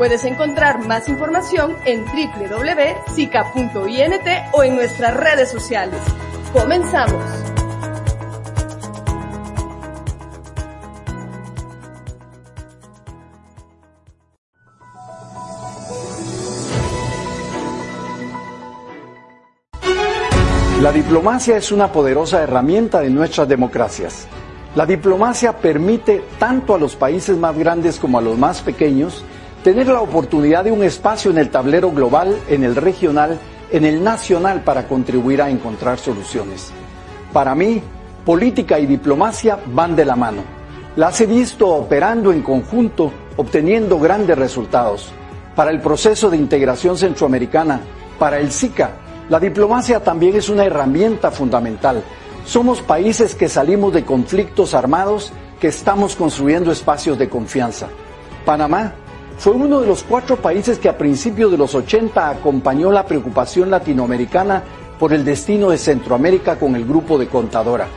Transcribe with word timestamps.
Puedes 0.00 0.24
encontrar 0.24 0.86
más 0.86 1.10
información 1.10 1.76
en 1.84 2.06
www.sica.int 2.06 3.76
o 4.52 4.62
en 4.62 4.74
nuestras 4.74 5.14
redes 5.14 5.50
sociales. 5.50 6.00
Comenzamos. 6.54 7.22
La 20.80 20.92
diplomacia 20.92 21.58
es 21.58 21.70
una 21.70 21.92
poderosa 21.92 22.42
herramienta 22.42 23.02
de 23.02 23.10
nuestras 23.10 23.46
democracias. 23.46 24.26
La 24.74 24.86
diplomacia 24.86 25.58
permite 25.58 26.24
tanto 26.38 26.74
a 26.74 26.78
los 26.78 26.96
países 26.96 27.36
más 27.36 27.58
grandes 27.58 27.98
como 27.98 28.18
a 28.18 28.22
los 28.22 28.38
más 28.38 28.62
pequeños 28.62 29.22
tener 29.62 29.88
la 29.88 30.00
oportunidad 30.00 30.64
de 30.64 30.72
un 30.72 30.82
espacio 30.82 31.30
en 31.30 31.38
el 31.38 31.50
tablero 31.50 31.90
global, 31.90 32.36
en 32.48 32.64
el 32.64 32.76
regional, 32.76 33.38
en 33.70 33.84
el 33.84 34.02
nacional 34.02 34.62
para 34.62 34.88
contribuir 34.88 35.42
a 35.42 35.50
encontrar 35.50 35.98
soluciones. 35.98 36.72
Para 37.32 37.54
mí, 37.54 37.82
política 38.24 38.78
y 38.78 38.86
diplomacia 38.86 39.58
van 39.66 39.94
de 39.94 40.04
la 40.04 40.16
mano. 40.16 40.42
Las 40.96 41.20
he 41.20 41.26
visto 41.26 41.68
operando 41.68 42.32
en 42.32 42.42
conjunto, 42.42 43.12
obteniendo 43.36 43.98
grandes 43.98 44.36
resultados. 44.36 45.12
Para 45.54 45.70
el 45.70 45.80
proceso 45.80 46.30
de 46.30 46.36
integración 46.36 46.96
centroamericana, 46.96 47.80
para 48.18 48.38
el 48.38 48.50
SICA, 48.50 48.90
la 49.28 49.38
diplomacia 49.38 50.00
también 50.00 50.36
es 50.36 50.48
una 50.48 50.64
herramienta 50.64 51.30
fundamental. 51.30 52.02
Somos 52.44 52.80
países 52.82 53.34
que 53.34 53.48
salimos 53.48 53.92
de 53.92 54.04
conflictos 54.04 54.74
armados, 54.74 55.32
que 55.60 55.68
estamos 55.68 56.16
construyendo 56.16 56.72
espacios 56.72 57.18
de 57.18 57.28
confianza. 57.28 57.88
Panamá 58.44 58.94
fue 59.40 59.54
uno 59.54 59.80
de 59.80 59.86
los 59.86 60.02
cuatro 60.02 60.36
países 60.36 60.78
que 60.78 60.90
a 60.90 60.98
principios 60.98 61.50
de 61.50 61.56
los 61.56 61.74
80 61.74 62.28
acompañó 62.28 62.92
la 62.92 63.06
preocupación 63.06 63.70
latinoamericana 63.70 64.62
por 64.98 65.14
el 65.14 65.24
destino 65.24 65.70
de 65.70 65.78
Centroamérica 65.78 66.58
con 66.58 66.76
el 66.76 66.84
grupo 66.84 67.16
de 67.16 67.26
Contadora. 67.26 67.88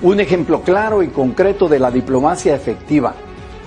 Un 0.00 0.20
ejemplo 0.20 0.62
claro 0.62 1.02
y 1.02 1.08
concreto 1.08 1.68
de 1.68 1.80
la 1.80 1.90
diplomacia 1.90 2.54
efectiva. 2.54 3.14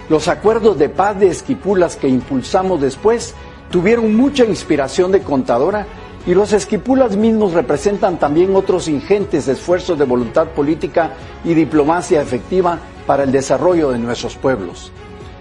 Los 0.09 0.27
acuerdos 0.27 0.80
de 0.80 0.89
paz 0.89 1.19
de 1.19 1.27
Esquipulas 1.27 1.97
que 1.97 2.07
impulsamos 2.07 2.81
después 2.81 3.35
tuvieron 3.69 4.16
mucha 4.16 4.44
inspiración 4.44 5.11
de 5.11 5.22
Contadora 5.22 5.85
y 6.25 6.33
los 6.33 6.52
Esquipulas 6.52 7.16
mismos 7.16 7.53
representan 7.53 8.17
también 8.17 8.55
otros 8.55 8.88
ingentes 8.88 9.47
esfuerzos 9.47 10.00
de 10.00 10.05
voluntad 10.05 10.47
política 10.47 11.11
y 11.45 11.53
diplomacia 11.53 12.23
efectiva 12.23 12.80
para 13.05 13.22
el 13.22 13.31
desarrollo 13.31 13.91
de 13.91 14.00
nuestros 14.00 14.35
pueblos. 14.35 14.91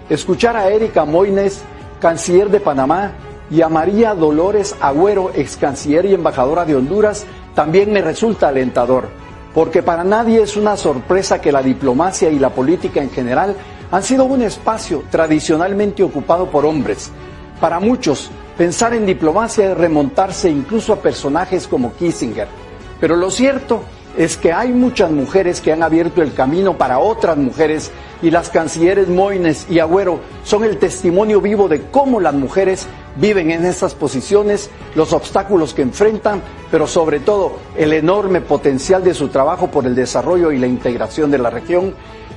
Escuchar 0.07 0.55
a 0.55 0.69
Erika 0.69 1.03
Moines 1.05 1.63
canciller 1.99 2.49
de 2.49 2.59
Panamá, 2.59 3.13
y 3.51 3.61
a 3.61 3.69
María 3.69 4.13
Dolores 4.13 4.75
Agüero, 4.79 5.31
ex 5.33 5.57
canciller 5.57 6.05
y 6.05 6.13
embajadora 6.13 6.65
de 6.65 6.75
Honduras, 6.75 7.25
también 7.55 7.91
me 7.91 8.01
resulta 8.01 8.49
alentador, 8.49 9.09
porque 9.53 9.81
para 9.81 10.03
nadie 10.03 10.41
es 10.41 10.55
una 10.55 10.77
sorpresa 10.77 11.41
que 11.41 11.51
la 11.51 11.63
diplomacia 11.63 12.29
y 12.29 12.39
la 12.39 12.51
política 12.51 13.01
en 13.01 13.09
general 13.09 13.55
han 13.91 14.03
sido 14.03 14.25
un 14.25 14.43
espacio 14.43 15.03
tradicionalmente 15.09 16.03
ocupado 16.03 16.49
por 16.51 16.65
hombres. 16.65 17.11
Para 17.59 17.79
muchos, 17.79 18.29
pensar 18.57 18.93
en 18.93 19.05
diplomacia 19.05 19.71
es 19.71 19.77
remontarse 19.77 20.49
incluso 20.49 20.93
a 20.93 21.01
personajes 21.01 21.67
como 21.67 21.93
Kissinger. 21.93 22.47
Pero 22.99 23.15
lo 23.15 23.31
cierto 23.31 23.81
que 24.35 24.51
hay 24.51 24.73
muchas 24.73 25.11
mujeres 25.11 25.61
que 25.61 25.71
han 25.71 25.81
abierto 25.81 26.21
el 26.21 26.33
camino 26.33 26.77
para 26.77 26.99
otras 26.99 27.37
mujeres 27.37 27.89
y 28.21 28.29
las 28.31 28.49
cancilleres 28.49 29.07
Moines 29.07 29.65
y 29.69 29.79
Agüero 29.79 30.19
son 30.43 30.65
el 30.65 30.77
testimonio 30.77 31.39
vivo 31.39 31.69
de 31.69 31.83
cómo 31.83 32.19
las 32.19 32.33
mujeres 32.33 32.85
viven 33.15 33.49
en 33.49 33.65
estas 33.65 33.95
posiciones, 33.95 34.69
los 34.93 35.13
obstáculos 35.13 35.73
que 35.73 35.83
enfrentan, 35.83 36.41
pero 36.69 36.85
sobre 36.85 37.21
todo 37.21 37.59
el 37.77 37.93
enorme 37.93 38.41
potencial 38.41 39.05
de 39.05 39.13
su 39.13 39.29
trabajo 39.29 39.71
por 39.71 39.85
el 39.85 39.95
desarrollo 39.95 40.51
y 40.51 40.57
la 40.57 40.67
integración 40.67 41.31
de 41.31 41.37
la 41.37 41.49
región, 41.49 41.93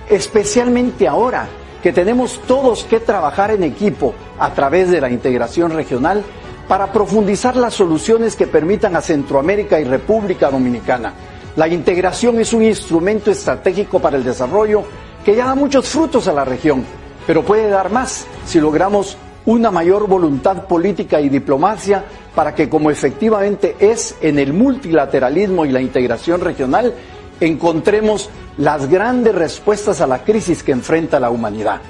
especialmente 0.09 1.09
ahora 1.09 1.49
que 1.83 1.93
tenemos 1.93 2.41
todos 2.47 2.85
que 2.85 3.01
trabajar 3.01 3.51
en 3.51 3.65
equipo 3.65 4.15
a 4.39 4.55
través 4.55 4.89
de 4.89 5.01
la 5.01 5.11
integración 5.11 5.73
regional 5.73 6.23
para 6.69 6.93
profundizar 6.93 7.57
las 7.57 7.75
soluciones 7.75 8.37
que 8.37 8.47
permitan 8.47 8.95
a 8.95 9.01
Centroamérica 9.01 9.81
y 9.81 9.85
República 9.85 10.49
Dominicana 10.49 11.13
la 11.57 11.69
integración 11.69 12.41
es 12.41 12.53
un 12.53 12.65
instrumento 12.65 13.31
estratégico 13.31 14.01
para 14.01 14.17
el 14.17 14.25
desarrollo 14.25 14.85
que 15.25 15.37
ya 15.37 15.47
da 15.47 15.55
muchos 15.55 15.89
frutos 15.89 16.27
a 16.27 16.33
la 16.33 16.45
región, 16.45 16.85
pero 17.27 17.43
puede 17.43 17.69
dar 17.69 17.91
más 17.91 18.27
si 18.47 18.59
logramos 18.61 19.17
una 19.45 19.71
mayor 19.71 20.09
voluntad 20.09 20.67
política 20.67 21.21
y 21.21 21.29
diplomacia 21.29 22.05
para 22.35 22.55
que, 22.55 22.69
como 22.69 22.91
efectivamente 22.91 23.77
es 23.79 24.17
en 24.21 24.39
el 24.39 24.53
multilateralismo 24.53 25.67
y 25.67 25.73
la 25.73 25.81
integración 25.81 26.41
regional, 26.41 26.95
encontremos 27.41 28.31
las 28.57 28.89
grandes 28.89 29.35
respuestas 29.35 30.01
a 30.01 30.07
la 30.07 30.25
crisis 30.25 30.63
que 30.63 30.73
enfrenta 30.73 31.21
la 31.21 31.31
humanidad. 31.31 31.81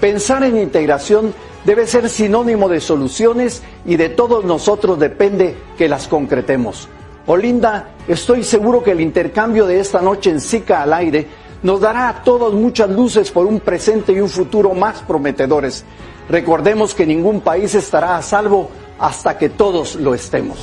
Pensar 0.00 0.44
en 0.44 0.58
integración 0.58 1.34
debe 1.64 1.86
ser 1.86 2.08
sinónimo 2.08 2.68
de 2.68 2.80
soluciones 2.80 3.62
y 3.84 3.96
de 3.96 4.10
todos 4.10 4.44
nosotros 4.44 4.98
depende 4.98 5.56
que 5.76 5.88
las 5.88 6.06
concretemos. 6.06 6.88
Olinda, 7.30 7.90
estoy 8.08 8.42
seguro 8.42 8.82
que 8.82 8.92
el 8.92 9.02
intercambio 9.02 9.66
de 9.66 9.80
esta 9.80 10.00
noche 10.00 10.30
en 10.30 10.40
SICA 10.40 10.82
al 10.82 10.94
aire 10.94 11.26
nos 11.62 11.78
dará 11.78 12.08
a 12.08 12.22
todos 12.22 12.54
muchas 12.54 12.88
luces 12.88 13.30
por 13.30 13.44
un 13.44 13.60
presente 13.60 14.14
y 14.14 14.20
un 14.20 14.30
futuro 14.30 14.72
más 14.72 15.02
prometedores. 15.02 15.84
Recordemos 16.30 16.94
que 16.94 17.04
ningún 17.04 17.42
país 17.42 17.74
estará 17.74 18.16
a 18.16 18.22
salvo 18.22 18.70
hasta 18.98 19.36
que 19.36 19.50
todos 19.50 19.96
lo 19.96 20.14
estemos. 20.14 20.56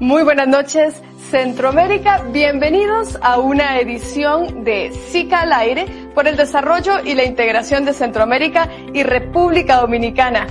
Muy 0.00 0.24
buenas 0.24 0.48
noches. 0.48 1.00
Centroamérica, 1.30 2.24
bienvenidos 2.32 3.16
a 3.22 3.38
una 3.38 3.78
edición 3.78 4.64
de 4.64 4.90
SICA 4.90 5.42
al 5.42 5.52
aire 5.52 5.86
por 6.12 6.26
el 6.26 6.36
desarrollo 6.36 7.04
y 7.04 7.14
la 7.14 7.22
integración 7.22 7.84
de 7.84 7.92
Centroamérica 7.92 8.68
y 8.92 9.04
República 9.04 9.76
Dominicana. 9.76 10.48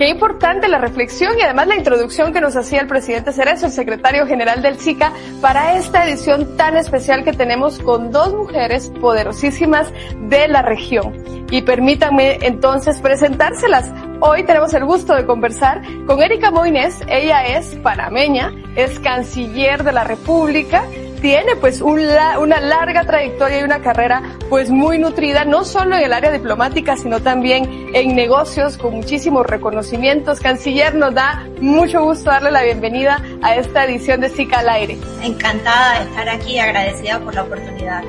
Qué 0.00 0.08
importante 0.08 0.66
la 0.66 0.78
reflexión 0.78 1.38
y 1.38 1.42
además 1.42 1.66
la 1.66 1.76
introducción 1.76 2.32
que 2.32 2.40
nos 2.40 2.56
hacía 2.56 2.80
el 2.80 2.86
presidente 2.86 3.34
Cerezo, 3.34 3.66
el 3.66 3.72
secretario 3.72 4.26
general 4.26 4.62
del 4.62 4.78
SICA, 4.78 5.12
para 5.42 5.76
esta 5.76 6.08
edición 6.08 6.56
tan 6.56 6.78
especial 6.78 7.22
que 7.22 7.34
tenemos 7.34 7.78
con 7.80 8.10
dos 8.10 8.32
mujeres 8.32 8.90
poderosísimas 8.98 9.92
de 10.30 10.48
la 10.48 10.62
región. 10.62 11.12
Y 11.50 11.60
permítanme 11.60 12.38
entonces 12.40 12.98
presentárselas. 13.02 13.92
Hoy 14.20 14.44
tenemos 14.44 14.72
el 14.72 14.86
gusto 14.86 15.14
de 15.14 15.26
conversar 15.26 15.82
con 16.06 16.22
Erika 16.22 16.50
Moines. 16.50 17.02
Ella 17.06 17.58
es 17.58 17.66
panameña, 17.82 18.54
es 18.76 18.98
canciller 19.00 19.84
de 19.84 19.92
la 19.92 20.04
República, 20.04 20.82
tiene 21.20 21.56
pues 21.56 21.80
una 21.80 22.60
larga 22.60 23.04
trayectoria 23.04 23.60
y 23.60 23.62
una 23.62 23.80
carrera 23.80 24.22
pues 24.48 24.70
muy 24.70 24.98
nutrida, 24.98 25.44
no 25.44 25.64
solo 25.64 25.96
en 25.96 26.02
el 26.02 26.12
área 26.12 26.30
diplomática, 26.30 26.96
sino 26.96 27.20
también 27.20 27.90
en 27.94 28.14
negocios 28.14 28.76
con 28.76 28.94
muchísimos 28.94 29.46
reconocimientos. 29.46 30.40
Canciller, 30.40 30.94
nos 30.94 31.14
da 31.14 31.46
mucho 31.60 32.02
gusto 32.02 32.30
darle 32.30 32.50
la 32.50 32.62
bienvenida 32.62 33.22
a 33.42 33.56
esta 33.56 33.84
edición 33.84 34.20
de 34.20 34.28
SICA 34.28 34.60
al 34.60 34.68
aire. 34.68 34.98
Encantada 35.22 35.98
de 35.98 36.04
estar 36.10 36.28
aquí, 36.28 36.58
agradecida 36.58 37.20
por 37.20 37.34
la 37.34 37.42
oportunidad. 37.42 38.02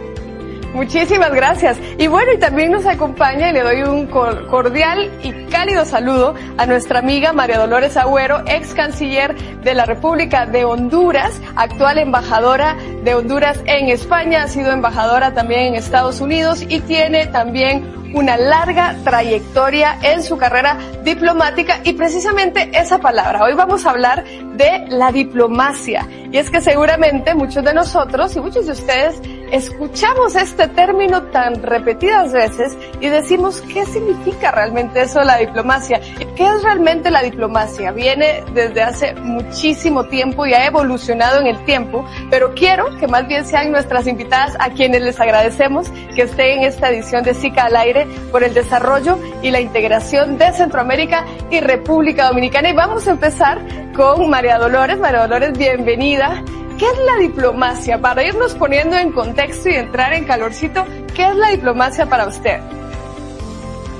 Muchísimas 0.73 1.33
gracias. 1.33 1.77
Y 1.97 2.07
bueno, 2.07 2.31
y 2.33 2.39
también 2.39 2.71
nos 2.71 2.85
acompaña 2.85 3.49
y 3.49 3.53
le 3.53 3.61
doy 3.61 3.81
un 3.83 4.07
cordial 4.07 5.11
y 5.21 5.31
cálido 5.49 5.83
saludo 5.85 6.33
a 6.57 6.65
nuestra 6.65 6.99
amiga 6.99 7.33
María 7.33 7.57
Dolores 7.57 7.97
Agüero, 7.97 8.41
ex 8.47 8.73
canciller 8.73 9.35
de 9.61 9.73
la 9.73 9.85
República 9.85 10.45
de 10.45 10.63
Honduras, 10.63 11.41
actual 11.55 11.97
embajadora 11.97 12.77
de 13.03 13.15
Honduras 13.15 13.59
en 13.65 13.89
España, 13.89 14.43
ha 14.43 14.47
sido 14.47 14.71
embajadora 14.71 15.33
también 15.33 15.61
en 15.61 15.75
Estados 15.75 16.21
Unidos 16.21 16.63
y 16.67 16.79
tiene 16.79 17.27
también 17.27 18.00
una 18.13 18.37
larga 18.37 18.95
trayectoria 19.03 19.97
en 20.01 20.23
su 20.23 20.37
carrera 20.37 20.77
diplomática 21.03 21.79
y 21.83 21.93
precisamente 21.93 22.69
esa 22.73 22.99
palabra. 22.99 23.43
Hoy 23.43 23.53
vamos 23.53 23.85
a 23.85 23.91
hablar 23.91 24.23
de 24.25 24.85
la 24.89 25.11
diplomacia. 25.11 26.07
Y 26.31 26.37
es 26.37 26.49
que 26.49 26.61
seguramente 26.61 27.35
muchos 27.35 27.63
de 27.63 27.73
nosotros 27.73 28.35
y 28.35 28.39
muchos 28.39 28.65
de 28.65 28.73
ustedes 28.73 29.21
escuchamos 29.51 30.35
este 30.35 30.67
término 30.69 31.23
tan 31.23 31.61
repetidas 31.61 32.31
veces 32.31 32.77
y 32.99 33.07
decimos, 33.07 33.61
¿qué 33.61 33.85
significa 33.85 34.51
realmente 34.51 35.01
eso 35.01 35.23
la 35.23 35.37
diplomacia? 35.37 35.99
¿Qué 36.35 36.43
es 36.47 36.63
realmente 36.63 37.11
la 37.11 37.21
diplomacia? 37.21 37.91
Viene 37.91 38.43
desde 38.53 38.81
hace 38.81 39.13
muchísimo 39.15 40.05
tiempo 40.05 40.45
y 40.45 40.53
ha 40.53 40.65
evolucionado 40.65 41.41
en 41.41 41.47
el 41.47 41.63
tiempo, 41.65 42.05
pero 42.29 42.53
quiero 42.53 42.95
que 42.97 43.07
más 43.07 43.27
bien 43.27 43.45
sean 43.45 43.71
nuestras 43.71 44.07
invitadas 44.07 44.55
a 44.59 44.69
quienes 44.69 45.01
les 45.01 45.19
agradecemos 45.19 45.89
que 46.15 46.23
estén 46.23 46.59
en 46.59 46.63
esta 46.63 46.89
edición 46.89 47.23
de 47.23 47.33
SICA 47.33 47.65
al 47.65 47.75
aire 47.75 48.07
por 48.31 48.43
el 48.43 48.53
desarrollo 48.53 49.19
y 49.41 49.51
la 49.51 49.59
integración 49.59 50.37
de 50.37 50.53
Centroamérica 50.53 51.25
y 51.49 51.59
República 51.59 52.27
Dominicana. 52.27 52.69
Y 52.69 52.73
vamos 52.73 53.07
a 53.07 53.11
empezar 53.11 53.59
con 53.93 54.29
María 54.29 54.57
Dolores. 54.57 54.99
María 54.99 55.21
Dolores, 55.21 55.57
bienvenida. 55.57 56.43
¿Qué 56.77 56.85
es 56.85 56.97
la 57.05 57.17
diplomacia? 57.19 57.99
Para 57.99 58.23
irnos 58.23 58.55
poniendo 58.55 58.97
en 58.97 59.11
contexto 59.11 59.69
y 59.69 59.75
entrar 59.75 60.13
en 60.13 60.25
calorcito, 60.25 60.85
¿qué 61.13 61.27
es 61.27 61.35
la 61.35 61.49
diplomacia 61.49 62.05
para 62.05 62.25
usted? 62.25 62.59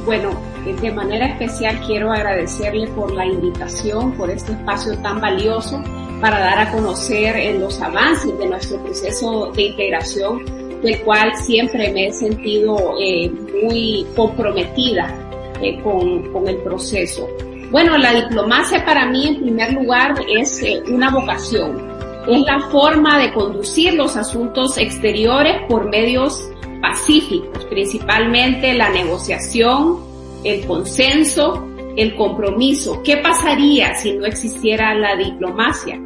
Bueno, 0.05 0.50
de 0.65 0.91
manera 0.91 1.25
especial 1.25 1.79
quiero 1.85 2.11
agradecerle 2.11 2.87
por 2.89 3.11
la 3.13 3.25
invitación, 3.25 4.13
por 4.13 4.29
este 4.29 4.51
espacio 4.51 4.97
tan 4.99 5.19
valioso 5.19 5.81
para 6.21 6.39
dar 6.39 6.59
a 6.59 6.71
conocer 6.71 7.35
en 7.35 7.59
los 7.59 7.81
avances 7.81 8.37
de 8.37 8.45
nuestro 8.47 8.81
proceso 8.83 9.51
de 9.51 9.63
integración, 9.63 10.45
del 10.81 11.01
cual 11.01 11.35
siempre 11.35 11.91
me 11.91 12.07
he 12.07 12.13
sentido 12.13 12.95
eh, 12.99 13.29
muy 13.63 14.05
comprometida 14.15 15.13
eh, 15.61 15.81
con, 15.81 16.31
con, 16.31 16.47
el 16.47 16.57
proceso. 16.57 17.27
Bueno, 17.71 17.97
la 17.97 18.13
diplomacia 18.13 18.85
para 18.85 19.07
mí 19.07 19.27
en 19.27 19.41
primer 19.41 19.73
lugar 19.73 20.13
es 20.29 20.61
eh, 20.61 20.83
una 20.91 21.09
vocación, 21.09 21.89
es 22.27 22.41
la 22.41 22.59
forma 22.69 23.17
de 23.17 23.33
conducir 23.33 23.95
los 23.95 24.15
asuntos 24.15 24.77
exteriores 24.77 25.55
por 25.67 25.89
medios 25.89 26.47
pacíficos, 26.81 27.65
principalmente 27.65 28.73
la 28.75 28.89
negociación, 28.89 30.10
el 30.43 30.65
consenso, 30.65 31.67
el 31.97 32.15
compromiso. 32.15 33.01
¿Qué 33.03 33.17
pasaría 33.17 33.95
si 33.95 34.13
no 34.13 34.25
existiera 34.25 34.93
la 34.95 35.15
diplomacia? 35.15 35.99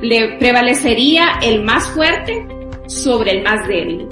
Le 0.00 0.36
prevalecería 0.38 1.38
el 1.42 1.62
más 1.62 1.88
fuerte 1.88 2.46
sobre 2.86 3.32
el 3.32 3.42
más 3.42 3.66
débil. 3.66 4.06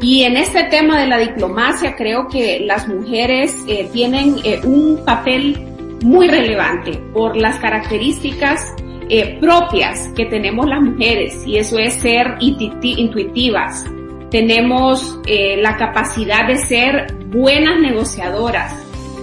Y 0.00 0.22
en 0.22 0.36
este 0.36 0.64
tema 0.64 1.00
de 1.00 1.08
la 1.08 1.18
diplomacia 1.18 1.96
creo 1.96 2.28
que 2.28 2.60
las 2.60 2.86
mujeres 2.86 3.56
eh, 3.66 3.88
tienen 3.92 4.36
eh, 4.44 4.60
un 4.62 5.04
papel 5.04 5.56
muy 6.04 6.28
relevante 6.28 6.92
por 7.12 7.36
las 7.36 7.58
características 7.58 8.74
eh, 9.08 9.38
propias 9.40 10.08
que 10.14 10.26
tenemos 10.26 10.68
las 10.68 10.80
mujeres 10.80 11.42
y 11.44 11.56
eso 11.56 11.78
es 11.78 11.94
ser 11.94 12.36
intuitivas. 12.40 13.84
Tenemos 14.30 15.18
la 15.26 15.78
capacidad 15.78 16.46
de 16.46 16.58
ser 16.58 17.06
buenas 17.28 17.80
negociadoras, 17.80 18.74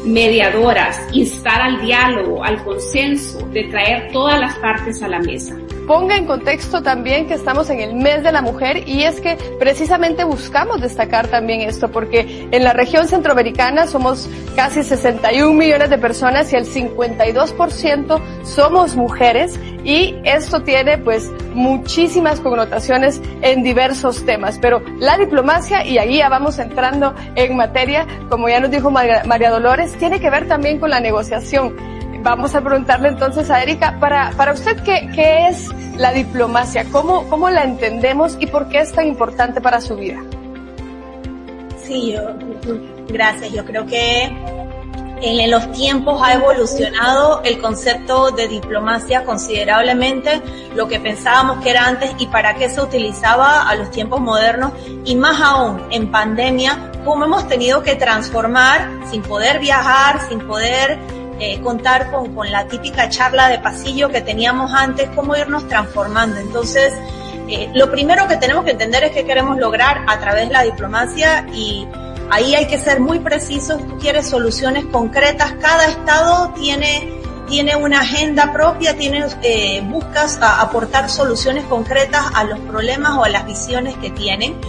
mediadoras, 0.05 0.99
instar 1.11 1.61
al 1.61 1.81
diálogo, 1.81 2.43
al 2.43 2.63
consenso, 2.63 3.39
de 3.47 3.65
traer 3.65 4.11
todas 4.11 4.39
las 4.39 4.55
partes 4.55 5.01
a 5.01 5.07
la 5.07 5.19
mesa. 5.19 5.55
Ponga 5.87 6.15
en 6.15 6.25
contexto 6.25 6.81
también 6.81 7.27
que 7.27 7.35
estamos 7.35 7.69
en 7.69 7.79
el 7.79 7.93
mes 7.93 8.23
de 8.23 8.31
la 8.31 8.41
mujer 8.41 8.87
y 8.87 9.03
es 9.03 9.21
que 9.21 9.37
precisamente 9.59 10.23
buscamos 10.23 10.81
destacar 10.81 11.27
también 11.27 11.61
esto 11.61 11.91
porque 11.91 12.47
en 12.49 12.63
la 12.63 12.73
región 12.73 13.07
centroamericana 13.07 13.85
somos 13.85 14.27
casi 14.55 14.83
61 14.83 15.53
millones 15.53 15.91
de 15.91 15.99
personas 15.99 16.51
y 16.53 16.55
el 16.55 16.65
52% 16.65 18.19
somos 18.43 18.95
mujeres 18.95 19.59
y 19.85 20.15
esto 20.23 20.63
tiene 20.63 20.97
pues 20.97 21.31
muchísimas 21.53 22.41
connotaciones 22.41 23.21
en 23.41 23.63
diversos 23.63 24.25
temas, 24.25 24.57
pero 24.59 24.81
la 24.99 25.17
diplomacia, 25.17 25.85
y 25.85 25.97
ahí 25.97 26.17
ya 26.17 26.27
vamos 26.27 26.59
entrando 26.59 27.13
en 27.35 27.55
materia, 27.55 28.05
como 28.29 28.49
ya 28.49 28.59
nos 28.59 28.71
dijo 28.71 28.91
María 28.91 29.49
Dolores, 29.49 29.93
tiene 29.93 30.19
que 30.19 30.29
ver 30.29 30.47
también 30.47 30.79
con 30.79 30.89
la 30.89 30.99
negociación 30.99 31.95
vamos 32.25 32.55
a 32.55 32.61
preguntarle 32.61 33.09
entonces 33.09 33.51
a 33.51 33.61
Erika, 33.61 33.99
para, 33.99 34.31
para 34.31 34.53
usted, 34.53 34.81
¿qué, 34.83 35.07
¿qué 35.13 35.47
es 35.47 35.69
la 35.95 36.11
diplomacia? 36.11 36.83
¿Cómo, 36.91 37.29
¿Cómo 37.29 37.51
la 37.51 37.63
entendemos 37.63 38.35
y 38.39 38.47
por 38.47 38.67
qué 38.67 38.79
es 38.79 38.91
tan 38.91 39.05
importante 39.05 39.61
para 39.61 39.79
su 39.79 39.95
vida? 39.95 40.23
Sí, 41.83 42.13
yo, 42.13 42.21
gracias. 43.07 43.51
Yo 43.53 43.63
creo 43.63 43.85
que 43.85 44.64
en 45.21 45.50
los 45.51 45.71
tiempos 45.71 46.21
ha 46.23 46.33
evolucionado 46.33 47.41
el 47.44 47.59
concepto 47.59 48.31
de 48.31 48.47
diplomacia 48.47 49.23
considerablemente, 49.23 50.41
lo 50.75 50.88
que 50.88 51.00
pensábamos 51.00 51.63
que 51.63 51.69
era 51.71 51.85
antes 51.85 52.12
y 52.17 52.27
para 52.27 52.56
qué 52.56 52.69
se 52.69 52.81
utilizaba 52.81 53.67
a 53.67 53.75
los 53.75 53.91
tiempos 53.91 54.19
modernos 54.19 54.73
y 55.06 55.15
más 55.15 55.39
aún 55.41 55.81
en 55.91 56.12
pandemia, 56.12 56.91
cómo 57.06 57.25
hemos 57.25 57.47
tenido 57.47 57.81
que 57.81 57.95
transformar 57.95 58.89
sin 59.09 59.21
poder 59.21 59.59
viajar, 59.59 60.27
sin 60.27 60.39
poder 60.45 61.00
eh, 61.39 61.59
contar 61.62 62.12
con, 62.12 62.33
con 62.33 62.51
la 62.51 62.67
típica 62.67 63.09
charla 63.09 63.50
de 63.50 63.59
pasillo 63.59 64.09
que 64.09 64.21
teníamos 64.21 64.71
antes, 64.73 65.09
cómo 65.15 65.35
irnos 65.35 65.67
transformando. 65.67 66.39
Entonces, 66.39 66.94
eh, 67.47 67.69
lo 67.73 67.91
primero 67.91 68.27
que 68.27 68.38
tenemos 68.38 68.65
que 68.65 68.71
entender 68.71 69.03
es 69.03 69.12
que 69.12 69.25
queremos 69.25 69.57
lograr 69.57 70.03
a 70.07 70.19
través 70.19 70.47
de 70.47 70.53
la 70.53 70.63
diplomacia 70.63 71.45
y 71.53 71.88
ahí 72.30 72.56
hay 72.56 72.68
que 72.68 72.77
ser 72.77 73.00
muy 73.00 73.19
precisos, 73.19 73.86
tú 73.88 73.98
quieres 73.98 74.27
soluciones 74.27 74.86
concretas, 74.86 75.54
cada 75.62 75.86
estado 75.88 76.54
tiene 76.54 77.16
tiene 77.48 77.75
una 77.75 78.01
agenda 78.01 78.51
propia, 78.51 78.98
tiene, 78.98 79.25
eh, 79.44 79.81
buscas 79.86 80.39
aportar 80.42 81.10
soluciones 81.10 81.63
concretas 81.66 82.24
a 82.33 82.44
los 82.44 82.60
problemas 82.60 83.12
o 83.18 83.24
a 83.24 83.30
las 83.30 83.45
visiones 83.45 83.95
que 83.98 84.10
tienen 84.10 84.60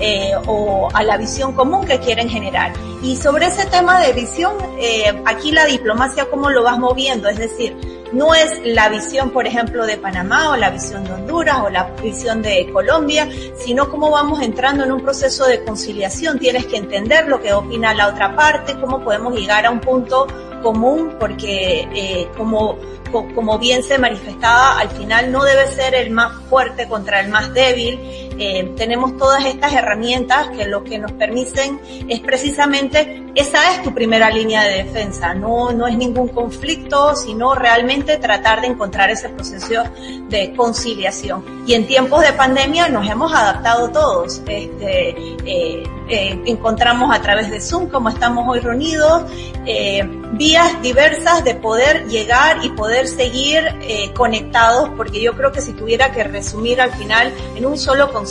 eh, 0.00 0.32
o 0.46 0.88
a 0.92 1.02
la 1.02 1.16
visión 1.16 1.52
común 1.52 1.86
que 1.86 2.00
quieren 2.00 2.28
generar. 2.28 2.72
Y 3.02 3.16
sobre 3.16 3.46
ese 3.46 3.66
tema 3.66 4.00
de 4.00 4.12
visión, 4.12 4.56
eh, 4.78 5.22
aquí 5.24 5.52
la 5.52 5.66
diplomacia, 5.66 6.26
¿cómo 6.30 6.50
lo 6.50 6.64
vas 6.64 6.78
moviendo? 6.78 7.28
Es 7.28 7.38
decir, 7.38 7.76
no 8.14 8.34
es 8.34 8.60
la 8.64 8.88
visión, 8.88 9.30
por 9.30 9.46
ejemplo, 9.46 9.86
de 9.86 9.96
Panamá 9.98 10.50
o 10.50 10.56
la 10.56 10.70
visión 10.70 11.04
de 11.04 11.12
Honduras 11.12 11.58
o 11.64 11.70
la 11.70 11.84
visión 12.02 12.42
de 12.42 12.70
Colombia, 12.72 13.28
sino 13.56 13.90
cómo 13.90 14.10
vamos 14.10 14.40
entrando 14.40 14.84
en 14.84 14.92
un 14.92 15.02
proceso 15.02 15.46
de 15.46 15.64
conciliación. 15.64 16.38
Tienes 16.38 16.66
que 16.66 16.76
entender 16.76 17.26
lo 17.28 17.40
que 17.40 17.52
opina 17.52 17.92
la 17.92 18.08
otra 18.08 18.34
parte, 18.34 18.78
cómo 18.80 19.02
podemos 19.02 19.34
llegar 19.34 19.66
a 19.66 19.70
un 19.70 19.80
punto 19.80 20.26
común, 20.62 21.16
porque 21.18 21.88
eh, 21.92 22.28
como 22.36 22.78
como 23.34 23.58
bien 23.60 23.84
se 23.84 23.96
manifestaba, 23.96 24.80
al 24.80 24.88
final 24.90 25.30
no 25.30 25.44
debe 25.44 25.68
ser 25.68 25.94
el 25.94 26.10
más 26.10 26.32
fuerte 26.48 26.88
contra 26.88 27.20
el 27.20 27.28
más 27.28 27.52
débil. 27.54 28.00
Eh, 28.38 28.72
tenemos 28.76 29.16
todas 29.16 29.44
estas 29.44 29.72
herramientas 29.72 30.48
que 30.48 30.66
lo 30.66 30.84
que 30.84 30.98
nos 30.98 31.12
permiten 31.12 31.80
es 32.08 32.20
precisamente, 32.20 33.24
esa 33.34 33.74
es 33.74 33.82
tu 33.82 33.94
primera 33.94 34.30
línea 34.30 34.64
de 34.64 34.84
defensa, 34.84 35.34
no, 35.34 35.72
no 35.72 35.86
es 35.86 35.96
ningún 35.96 36.28
conflicto, 36.28 37.14
sino 37.16 37.54
realmente 37.54 38.16
tratar 38.18 38.60
de 38.60 38.68
encontrar 38.68 39.10
ese 39.10 39.28
proceso 39.28 39.84
de 40.28 40.52
conciliación. 40.54 41.64
Y 41.66 41.74
en 41.74 41.86
tiempos 41.86 42.22
de 42.22 42.32
pandemia 42.32 42.88
nos 42.88 43.08
hemos 43.08 43.32
adaptado 43.32 43.90
todos. 43.90 44.42
Este, 44.46 45.10
eh, 45.44 45.82
eh, 46.08 46.38
encontramos 46.44 47.14
a 47.14 47.22
través 47.22 47.50
de 47.50 47.60
Zoom, 47.60 47.88
como 47.88 48.10
estamos 48.10 48.46
hoy 48.46 48.60
reunidos, 48.60 49.22
eh, 49.64 50.06
vías 50.32 50.82
diversas 50.82 51.42
de 51.44 51.54
poder 51.54 52.06
llegar 52.08 52.62
y 52.62 52.68
poder 52.70 53.08
seguir 53.08 53.62
eh, 53.80 54.12
conectados, 54.12 54.90
porque 54.96 55.22
yo 55.22 55.34
creo 55.34 55.50
que 55.50 55.62
si 55.62 55.72
tuviera 55.72 56.12
que 56.12 56.24
resumir 56.24 56.82
al 56.82 56.92
final 56.92 57.32
en 57.56 57.64
un 57.64 57.78
solo 57.78 58.12
concepto, 58.12 58.23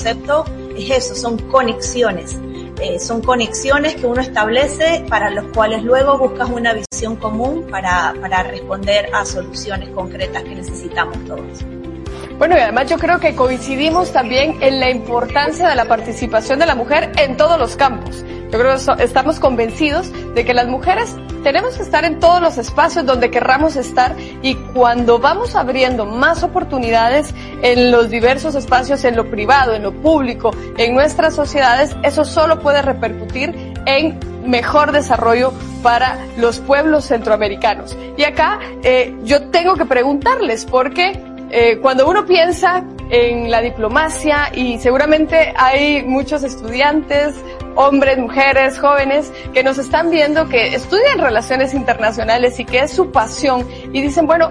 es 0.77 0.89
eso, 0.89 1.15
son 1.15 1.37
conexiones. 1.49 2.37
Eh, 2.81 2.99
son 2.99 3.21
conexiones 3.21 3.95
que 3.95 4.05
uno 4.05 4.21
establece 4.21 5.05
para 5.07 5.29
los 5.29 5.45
cuales 5.53 5.83
luego 5.83 6.17
buscas 6.17 6.49
una 6.49 6.73
visión 6.73 7.15
común 7.15 7.67
para, 7.69 8.13
para 8.19 8.43
responder 8.43 9.09
a 9.13 9.25
soluciones 9.25 9.89
concretas 9.89 10.43
que 10.43 10.55
necesitamos 10.55 11.17
todos. 11.25 11.63
Bueno, 12.43 12.57
y 12.57 12.59
además 12.59 12.89
yo 12.89 12.97
creo 12.97 13.21
que 13.21 13.35
coincidimos 13.35 14.11
también 14.11 14.61
en 14.61 14.81
la 14.81 14.89
importancia 14.89 15.69
de 15.69 15.75
la 15.75 15.85
participación 15.85 16.59
de 16.59 16.65
la 16.65 16.75
mujer 16.75 17.13
en 17.15 17.37
todos 17.37 17.57
los 17.57 17.77
campos. 17.77 18.25
Yo 18.51 18.59
creo 18.59 18.75
que 18.75 19.01
estamos 19.01 19.39
convencidos 19.39 20.11
de 20.35 20.43
que 20.43 20.53
las 20.53 20.67
mujeres 20.67 21.15
tenemos 21.41 21.77
que 21.77 21.83
estar 21.83 22.03
en 22.03 22.19
todos 22.19 22.41
los 22.41 22.57
espacios 22.57 23.05
donde 23.05 23.31
querramos 23.31 23.77
estar 23.77 24.17
y 24.41 24.55
cuando 24.55 25.19
vamos 25.19 25.55
abriendo 25.55 26.05
más 26.05 26.43
oportunidades 26.43 27.33
en 27.61 27.91
los 27.91 28.09
diversos 28.09 28.55
espacios, 28.55 29.05
en 29.05 29.15
lo 29.15 29.31
privado, 29.31 29.73
en 29.73 29.83
lo 29.83 29.93
público, 29.93 30.51
en 30.75 30.95
nuestras 30.95 31.35
sociedades, 31.35 31.95
eso 32.03 32.25
solo 32.25 32.59
puede 32.59 32.81
repercutir 32.81 33.73
en 33.85 34.19
mejor 34.45 34.91
desarrollo 34.91 35.53
para 35.81 36.17
los 36.35 36.59
pueblos 36.59 37.05
centroamericanos. 37.05 37.97
Y 38.17 38.23
acá 38.23 38.59
eh, 38.83 39.15
yo 39.23 39.43
tengo 39.49 39.75
que 39.75 39.85
preguntarles, 39.85 40.65
porque 40.65 41.32
eh, 41.55 41.77
cuando 41.77 42.09
uno 42.09 42.25
piensa 42.25 42.83
en 43.11 43.51
la 43.51 43.61
diplomacia 43.61 44.49
y 44.55 44.79
seguramente 44.79 45.53
hay 45.55 46.01
muchos 46.01 46.41
estudiantes, 46.41 47.35
hombres, 47.75 48.17
mujeres, 48.17 48.79
jóvenes 48.79 49.31
que 49.53 49.61
nos 49.61 49.77
están 49.77 50.09
viendo 50.09 50.49
que 50.49 50.73
estudian 50.73 51.19
relaciones 51.19 51.75
internacionales 51.75 52.59
y 52.59 52.65
que 52.65 52.79
es 52.79 52.91
su 52.91 53.11
pasión 53.11 53.67
y 53.91 54.01
dicen, 54.01 54.25
bueno, 54.25 54.49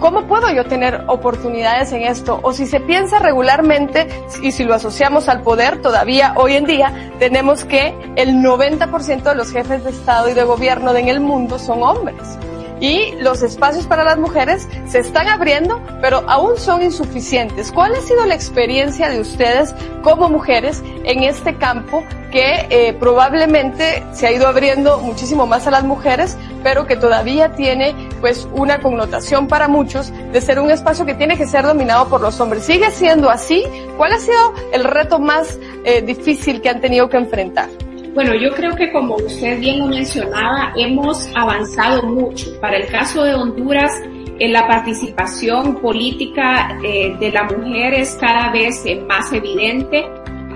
¿cómo 0.00 0.26
puedo 0.26 0.52
yo 0.52 0.64
tener 0.64 1.04
oportunidades 1.06 1.92
en 1.92 2.02
esto? 2.02 2.40
O 2.42 2.52
si 2.52 2.66
se 2.66 2.80
piensa 2.80 3.20
regularmente 3.20 4.08
y 4.42 4.50
si 4.50 4.64
lo 4.64 4.74
asociamos 4.74 5.28
al 5.28 5.42
poder, 5.42 5.80
todavía 5.80 6.34
hoy 6.34 6.56
en 6.56 6.64
día 6.64 7.12
tenemos 7.20 7.64
que 7.64 7.94
el 8.16 8.38
90% 8.38 9.22
de 9.22 9.34
los 9.36 9.52
jefes 9.52 9.84
de 9.84 9.90
Estado 9.90 10.28
y 10.28 10.34
de 10.34 10.42
gobierno 10.42 10.92
en 10.96 11.06
el 11.06 11.20
mundo 11.20 11.60
son 11.60 11.84
hombres 11.84 12.40
y 12.80 13.12
los 13.20 13.42
espacios 13.42 13.86
para 13.86 14.04
las 14.04 14.18
mujeres 14.18 14.68
se 14.86 14.98
están 14.98 15.28
abriendo, 15.28 15.80
pero 16.00 16.24
aún 16.26 16.58
son 16.58 16.82
insuficientes. 16.82 17.70
¿Cuál 17.70 17.94
ha 17.94 18.00
sido 18.00 18.24
la 18.26 18.34
experiencia 18.34 19.10
de 19.10 19.20
ustedes 19.20 19.74
como 20.02 20.28
mujeres 20.28 20.82
en 21.04 21.22
este 21.22 21.56
campo 21.56 22.02
que 22.30 22.66
eh, 22.70 22.92
probablemente 22.94 24.04
se 24.12 24.26
ha 24.26 24.32
ido 24.32 24.46
abriendo 24.46 24.98
muchísimo 24.98 25.46
más 25.46 25.66
a 25.66 25.70
las 25.70 25.84
mujeres, 25.84 26.36
pero 26.62 26.86
que 26.86 26.96
todavía 26.96 27.52
tiene 27.54 27.94
pues 28.20 28.48
una 28.52 28.80
connotación 28.80 29.48
para 29.48 29.68
muchos 29.68 30.12
de 30.32 30.40
ser 30.40 30.60
un 30.60 30.70
espacio 30.70 31.04
que 31.04 31.14
tiene 31.14 31.36
que 31.36 31.46
ser 31.46 31.64
dominado 31.64 32.08
por 32.08 32.20
los 32.20 32.40
hombres? 32.40 32.64
¿Sigue 32.64 32.90
siendo 32.90 33.30
así? 33.30 33.64
¿Cuál 33.96 34.12
ha 34.12 34.18
sido 34.18 34.54
el 34.72 34.84
reto 34.84 35.18
más 35.18 35.58
eh, 35.84 36.02
difícil 36.02 36.60
que 36.60 36.68
han 36.68 36.80
tenido 36.80 37.08
que 37.08 37.16
enfrentar? 37.16 37.68
Bueno, 38.14 38.34
yo 38.34 38.52
creo 38.54 38.74
que 38.74 38.90
como 38.90 39.14
usted 39.16 39.60
bien 39.60 39.78
lo 39.78 39.86
mencionaba, 39.86 40.72
hemos 40.76 41.28
avanzado 41.36 42.02
mucho. 42.02 42.58
Para 42.60 42.78
el 42.78 42.88
caso 42.88 43.22
de 43.22 43.34
Honduras, 43.34 43.92
en 44.40 44.52
la 44.52 44.66
participación 44.66 45.76
política 45.80 46.76
eh, 46.82 47.14
de 47.20 47.30
la 47.30 47.44
mujer 47.44 47.94
es 47.94 48.16
cada 48.20 48.50
vez 48.50 48.84
eh, 48.84 48.96
más 48.96 49.32
evidente. 49.32 50.04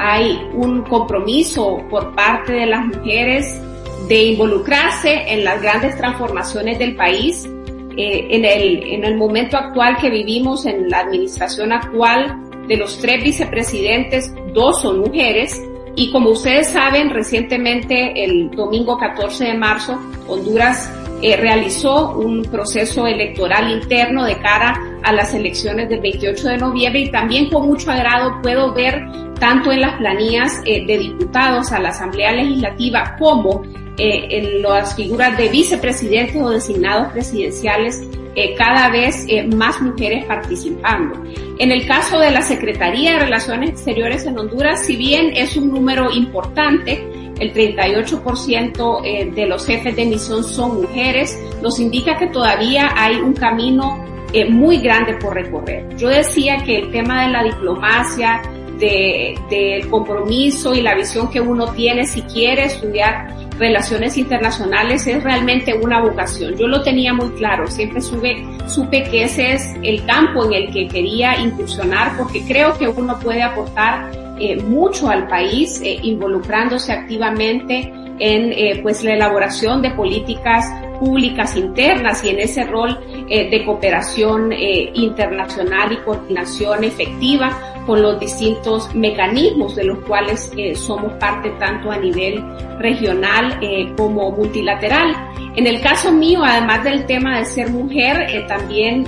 Hay 0.00 0.36
un 0.54 0.82
compromiso 0.82 1.80
por 1.88 2.12
parte 2.16 2.54
de 2.54 2.66
las 2.66 2.86
mujeres 2.86 3.60
de 4.08 4.22
involucrarse 4.24 5.32
en 5.32 5.44
las 5.44 5.62
grandes 5.62 5.96
transformaciones 5.96 6.78
del 6.80 6.96
país. 6.96 7.48
Eh, 7.96 8.26
en 8.30 9.04
el 9.04 9.16
momento 9.16 9.56
actual 9.56 9.96
que 9.98 10.10
vivimos, 10.10 10.66
en 10.66 10.90
la 10.90 11.00
administración 11.00 11.70
actual, 11.70 12.36
de 12.66 12.78
los 12.78 12.98
tres 12.98 13.22
vicepresidentes, 13.22 14.34
dos 14.52 14.82
son 14.82 15.00
mujeres 15.00 15.62
y 15.96 16.10
como 16.10 16.30
ustedes 16.30 16.70
saben, 16.70 17.10
recientemente, 17.10 18.24
el 18.24 18.50
domingo 18.50 18.98
14 18.98 19.44
de 19.44 19.54
marzo, 19.54 19.98
Honduras 20.26 20.90
eh, 21.22 21.36
realizó 21.36 22.16
un 22.18 22.42
proceso 22.42 23.06
electoral 23.06 23.70
interno 23.70 24.24
de 24.24 24.36
cara 24.38 24.78
a 25.02 25.12
las 25.12 25.32
elecciones 25.34 25.88
del 25.88 26.00
28 26.00 26.48
de 26.48 26.58
noviembre. 26.58 27.00
Y 27.00 27.10
también 27.10 27.48
con 27.48 27.66
mucho 27.66 27.90
agrado 27.90 28.42
puedo 28.42 28.74
ver 28.74 29.02
tanto 29.38 29.70
en 29.70 29.80
las 29.80 29.96
planillas 29.96 30.60
eh, 30.66 30.84
de 30.84 30.98
diputados 30.98 31.70
a 31.72 31.78
la 31.78 31.90
Asamblea 31.90 32.32
Legislativa 32.32 33.16
como 33.18 33.62
eh, 33.96 34.26
en 34.30 34.62
las 34.62 34.96
figuras 34.96 35.38
de 35.38 35.48
vicepresidentes 35.48 36.42
o 36.42 36.50
designados 36.50 37.12
presidenciales 37.12 38.02
eh, 38.36 38.54
cada 38.56 38.90
vez 38.90 39.24
eh, 39.28 39.46
más 39.46 39.80
mujeres 39.80 40.24
participando. 40.24 41.22
En 41.58 41.70
el 41.70 41.86
caso 41.86 42.18
de 42.18 42.30
la 42.30 42.42
Secretaría 42.42 43.12
de 43.12 43.20
Relaciones 43.20 43.70
Exteriores 43.70 44.26
en 44.26 44.38
Honduras, 44.38 44.84
si 44.84 44.96
bien 44.96 45.32
es 45.34 45.56
un 45.56 45.70
número 45.70 46.10
importante, 46.10 47.04
el 47.38 47.52
38% 47.52 49.00
eh, 49.04 49.30
de 49.34 49.46
los 49.46 49.64
jefes 49.66 49.94
de 49.94 50.04
misión 50.04 50.42
son 50.42 50.82
mujeres, 50.82 51.38
nos 51.62 51.78
indica 51.78 52.16
que 52.16 52.26
todavía 52.28 52.90
hay 52.96 53.16
un 53.16 53.34
camino 53.34 54.04
muy 54.50 54.78
grande 54.78 55.14
por 55.14 55.32
recorrer. 55.32 55.96
Yo 55.96 56.08
decía 56.08 56.56
que 56.64 56.78
el 56.78 56.90
tema 56.90 57.24
de 57.24 57.30
la 57.30 57.44
diplomacia, 57.44 58.42
del 58.78 59.36
de, 59.48 59.86
compromiso 59.88 60.74
y 60.74 60.82
la 60.82 60.94
visión 60.94 61.30
que 61.30 61.40
uno 61.40 61.72
tiene 61.72 62.04
si 62.04 62.22
quiere 62.22 62.64
estudiar 62.64 63.28
relaciones 63.58 64.16
internacionales 64.16 65.06
es 65.06 65.22
realmente 65.22 65.74
una 65.74 66.00
vocación. 66.00 66.56
Yo 66.56 66.66
lo 66.66 66.82
tenía 66.82 67.12
muy 67.12 67.30
claro, 67.30 67.66
siempre 67.66 68.00
supe, 68.00 68.44
supe 68.66 69.04
que 69.04 69.24
ese 69.24 69.52
es 69.52 69.68
el 69.82 70.04
campo 70.06 70.44
en 70.44 70.54
el 70.54 70.72
que 70.72 70.88
quería 70.88 71.38
incursionar 71.38 72.16
porque 72.16 72.42
creo 72.46 72.76
que 72.78 72.88
uno 72.88 73.18
puede 73.20 73.42
aportar 73.42 74.10
eh, 74.38 74.56
mucho 74.62 75.08
al 75.08 75.28
país 75.28 75.80
eh, 75.84 75.96
involucrándose 76.02 76.92
activamente 76.92 77.92
en 78.18 78.52
eh, 78.52 78.80
pues 78.82 79.04
la 79.04 79.14
elaboración 79.14 79.80
de 79.80 79.90
políticas 79.90 80.66
públicas 80.98 81.56
internas 81.56 82.24
y 82.24 82.30
en 82.30 82.40
ese 82.40 82.64
rol 82.64 82.98
de 83.28 83.62
cooperación 83.64 84.52
internacional 84.52 85.92
y 85.92 85.96
coordinación 85.96 86.84
efectiva 86.84 87.73
con 87.86 88.02
los 88.02 88.18
distintos 88.20 88.94
mecanismos 88.94 89.74
de 89.76 89.84
los 89.84 89.98
cuales 90.00 90.52
eh, 90.56 90.74
somos 90.74 91.12
parte 91.14 91.50
tanto 91.58 91.90
a 91.90 91.98
nivel 91.98 92.42
regional 92.78 93.58
eh, 93.62 93.92
como 93.96 94.30
multilateral. 94.32 95.14
En 95.56 95.66
el 95.66 95.80
caso 95.80 96.10
mío, 96.12 96.40
además 96.42 96.82
del 96.84 97.06
tema 97.06 97.38
de 97.38 97.44
ser 97.44 97.70
mujer, 97.70 98.26
eh, 98.28 98.44
también 98.48 99.04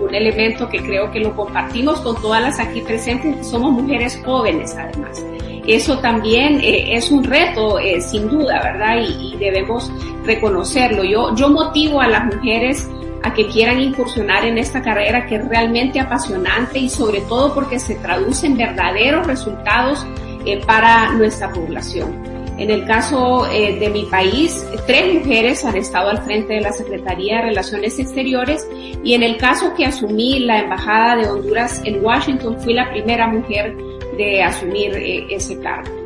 un 0.00 0.14
elemento 0.14 0.68
que 0.68 0.78
creo 0.78 1.10
que 1.10 1.20
lo 1.20 1.34
compartimos 1.34 2.00
con 2.00 2.20
todas 2.20 2.42
las 2.42 2.60
aquí 2.60 2.80
presentes, 2.82 3.46
somos 3.46 3.72
mujeres 3.72 4.20
jóvenes 4.24 4.76
además 4.76 5.22
eso 5.68 5.98
también 5.98 6.60
eh, 6.62 6.96
es 6.96 7.10
un 7.10 7.22
reto, 7.22 7.78
eh, 7.78 8.00
sin 8.00 8.28
duda, 8.28 8.60
¿verdad? 8.62 9.02
Y, 9.02 9.34
y, 9.34 9.36
debemos 9.36 9.92
reconocerlo. 10.24 11.04
Yo, 11.04 11.34
yo 11.36 11.50
motivo 11.50 12.00
a 12.00 12.08
las 12.08 12.24
mujeres 12.24 12.88
a 13.22 13.34
que 13.34 13.46
quieran 13.48 13.80
incursionar 13.80 14.44
en 14.44 14.58
esta 14.58 14.82
carrera 14.82 15.26
que 15.26 15.36
es 15.36 15.48
realmente 15.48 16.00
apasionante 16.00 16.78
y 16.78 16.88
sobre 16.88 17.20
todo 17.22 17.54
porque 17.54 17.78
se 17.78 17.96
traduce 17.96 18.46
en 18.46 18.56
verdaderos 18.56 19.26
resultados 19.26 20.06
eh, 20.44 20.60
para 20.66 21.12
nuestra 21.12 21.52
población. 21.52 22.38
En 22.58 22.70
el 22.70 22.84
caso 22.86 23.48
eh, 23.52 23.78
de 23.78 23.88
mi 23.88 24.04
país, 24.04 24.66
tres 24.86 25.14
mujeres 25.14 25.64
han 25.64 25.76
estado 25.76 26.10
al 26.10 26.18
frente 26.22 26.54
de 26.54 26.60
la 26.60 26.72
Secretaría 26.72 27.36
de 27.36 27.42
Relaciones 27.42 27.98
Exteriores 28.00 28.68
y 29.04 29.14
en 29.14 29.22
el 29.22 29.36
caso 29.36 29.74
que 29.74 29.86
asumí 29.86 30.40
la 30.40 30.60
Embajada 30.60 31.16
de 31.16 31.28
Honduras 31.28 31.80
en 31.84 32.04
Washington, 32.04 32.58
fui 32.60 32.74
la 32.74 32.90
primera 32.90 33.28
mujer 33.28 33.76
de 34.16 34.42
asumir 34.42 34.92
eh, 34.96 35.26
ese 35.30 35.60
cargo. 35.60 35.97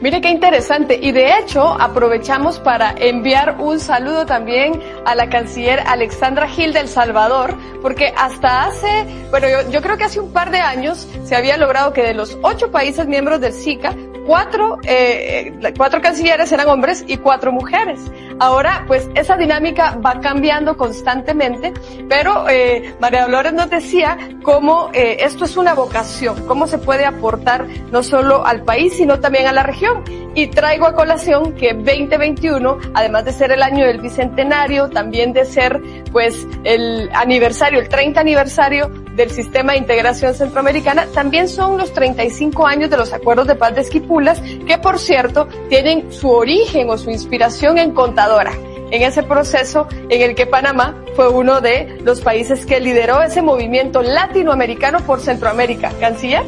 Mire 0.00 0.20
qué 0.20 0.28
interesante. 0.28 0.98
Y 1.00 1.12
de 1.12 1.38
hecho, 1.38 1.72
aprovechamos 1.80 2.58
para 2.58 2.94
enviar 2.98 3.56
un 3.58 3.80
saludo 3.80 4.26
también 4.26 4.80
a 5.06 5.14
la 5.14 5.30
canciller 5.30 5.80
Alexandra 5.86 6.48
Gil 6.48 6.74
del 6.74 6.88
Salvador, 6.88 7.56
porque 7.80 8.12
hasta 8.16 8.66
hace, 8.66 9.06
bueno, 9.30 9.48
yo, 9.48 9.70
yo, 9.70 9.80
creo 9.80 9.96
que 9.96 10.04
hace 10.04 10.20
un 10.20 10.32
par 10.32 10.50
de 10.50 10.58
años 10.60 11.08
se 11.24 11.34
había 11.34 11.56
logrado 11.56 11.94
que 11.94 12.02
de 12.02 12.12
los 12.12 12.38
ocho 12.42 12.70
países 12.70 13.06
miembros 13.06 13.40
del 13.40 13.54
SICA, 13.54 13.94
cuatro, 14.26 14.78
eh, 14.84 15.54
cuatro 15.76 16.00
cancilleres 16.02 16.50
eran 16.52 16.68
hombres 16.68 17.04
y 17.06 17.16
cuatro 17.18 17.52
mujeres. 17.52 18.00
Ahora, 18.38 18.84
pues 18.86 19.08
esa 19.14 19.36
dinámica 19.36 19.96
va 20.04 20.20
cambiando 20.20 20.76
constantemente, 20.76 21.72
pero 22.08 22.48
eh, 22.48 22.94
María 23.00 23.22
Dolores 23.22 23.54
nos 23.54 23.70
decía 23.70 24.18
cómo 24.42 24.90
eh, 24.92 25.18
esto 25.20 25.46
es 25.46 25.56
una 25.56 25.74
vocación, 25.74 26.46
cómo 26.46 26.66
se 26.66 26.78
puede 26.78 27.06
aportar 27.06 27.66
no 27.90 28.02
solo 28.02 28.44
al 28.44 28.62
país, 28.62 28.94
sino 28.94 29.20
también 29.20 29.46
a 29.46 29.52
la 29.52 29.62
región. 29.62 30.04
Y 30.34 30.48
traigo 30.48 30.86
a 30.86 30.94
colación 30.94 31.54
que 31.54 31.72
2021, 31.72 32.78
además 32.92 33.24
de 33.24 33.32
ser 33.32 33.52
el 33.52 33.62
año 33.62 33.86
del 33.86 34.02
bicentenario, 34.02 34.90
también 34.90 35.32
de 35.32 35.46
ser 35.46 35.80
pues 36.12 36.46
el 36.64 37.08
aniversario, 37.14 37.80
el 37.80 37.88
30 37.88 38.20
aniversario 38.20 39.05
del 39.16 39.30
sistema 39.30 39.72
de 39.72 39.78
integración 39.78 40.34
centroamericana, 40.34 41.06
también 41.14 41.48
son 41.48 41.78
los 41.78 41.92
35 41.92 42.66
años 42.66 42.90
de 42.90 42.96
los 42.96 43.12
acuerdos 43.12 43.46
de 43.46 43.54
paz 43.54 43.74
de 43.74 43.80
Esquipulas, 43.80 44.40
que 44.66 44.78
por 44.78 44.98
cierto 44.98 45.48
tienen 45.68 46.12
su 46.12 46.30
origen 46.30 46.90
o 46.90 46.98
su 46.98 47.10
inspiración 47.10 47.78
en 47.78 47.92
Contadora 47.92 48.52
en 48.90 49.02
ese 49.02 49.22
proceso 49.22 49.88
en 50.08 50.22
el 50.22 50.34
que 50.34 50.46
Panamá 50.46 50.94
fue 51.14 51.28
uno 51.28 51.60
de 51.60 51.98
los 52.04 52.20
países 52.20 52.66
que 52.66 52.80
lideró 52.80 53.22
ese 53.22 53.42
movimiento 53.42 54.02
latinoamericano 54.02 55.00
por 55.00 55.20
Centroamérica. 55.20 55.90
¿Canciller? 55.98 56.44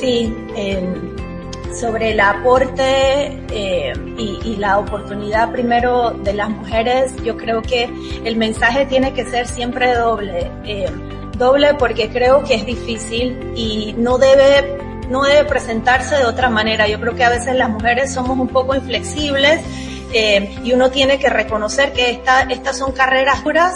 Sí, 0.00 0.34
eh, 0.56 1.09
sobre 1.78 2.12
el 2.12 2.20
aporte 2.20 3.38
eh, 3.50 3.92
y, 4.18 4.38
y, 4.44 4.56
la 4.56 4.78
oportunidad 4.78 5.52
primero 5.52 6.10
de 6.10 6.34
las 6.34 6.50
mujeres, 6.50 7.14
yo 7.24 7.36
creo 7.36 7.62
que 7.62 7.88
el 8.24 8.36
mensaje 8.36 8.86
tiene 8.86 9.12
que 9.12 9.24
ser 9.24 9.46
siempre 9.46 9.94
doble. 9.94 10.50
Eh, 10.64 10.90
doble 11.40 11.74
porque 11.74 12.10
creo 12.10 12.44
que 12.44 12.54
es 12.54 12.66
difícil 12.66 13.52
y 13.56 13.94
no 13.96 14.18
debe, 14.18 14.78
no 15.08 15.22
debe 15.22 15.44
presentarse 15.44 16.16
de 16.16 16.26
otra 16.26 16.50
manera. 16.50 16.86
Yo 16.86 17.00
creo 17.00 17.16
que 17.16 17.24
a 17.24 17.30
veces 17.30 17.56
las 17.56 17.70
mujeres 17.70 18.12
somos 18.12 18.38
un 18.38 18.48
poco 18.48 18.74
inflexibles 18.74 19.60
eh, 20.12 20.56
y 20.62 20.72
uno 20.72 20.90
tiene 20.90 21.18
que 21.18 21.30
reconocer 21.30 21.92
que 21.92 22.10
esta, 22.10 22.42
estas 22.42 22.78
son 22.78 22.92
carreras 22.92 23.42
duras 23.42 23.74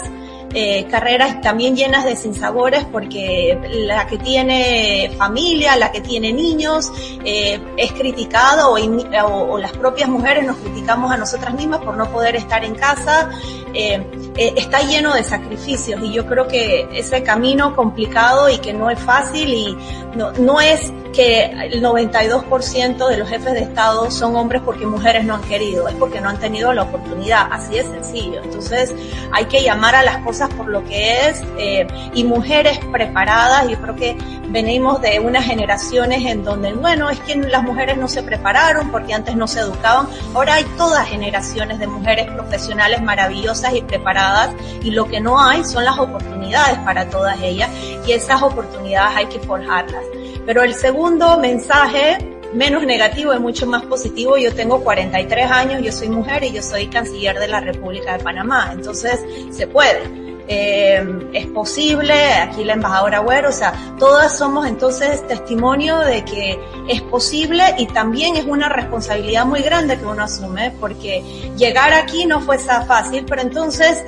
eh, 0.53 0.85
carreras 0.89 1.41
también 1.41 1.75
llenas 1.75 2.05
de 2.05 2.15
sinsabores 2.15 2.85
porque 2.85 3.59
la 3.71 4.07
que 4.07 4.17
tiene 4.17 5.11
familia, 5.17 5.75
la 5.75 5.91
que 5.91 6.01
tiene 6.01 6.31
niños, 6.31 6.91
eh, 7.25 7.59
es 7.77 7.91
criticado 7.93 8.71
o, 8.71 8.77
o, 8.77 9.53
o, 9.53 9.57
las 9.57 9.73
propias 9.73 10.07
mujeres 10.07 10.45
nos 10.45 10.57
criticamos 10.57 11.11
a 11.11 11.17
nosotras 11.17 11.53
mismas 11.55 11.81
por 11.81 11.97
no 11.97 12.09
poder 12.09 12.35
estar 12.35 12.63
en 12.63 12.75
casa. 12.75 13.29
Eh, 13.73 14.01
está 14.55 14.81
lleno 14.81 15.13
de 15.13 15.23
sacrificios 15.23 16.01
y 16.01 16.13
yo 16.13 16.25
creo 16.25 16.47
que 16.47 16.87
ese 16.93 17.23
camino 17.23 17.75
complicado 17.75 18.49
y 18.49 18.57
que 18.59 18.73
no 18.73 18.89
es 18.89 18.99
fácil 18.99 19.49
y 19.49 19.77
no, 20.15 20.31
no 20.33 20.61
es 20.61 20.93
que 21.13 21.45
el 21.45 21.81
92% 21.81 23.07
de 23.07 23.17
los 23.17 23.29
jefes 23.29 23.53
de 23.53 23.61
Estado 23.61 24.11
son 24.11 24.35
hombres 24.35 24.61
porque 24.63 24.85
mujeres 24.85 25.23
no 25.23 25.35
han 25.35 25.41
querido, 25.43 25.87
es 25.87 25.95
porque 25.95 26.19
no 26.19 26.29
han 26.29 26.39
tenido 26.39 26.73
la 26.73 26.83
oportunidad, 26.83 27.47
así 27.51 27.75
de 27.75 27.83
sencillo. 27.83 28.41
Entonces 28.43 28.93
hay 29.31 29.45
que 29.45 29.63
llamar 29.63 29.95
a 29.95 30.03
las 30.03 30.17
cosas 30.17 30.34
cosas 30.35 30.53
por 30.55 30.67
lo 30.67 30.83
que 30.83 31.29
es 31.29 31.41
eh, 31.57 31.87
y 32.13 32.25
mujeres 32.25 32.77
preparadas. 32.91 33.69
Yo 33.69 33.79
creo 33.79 33.95
que 33.95 34.17
venimos 34.49 35.01
de 35.01 35.21
unas 35.21 35.45
generaciones 35.45 36.25
en 36.25 36.43
donde, 36.43 36.73
bueno, 36.73 37.09
es 37.09 37.21
que 37.21 37.37
las 37.37 37.63
mujeres 37.63 37.95
no 37.95 38.09
se 38.09 38.21
prepararon 38.21 38.91
porque 38.91 39.13
antes 39.13 39.37
no 39.37 39.47
se 39.47 39.61
educaban. 39.61 40.09
Ahora 40.33 40.55
hay 40.55 40.65
todas 40.75 41.07
generaciones 41.07 41.79
de 41.79 41.87
mujeres 41.87 42.29
profesionales 42.31 43.01
maravillosas 43.01 43.75
y 43.75 43.81
preparadas 43.81 44.49
y 44.83 44.91
lo 44.91 45.07
que 45.07 45.21
no 45.21 45.41
hay 45.41 45.63
son 45.63 45.85
las 45.85 45.97
oportunidades 45.97 46.79
para 46.79 47.09
todas 47.09 47.39
ellas 47.41 47.69
y 48.05 48.11
esas 48.11 48.41
oportunidades 48.41 49.15
hay 49.15 49.27
que 49.27 49.39
forjarlas. 49.39 50.03
Pero 50.45 50.63
el 50.63 50.73
segundo 50.73 51.39
mensaje 51.39 52.35
menos 52.55 52.83
negativo 52.85 53.33
y 53.33 53.39
mucho 53.39 53.67
más 53.67 53.83
positivo. 53.83 54.37
Yo 54.37 54.53
tengo 54.53 54.81
43 54.83 55.51
años, 55.51 55.81
yo 55.83 55.91
soy 55.91 56.09
mujer 56.09 56.43
y 56.43 56.53
yo 56.53 56.61
soy 56.61 56.87
canciller 56.87 57.37
de 57.37 57.47
la 57.47 57.59
República 57.59 58.17
de 58.17 58.23
Panamá. 58.23 58.69
Entonces, 58.71 59.19
se 59.51 59.67
puede 59.67 60.24
eh, 60.47 61.29
es 61.33 61.47
posible, 61.47 62.13
aquí 62.13 62.63
la 62.63 62.73
embajadora 62.73 63.19
Güero, 63.19 63.49
o 63.49 63.53
sea, 63.53 63.73
todas 63.97 64.37
somos 64.37 64.67
entonces 64.67 65.25
testimonio 65.27 65.99
de 65.99 66.23
que 66.25 66.59
es 66.87 67.01
posible 67.01 67.63
y 67.77 67.87
también 67.87 68.35
es 68.35 68.45
una 68.45 68.69
responsabilidad 68.69 69.45
muy 69.45 69.61
grande 69.61 69.97
que 69.97 70.05
uno 70.05 70.23
asume 70.23 70.71
porque 70.79 71.23
llegar 71.57 71.93
aquí 71.93 72.25
no 72.25 72.41
fue 72.41 72.57
fácil, 72.59 73.25
pero 73.27 73.41
entonces 73.41 74.03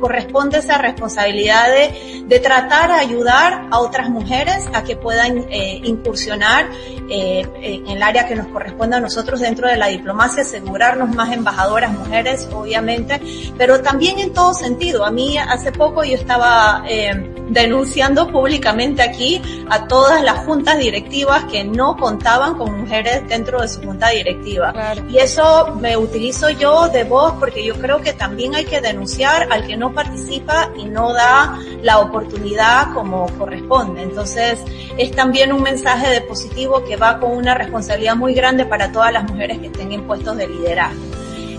corresponde 0.00 0.58
esa 0.58 0.78
responsabilidad 0.78 1.68
de, 1.68 2.24
de, 2.26 2.38
tratar 2.40 2.90
de 2.90 2.96
ayudar 2.96 3.68
a 3.70 3.78
otras 3.80 4.08
mujeres 4.10 4.64
a 4.72 4.82
que 4.84 4.96
puedan 4.96 5.46
eh, 5.50 5.80
incursionar 5.84 6.68
eh, 7.08 7.46
en 7.60 7.88
el 7.88 8.02
área 8.02 8.26
que 8.26 8.34
nos 8.34 8.48
corresponde 8.48 8.96
a 8.96 9.00
nosotros 9.00 9.40
dentro 9.40 9.68
de 9.68 9.76
la 9.76 9.88
diplomacia, 9.88 10.42
asegurarnos 10.42 11.14
más 11.14 11.32
embajadoras 11.32 11.92
mujeres, 11.92 12.48
obviamente, 12.52 13.20
pero 13.56 13.80
también 13.80 14.18
en 14.18 14.32
todo 14.32 14.54
sentido. 14.54 15.04
A 15.04 15.10
mí 15.10 15.36
hace 15.38 15.72
poco 15.76 16.04
yo 16.04 16.14
estaba 16.16 16.84
eh, 16.88 17.12
denunciando 17.48 18.28
públicamente 18.28 19.02
aquí 19.02 19.40
a 19.68 19.86
todas 19.86 20.22
las 20.22 20.44
juntas 20.46 20.78
directivas 20.78 21.44
que 21.44 21.64
no 21.64 21.96
contaban 21.96 22.54
con 22.54 22.80
mujeres 22.80 23.28
dentro 23.28 23.60
de 23.60 23.68
su 23.68 23.82
junta 23.82 24.10
directiva. 24.10 24.72
Y 25.08 25.18
eso 25.18 25.76
me 25.80 25.96
utilizo 25.96 26.50
yo 26.50 26.88
de 26.88 27.04
voz 27.04 27.34
porque 27.38 27.64
yo 27.64 27.74
creo 27.74 28.00
que 28.00 28.12
también 28.12 28.54
hay 28.54 28.64
que 28.64 28.80
denunciar 28.80 29.48
al 29.52 29.66
que 29.66 29.76
no 29.76 29.92
participa 29.92 30.70
y 30.76 30.84
no 30.84 31.12
da 31.12 31.58
la 31.82 31.98
oportunidad 31.98 32.92
como 32.92 33.26
corresponde. 33.38 34.02
Entonces 34.02 34.60
es 34.96 35.10
también 35.12 35.52
un 35.52 35.62
mensaje 35.62 36.10
de 36.10 36.20
positivo 36.22 36.84
que 36.84 36.96
va 36.96 37.18
con 37.18 37.32
una 37.32 37.54
responsabilidad 37.54 38.16
muy 38.16 38.34
grande 38.34 38.64
para 38.64 38.90
todas 38.92 39.12
las 39.12 39.24
mujeres 39.24 39.58
que 39.58 39.66
estén 39.66 39.92
en 39.92 40.06
puestos 40.06 40.36
de 40.36 40.48
liderazgo. 40.48 41.13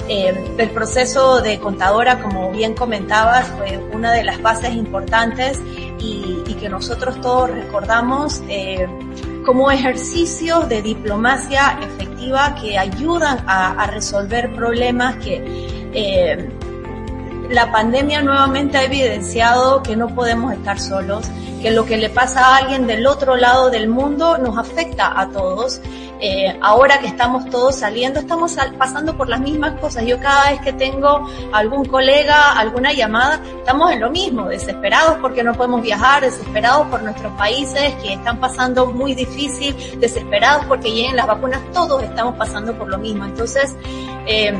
Eh, 0.07 0.55
el 0.57 0.69
proceso 0.69 1.41
de 1.41 1.59
contadora, 1.59 2.21
como 2.21 2.51
bien 2.51 2.75
comentabas, 2.75 3.47
fue 3.57 3.79
una 3.91 4.11
de 4.11 4.23
las 4.23 4.41
bases 4.41 4.73
importantes 4.73 5.59
y, 5.99 6.43
que 6.59 6.69
nosotros 6.69 7.19
todos 7.19 7.49
recordamos 7.49 8.41
eh, 8.47 8.87
como 9.45 9.69
ejercicios 9.69 10.69
de 10.69 10.81
diplomacia 10.81 11.77
efectiva 11.81 12.55
que 12.55 12.77
ayudan 12.77 13.43
a, 13.45 13.85
resolver 13.87 14.53
problemas 14.55 15.17
que 15.17 15.43
eh, 15.93 16.49
la 17.49 17.71
pandemia 17.71 18.21
nuevamente 18.21 18.77
ha 18.77 18.83
evidenciado 18.83 19.83
que 19.83 19.95
no 19.95 20.13
podemos 20.13 20.53
estar 20.53 20.79
solos, 20.79 21.29
que 21.61 21.71
lo 21.71 21.85
que 21.85 21.97
le 21.97 22.09
pasa 22.09 22.45
a 22.45 22.57
alguien 22.57 22.87
del 22.87 23.07
otro 23.07 23.35
lado 23.35 23.69
del 23.69 23.87
mundo 23.87 24.37
nos 24.37 24.57
afecta 24.57 25.19
a 25.19 25.29
todos 25.29 25.81
eh, 26.19 26.57
ahora 26.61 26.99
que 26.99 27.07
estamos 27.07 27.49
todos 27.49 27.75
saliendo, 27.75 28.19
estamos 28.19 28.55
pasando 28.77 29.17
por 29.17 29.27
las 29.27 29.41
mismas 29.41 29.79
cosas. 29.79 30.05
Yo 30.05 30.19
cada 30.19 30.51
vez 30.51 30.61
que 30.61 30.73
tengo 30.73 31.29
algún 31.51 31.85
colega, 31.85 32.53
alguna 32.53 32.93
llamada, 32.93 33.41
estamos 33.57 33.91
en 33.91 33.99
lo 33.99 34.09
mismo, 34.09 34.47
desesperados 34.47 35.17
porque 35.21 35.43
no 35.43 35.53
podemos 35.53 35.81
viajar, 35.81 36.23
desesperados 36.23 36.87
por 36.87 37.03
nuestros 37.03 37.33
países 37.33 37.93
que 38.01 38.13
están 38.13 38.39
pasando 38.39 38.87
muy 38.87 39.13
difícil, 39.13 39.75
desesperados 39.99 40.65
porque 40.65 40.91
lleguen 40.91 41.15
las 41.15 41.27
vacunas, 41.27 41.59
todos 41.73 42.01
estamos 42.03 42.35
pasando 42.35 42.77
por 42.77 42.87
lo 42.87 42.97
mismo. 42.97 43.25
Entonces, 43.25 43.75
eh, 44.25 44.57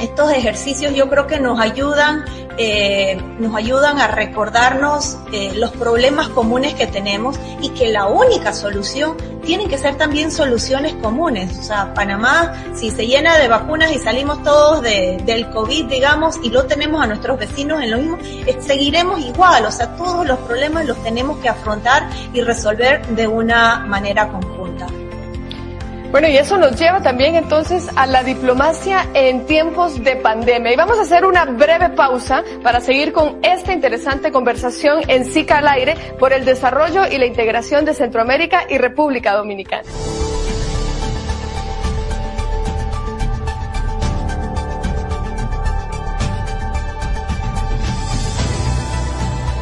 estos 0.00 0.32
ejercicios 0.32 0.94
yo 0.94 1.08
creo 1.08 1.26
que 1.26 1.40
nos 1.40 1.60
ayudan, 1.60 2.24
eh, 2.56 3.20
nos 3.38 3.54
ayudan 3.54 4.00
a 4.00 4.08
recordarnos 4.08 5.18
eh, 5.32 5.52
los 5.54 5.70
problemas 5.72 6.28
comunes 6.28 6.74
que 6.74 6.86
tenemos 6.86 7.38
y 7.60 7.70
que 7.70 7.90
la 7.90 8.06
única 8.06 8.52
solución 8.52 9.16
tienen 9.44 9.68
que 9.68 9.78
ser 9.78 9.96
también 9.96 10.30
soluciones 10.30 10.94
comunes. 10.94 11.56
O 11.58 11.62
sea, 11.62 11.94
Panamá, 11.94 12.52
si 12.74 12.90
se 12.90 13.06
llena 13.06 13.38
de 13.38 13.48
vacunas 13.48 13.92
y 13.92 13.98
salimos 13.98 14.42
todos 14.42 14.82
de, 14.82 15.22
del 15.24 15.48
COVID, 15.50 15.86
digamos, 15.86 16.38
y 16.42 16.50
lo 16.50 16.66
tenemos 16.66 17.02
a 17.02 17.06
nuestros 17.06 17.38
vecinos 17.38 17.82
en 17.82 17.90
lo 17.90 17.98
mismo, 17.98 18.18
eh, 18.22 18.58
seguiremos 18.60 19.20
igual. 19.20 19.64
O 19.66 19.70
sea, 19.70 19.96
todos 19.96 20.26
los 20.26 20.38
problemas 20.40 20.86
los 20.86 21.02
tenemos 21.02 21.38
que 21.38 21.48
afrontar 21.48 22.08
y 22.32 22.40
resolver 22.40 23.06
de 23.08 23.26
una 23.26 23.86
manera 23.86 24.28
conjunta. 24.28 24.86
Bueno, 26.10 26.26
y 26.26 26.38
eso 26.38 26.56
nos 26.56 26.80
lleva 26.80 27.02
también 27.02 27.34
entonces 27.34 27.86
a 27.94 28.06
la 28.06 28.22
diplomacia 28.22 29.06
en 29.12 29.44
tiempos 29.44 30.02
de 30.02 30.16
pandemia. 30.16 30.72
Y 30.72 30.76
vamos 30.76 30.98
a 30.98 31.02
hacer 31.02 31.26
una 31.26 31.44
breve 31.44 31.90
pausa 31.90 32.42
para 32.62 32.80
seguir 32.80 33.12
con 33.12 33.38
esta 33.42 33.74
interesante 33.74 34.32
conversación 34.32 35.02
en 35.06 35.26
SICA 35.26 35.58
al 35.58 35.68
aire 35.68 35.96
por 36.18 36.32
el 36.32 36.46
desarrollo 36.46 37.06
y 37.06 37.18
la 37.18 37.26
integración 37.26 37.84
de 37.84 37.92
Centroamérica 37.92 38.64
y 38.70 38.78
República 38.78 39.34
Dominicana. 39.34 39.86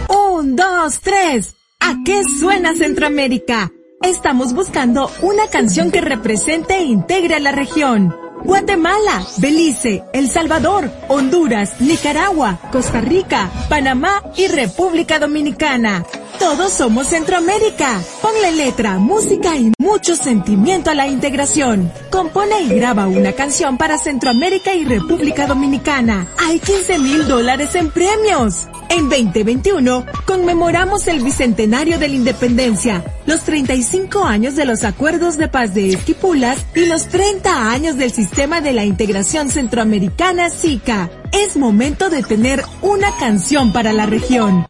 Un, 0.08 0.54
dos, 0.54 1.00
tres. 1.00 1.56
¿A 1.80 1.96
qué 2.04 2.22
suena 2.40 2.72
Centroamérica? 2.74 3.72
Estamos 4.02 4.52
buscando 4.52 5.10
una 5.22 5.48
canción 5.48 5.90
que 5.90 6.00
represente 6.00 6.74
e 6.74 6.84
integre 6.84 7.34
a 7.34 7.40
la 7.40 7.50
región. 7.50 8.14
Guatemala, 8.44 9.26
Belice, 9.38 10.04
El 10.12 10.28
Salvador, 10.28 10.90
Honduras, 11.08 11.80
Nicaragua, 11.80 12.60
Costa 12.70 13.00
Rica, 13.00 13.50
Panamá 13.68 14.22
y 14.36 14.46
República 14.48 15.18
Dominicana. 15.18 16.04
Todos 16.38 16.72
somos 16.72 17.08
Centroamérica. 17.08 18.00
Ponle 18.20 18.52
letra, 18.52 18.98
música 18.98 19.56
y 19.56 19.72
mucho 19.78 20.14
sentimiento 20.16 20.90
a 20.90 20.94
la 20.94 21.08
integración. 21.08 21.90
Compone 22.10 22.60
y 22.62 22.68
graba 22.68 23.06
una 23.06 23.32
canción 23.32 23.78
para 23.78 23.98
Centroamérica 23.98 24.74
y 24.74 24.84
República 24.84 25.46
Dominicana. 25.46 26.28
Hay 26.38 26.60
15 26.60 26.98
mil 26.98 27.26
dólares 27.26 27.74
en 27.74 27.90
premios. 27.90 28.66
En 28.90 29.08
2021 29.08 30.06
conmemoramos 30.26 31.08
el 31.08 31.22
bicentenario 31.22 31.98
de 31.98 32.08
la 32.08 32.14
independencia, 32.14 33.04
los 33.26 33.42
35 33.42 34.24
años 34.24 34.56
de 34.56 34.64
los 34.64 34.84
acuerdos 34.84 35.38
de 35.38 35.48
paz 35.48 35.74
de 35.74 35.90
Esquipulas 35.90 36.58
y 36.74 36.86
los 36.86 37.08
30 37.08 37.70
años 37.70 37.96
del 37.96 38.12
sistema 38.12 38.60
de 38.60 38.72
la 38.72 38.84
integración 38.84 39.50
centroamericana 39.50 40.50
SICA. 40.50 41.10
Es 41.32 41.56
momento 41.56 42.10
de 42.10 42.22
tener 42.22 42.62
una 42.82 43.10
canción 43.18 43.72
para 43.72 43.92
la 43.92 44.06
región. 44.06 44.66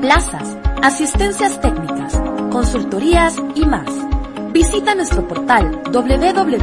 Plazas, 0.00 0.56
asistencias 0.82 1.60
técnicas, 1.60 2.20
consultorías 2.50 3.36
y 3.54 3.64
más. 3.64 3.88
Visita 4.52 4.94
nuestro 4.94 5.26
portal 5.26 5.82
www.sica.int 5.92 6.54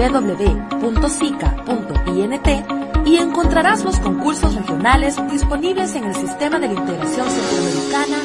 y 3.06 3.18
encontrarás 3.18 3.84
los 3.84 4.00
concursos 4.00 4.56
regionales 4.56 5.18
disponibles 5.30 5.96
en 5.96 6.06
el 6.06 6.16
sistema 6.16 6.60
de 6.60 6.68
la 6.68 6.74
integración 6.74 7.28
centroamericana. 7.30 8.18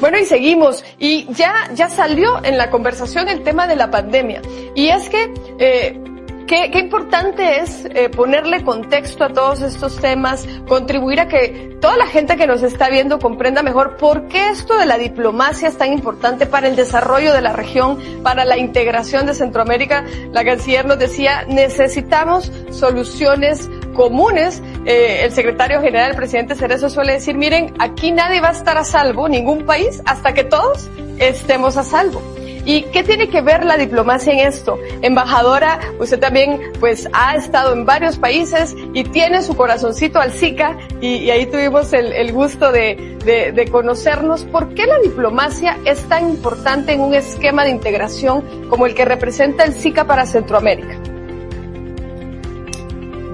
Bueno, 0.00 0.18
y 0.18 0.24
seguimos. 0.24 0.84
Y 0.98 1.32
ya, 1.32 1.52
ya 1.74 1.88
salió 1.88 2.42
en 2.44 2.56
la 2.56 2.70
conversación 2.70 3.28
el 3.28 3.42
tema 3.42 3.66
de 3.66 3.76
la 3.76 3.90
pandemia. 3.90 4.40
Y 4.74 4.88
es 4.88 5.08
que, 5.08 5.32
eh, 5.58 6.00
Qué, 6.46 6.70
qué, 6.70 6.78
importante 6.80 7.60
es 7.60 7.84
eh, 7.86 8.08
ponerle 8.08 8.62
contexto 8.62 9.24
a 9.24 9.28
todos 9.28 9.62
estos 9.62 9.96
temas, 9.96 10.46
contribuir 10.66 11.20
a 11.20 11.28
que 11.28 11.76
toda 11.80 11.96
la 11.96 12.06
gente 12.06 12.36
que 12.36 12.46
nos 12.46 12.62
está 12.62 12.88
viendo 12.88 13.18
comprenda 13.18 13.62
mejor 13.62 13.96
por 13.96 14.28
qué 14.28 14.50
esto 14.50 14.76
de 14.76 14.86
la 14.86 14.98
diplomacia 14.98 15.68
es 15.68 15.78
tan 15.78 15.92
importante 15.92 16.46
para 16.46 16.68
el 16.68 16.76
desarrollo 16.76 17.32
de 17.32 17.40
la 17.40 17.52
región, 17.52 17.98
para 18.22 18.44
la 18.44 18.58
integración 18.58 19.26
de 19.26 19.34
Centroamérica. 19.34 20.04
La 20.32 20.44
canciller 20.44 20.86
nos 20.86 20.98
decía, 20.98 21.44
necesitamos 21.48 22.52
soluciones 22.70 23.68
comunes. 23.94 24.62
Eh, 24.84 25.22
el 25.24 25.32
secretario 25.32 25.80
general, 25.80 26.10
el 26.10 26.16
presidente 26.16 26.54
Cerezo, 26.54 26.88
suele 26.88 27.14
decir, 27.14 27.36
miren, 27.36 27.74
aquí 27.78 28.12
nadie 28.12 28.40
va 28.40 28.48
a 28.48 28.52
estar 28.52 28.76
a 28.76 28.84
salvo, 28.84 29.28
ningún 29.28 29.64
país, 29.64 30.02
hasta 30.04 30.34
que 30.34 30.44
todos 30.44 30.88
estemos 31.18 31.76
a 31.76 31.84
salvo. 31.84 32.22
¿Y 32.64 32.82
qué 32.92 33.02
tiene 33.02 33.28
que 33.28 33.40
ver 33.40 33.64
la 33.64 33.76
diplomacia 33.76 34.32
en 34.32 34.40
esto? 34.40 34.78
Embajadora, 35.02 35.80
usted 35.98 36.20
también 36.20 36.60
pues 36.78 37.08
ha 37.12 37.34
estado 37.34 37.72
en 37.72 37.84
varios 37.84 38.18
países 38.18 38.76
y 38.94 39.04
tiene 39.04 39.42
su 39.42 39.56
corazoncito 39.56 40.20
al 40.20 40.32
SICA 40.32 40.76
y, 41.00 41.30
ahí 41.30 41.46
tuvimos 41.46 41.92
el, 41.92 42.12
el 42.12 42.32
gusto 42.32 42.70
de, 42.70 43.18
de, 43.24 43.52
de, 43.52 43.68
conocernos. 43.68 44.44
¿Por 44.44 44.74
qué 44.74 44.86
la 44.86 44.98
diplomacia 45.00 45.78
es 45.84 46.02
tan 46.08 46.28
importante 46.30 46.92
en 46.92 47.00
un 47.00 47.14
esquema 47.14 47.64
de 47.64 47.70
integración 47.70 48.68
como 48.68 48.86
el 48.86 48.94
que 48.94 49.04
representa 49.04 49.64
el 49.64 49.72
SICA 49.72 50.04
para 50.04 50.24
Centroamérica? 50.24 50.96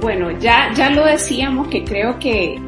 Bueno, 0.00 0.30
ya, 0.38 0.72
ya 0.74 0.90
lo 0.90 1.04
decíamos 1.04 1.68
que 1.68 1.84
creo 1.84 2.18
que 2.18 2.58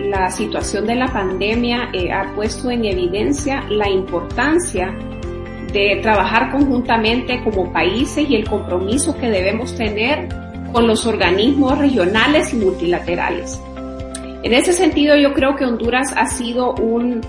la 0.00 0.30
situación 0.30 0.86
de 0.86 0.94
la 0.94 1.08
pandemia 1.08 1.90
eh, 1.92 2.10
ha 2.12 2.32
puesto 2.34 2.70
en 2.70 2.84
evidencia 2.84 3.64
la 3.68 3.88
importancia 3.88 4.94
de 5.72 5.98
trabajar 6.02 6.50
conjuntamente 6.50 7.42
como 7.42 7.72
países 7.72 8.28
y 8.28 8.36
el 8.36 8.48
compromiso 8.48 9.16
que 9.16 9.28
debemos 9.28 9.74
tener 9.76 10.28
con 10.72 10.86
los 10.86 11.06
organismos 11.06 11.78
regionales 11.78 12.52
y 12.52 12.56
multilaterales. 12.56 13.60
En 14.42 14.52
ese 14.52 14.72
sentido, 14.72 15.16
yo 15.16 15.32
creo 15.34 15.56
que 15.56 15.64
Honduras 15.64 16.14
ha 16.16 16.26
sido 16.28 16.74
un, 16.74 17.20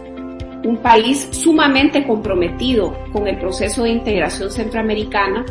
un 0.63 0.77
país 0.77 1.27
sumamente 1.31 2.05
comprometido 2.05 2.95
con 3.11 3.27
el 3.27 3.37
proceso 3.39 3.83
de 3.83 3.89
integración 3.89 4.51
centroamericana 4.51 5.45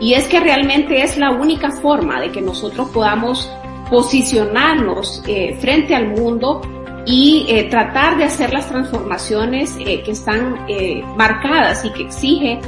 y 0.00 0.14
es 0.14 0.26
que 0.28 0.40
realmente 0.40 1.02
es 1.02 1.18
la 1.18 1.30
única 1.30 1.70
forma 1.70 2.20
de 2.20 2.30
que 2.30 2.40
nosotros 2.40 2.88
podamos 2.88 3.50
posicionarnos 3.90 5.22
eh, 5.26 5.56
frente 5.60 5.94
al 5.94 6.08
mundo 6.08 6.62
y 7.06 7.46
eh, 7.48 7.64
tratar 7.64 8.18
de 8.18 8.24
hacer 8.24 8.52
las 8.52 8.68
transformaciones 8.68 9.76
eh, 9.80 10.02
que 10.02 10.12
están 10.12 10.64
eh, 10.68 11.02
marcadas 11.16 11.84
y 11.84 11.90
que 11.90 12.02
exige 12.02 12.60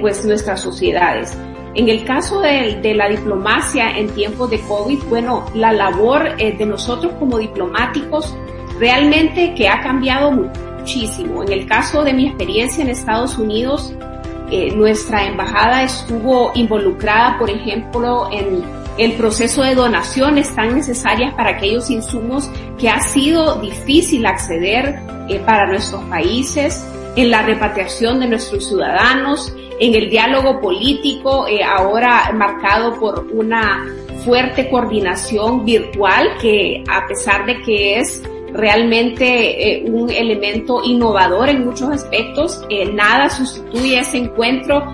pues 0.00 0.24
nuestras 0.24 0.62
sociedades. 0.62 1.36
En 1.74 1.90
el 1.90 2.04
caso 2.04 2.40
de, 2.40 2.78
de, 2.80 2.94
la 2.94 3.06
diplomacia 3.06 3.98
en 3.98 4.08
tiempos 4.08 4.48
de 4.48 4.58
COVID, 4.60 4.98
bueno, 5.10 5.44
la 5.54 5.74
labor 5.74 6.36
de 6.38 6.64
nosotros 6.64 7.12
como 7.18 7.36
diplomáticos 7.36 8.34
realmente 8.78 9.52
que 9.54 9.68
ha 9.68 9.82
cambiado 9.82 10.32
muchísimo. 10.32 11.42
En 11.42 11.52
el 11.52 11.66
caso 11.66 12.02
de 12.02 12.14
mi 12.14 12.28
experiencia 12.28 12.82
en 12.82 12.88
Estados 12.88 13.36
Unidos, 13.36 13.92
nuestra 14.74 15.26
embajada 15.26 15.82
estuvo 15.82 16.50
involucrada, 16.54 17.36
por 17.38 17.50
ejemplo, 17.50 18.30
en 18.32 18.62
el 18.98 19.12
proceso 19.14 19.62
de 19.62 19.74
donaciones 19.74 20.54
tan 20.54 20.74
necesarias 20.76 21.34
para 21.34 21.50
aquellos 21.50 21.90
insumos 21.90 22.48
que 22.78 22.88
ha 22.88 23.00
sido 23.00 23.56
difícil 23.60 24.24
acceder 24.26 25.00
eh, 25.28 25.40
para 25.44 25.66
nuestros 25.66 26.02
países, 26.04 26.86
en 27.16 27.30
la 27.30 27.42
repatriación 27.42 28.20
de 28.20 28.28
nuestros 28.28 28.68
ciudadanos, 28.68 29.54
en 29.80 29.94
el 29.94 30.10
diálogo 30.10 30.60
político, 30.60 31.46
eh, 31.48 31.62
ahora 31.64 32.30
marcado 32.34 32.98
por 32.98 33.26
una 33.32 33.84
fuerte 34.24 34.68
coordinación 34.70 35.64
virtual 35.64 36.28
que 36.40 36.82
a 36.88 37.06
pesar 37.06 37.46
de 37.46 37.60
que 37.62 37.98
es 37.98 38.22
realmente 38.52 39.78
eh, 39.78 39.84
un 39.86 40.10
elemento 40.10 40.82
innovador 40.84 41.48
en 41.48 41.64
muchos 41.64 41.90
aspectos, 41.90 42.64
nada 42.92 43.28
sustituye 43.28 43.98
ese 43.98 44.18
encuentro 44.18 44.84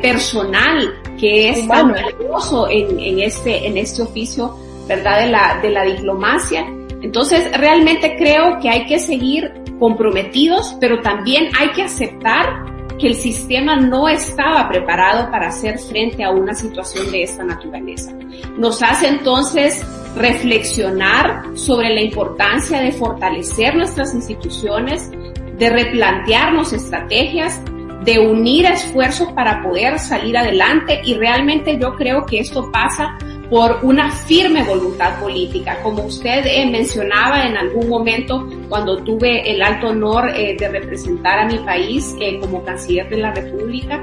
personal 0.00 1.03
que 1.18 1.50
es 1.50 1.68
tan 1.68 1.92
valioso 1.92 2.68
en, 2.68 2.98
en, 2.98 3.20
este, 3.20 3.66
en 3.66 3.76
este 3.76 4.02
oficio, 4.02 4.56
¿verdad? 4.86 5.20
De 5.20 5.30
la, 5.30 5.58
de 5.62 5.70
la 5.70 5.84
diplomacia. 5.84 6.66
Entonces, 7.02 7.50
realmente 7.58 8.16
creo 8.16 8.58
que 8.60 8.68
hay 8.68 8.86
que 8.86 8.98
seguir 8.98 9.52
comprometidos, 9.78 10.76
pero 10.80 11.00
también 11.00 11.50
hay 11.58 11.70
que 11.72 11.82
aceptar 11.82 12.64
que 12.98 13.08
el 13.08 13.14
sistema 13.14 13.76
no 13.76 14.08
estaba 14.08 14.68
preparado 14.68 15.30
para 15.30 15.48
hacer 15.48 15.78
frente 15.78 16.22
a 16.24 16.30
una 16.30 16.54
situación 16.54 17.10
de 17.10 17.24
esta 17.24 17.44
naturaleza. 17.44 18.12
Nos 18.56 18.82
hace 18.82 19.08
entonces 19.08 19.84
reflexionar 20.16 21.44
sobre 21.54 21.92
la 21.92 22.00
importancia 22.00 22.80
de 22.80 22.92
fortalecer 22.92 23.74
nuestras 23.74 24.14
instituciones, 24.14 25.10
de 25.58 25.70
replantearnos 25.70 26.72
estrategias, 26.72 27.60
de 28.04 28.18
unir 28.18 28.66
esfuerzos 28.66 29.32
para 29.32 29.62
poder 29.62 29.98
salir 29.98 30.36
adelante 30.36 31.00
y 31.04 31.14
realmente 31.14 31.78
yo 31.78 31.94
creo 31.94 32.26
que 32.26 32.40
esto 32.40 32.70
pasa 32.70 33.16
por 33.50 33.78
una 33.82 34.10
firme 34.10 34.62
voluntad 34.62 35.20
política. 35.20 35.78
Como 35.82 36.04
usted 36.04 36.44
eh, 36.46 36.66
mencionaba 36.70 37.46
en 37.46 37.56
algún 37.56 37.88
momento 37.88 38.48
cuando 38.68 38.98
tuve 38.98 39.50
el 39.50 39.62
alto 39.62 39.88
honor 39.88 40.30
eh, 40.34 40.56
de 40.58 40.68
representar 40.68 41.38
a 41.38 41.46
mi 41.46 41.58
país 41.58 42.14
eh, 42.20 42.38
como 42.40 42.64
canciller 42.64 43.08
de 43.08 43.18
la 43.18 43.32
República, 43.32 44.02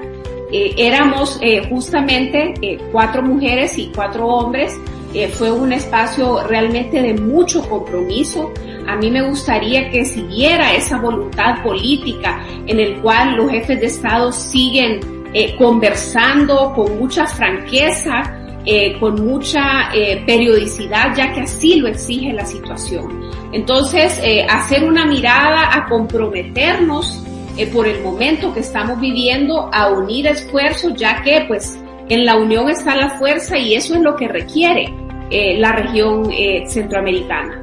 eh, 0.52 0.74
éramos 0.78 1.40
justamente 1.70 2.54
cuatro 2.92 3.22
mujeres 3.22 3.78
y 3.78 3.92
cuatro 3.96 4.28
hombres. 4.28 4.78
Fue 5.34 5.52
un 5.52 5.74
espacio 5.74 6.44
realmente 6.48 7.02
de 7.02 7.14
mucho 7.16 7.68
compromiso. 7.68 8.52
A 8.88 8.96
mí 8.96 9.12
me 9.12 9.22
gustaría 9.28 9.90
que 9.90 10.06
siguiera 10.06 10.74
esa 10.74 10.98
voluntad 11.00 11.62
política 11.64 12.42
en 12.68 12.80
el 12.80 13.02
cual 13.02 13.36
los 13.36 13.52
jefes 13.52 13.80
de 13.80 13.88
Estado 13.88 14.32
siguen 14.32 15.00
conversando 15.58 16.74
con 16.74 17.00
mucha 17.00 17.26
franqueza, 17.26 18.38
con 19.00 19.26
mucha 19.26 19.90
periodicidad, 20.26 21.16
ya 21.16 21.32
que 21.32 21.42
así 21.42 21.76
lo 21.76 21.88
exige 21.88 22.34
la 22.34 22.46
situación. 22.46 23.30
Entonces, 23.54 24.22
hacer 24.50 24.84
una 24.84 25.06
mirada 25.06 25.74
a 25.74 25.88
comprometernos 25.88 27.24
eh, 27.58 27.68
por 27.68 27.86
el 27.86 28.02
momento 28.02 28.54
que 28.54 28.62
estamos 28.62 29.00
viviendo 29.00 29.70
a 29.74 29.90
unir 29.90 30.28
esfuerzos, 30.28 30.94
ya 30.96 31.22
que 31.22 31.44
pues 31.48 31.78
en 32.08 32.26
la 32.26 32.38
unión 32.38 32.70
está 32.70 32.96
la 32.96 33.10
fuerza 33.20 33.58
y 33.58 33.76
eso 33.76 33.96
es 33.96 34.02
lo 34.02 34.16
que 34.16 34.28
requiere 34.28 34.94
eh, 35.32 35.58
la 35.58 35.72
región 35.72 36.30
eh, 36.32 36.66
centroamericana. 36.68 37.62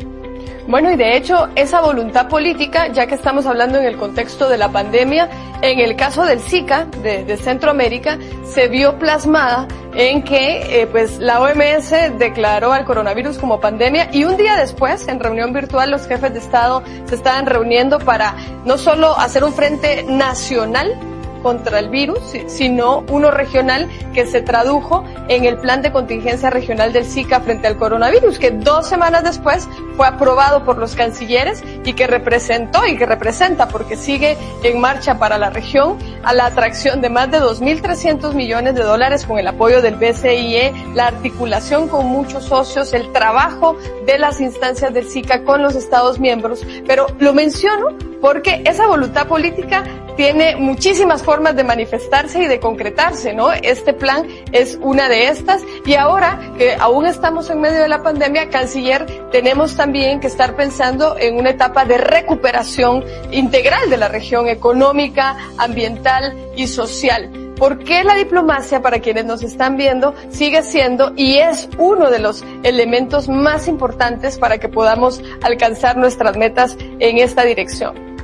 Bueno, 0.69 0.91
y 0.91 0.97
de 0.97 1.17
hecho, 1.17 1.49
esa 1.55 1.81
voluntad 1.81 2.29
política, 2.29 2.89
ya 2.89 3.07
que 3.07 3.15
estamos 3.15 3.47
hablando 3.47 3.79
en 3.79 3.87
el 3.87 3.97
contexto 3.97 4.51
de 4.51 4.59
la 4.59 4.71
pandemia, 4.71 5.31
en 5.63 5.81
el 5.81 5.97
caso 5.97 6.27
del 6.27 6.41
Zika, 6.41 6.85
de, 7.03 7.37
Centroamérica, 7.39 8.19
se 8.45 8.69
vio 8.69 8.99
plasmada 8.99 9.67
en 9.95 10.23
que 10.23 10.83
eh, 10.83 10.87
pues 10.87 11.19
la 11.21 11.41
OMS 11.41 12.19
declaró 12.19 12.75
al 12.75 12.85
coronavirus 12.85 13.39
como 13.39 13.61
pandemia 13.61 14.11
y 14.13 14.25
un 14.25 14.37
día 14.37 14.57
después, 14.57 15.09
en 15.09 15.21
reunión 15.21 15.55
virtual, 15.55 15.91
los 15.91 16.07
jefes 16.07 16.35
de 16.35 16.39
Estado 16.39 16.83
se 17.07 17.15
estaban 17.15 17.47
reuniendo 17.47 17.99
para 17.99 18.35
no 18.67 18.77
solo 18.77 19.19
hacer 19.19 19.45
un 19.45 19.55
frente 19.55 20.05
nacional, 20.05 20.95
contra 21.43 21.79
el 21.79 21.89
virus, 21.89 22.21
sino 22.47 23.05
uno 23.11 23.31
regional 23.31 23.89
que 24.15 24.27
se 24.27 24.43
tradujo 24.43 25.05
en 25.29 25.45
el 25.45 25.59
plan 25.59 25.83
de 25.83 25.93
contingencia 25.93 26.51
regional 26.51 26.93
del 26.93 27.05
Zika 27.05 27.41
frente 27.41 27.67
al 27.67 27.77
coronavirus, 27.77 28.39
que 28.39 28.51
dos 28.51 28.89
semanas 28.89 29.25
después 29.25 29.69
fue 29.97 30.07
aprobado 30.07 30.65
por 30.65 30.79
los 30.79 30.95
cancilleres 30.95 31.63
y 31.85 31.93
que 31.93 32.07
representó 32.07 32.87
y 32.87 32.97
que 32.97 33.07
representa, 33.07 33.69
porque 33.69 33.97
sigue 33.97 34.37
en 34.63 34.81
marcha 34.81 35.19
para 35.19 35.39
la 35.39 35.51
región, 35.51 35.99
a 36.23 36.35
la 36.35 36.47
atracción 36.47 37.01
de 37.01 37.11
más 37.11 37.31
de 37.31 37.41
2.300 37.41 38.35
millones 38.35 38.75
de 38.75 38.83
dólares 38.83 39.25
con 39.25 39.39
el 39.39 39.47
apoyo 39.47 39.83
del 39.83 39.97
BCIE, 39.97 40.73
la 40.95 41.07
articulación 41.07 41.89
con 41.89 42.07
muchos 42.07 42.45
socios, 42.45 42.93
el 42.95 43.13
trabajo 43.13 43.77
de 44.07 44.19
las 44.19 44.41
instancias 44.41 44.93
del 44.93 45.07
Zika 45.09 45.45
con 45.45 45.63
los 45.63 45.75
Estados 45.75 46.19
miembros. 46.19 46.65
Pero 46.87 47.07
lo 47.19 47.33
menciono 47.33 47.97
porque 48.21 48.63
esa 48.67 48.87
voluntad 48.87 49.27
política 49.27 49.85
tiene 50.19 50.57
muchísimas 50.57 51.23
formas 51.23 51.55
de 51.55 51.63
manifestarse 51.63 52.43
y 52.43 52.47
de 52.49 52.59
concretarse, 52.59 53.35
¿no? 53.35 53.53
Este 53.53 53.93
plan 53.95 54.27
es 54.51 54.77
una 54.83 55.09
de 55.09 55.29
estas 55.29 55.63
y 55.87 55.95
ahora 55.95 56.55
que 56.59 56.75
aún 56.75 57.07
estamos 57.07 57.49
en 57.51 57.61
medio 57.61 57.81
de 57.81 57.89
la 57.89 58.03
pandemia, 58.03 58.51
canciller, 58.51 59.07
tenemos 59.31 59.77
también 59.77 60.19
que 60.19 60.27
estar 60.27 60.57
pensando 60.57 61.17
en 61.17 61.37
una 61.37 61.51
etapa 61.51 61.85
de 61.85 61.99
recuperación 61.99 63.05
integral 63.31 63.89
de 63.91 63.97
la 63.97 64.09
región 64.09 64.49
económica, 64.49 65.37
ambiental 65.57 66.37
y 66.57 66.67
social. 66.67 67.55
¿Por 67.57 67.79
qué 67.79 68.03
la 68.03 68.17
diplomacia, 68.17 68.83
para 68.83 68.99
quienes 68.99 69.25
nos 69.25 69.45
están 69.45 69.77
viendo, 69.77 70.17
sigue 70.31 70.65
siendo 70.65 71.13
y 71.15 71.39
es 71.39 71.69
uno 71.79 72.11
de 72.11 72.19
los 72.19 72.45
elementos 72.65 73.29
más 73.29 73.69
importantes 73.69 74.37
para 74.37 74.59
que 74.59 74.69
podamos 74.69 75.23
alcanzar 75.43 75.97
nuestras 75.97 76.37
metas 76.37 76.77
en 76.99 77.19
esta 77.19 77.45
dirección? 77.45 78.18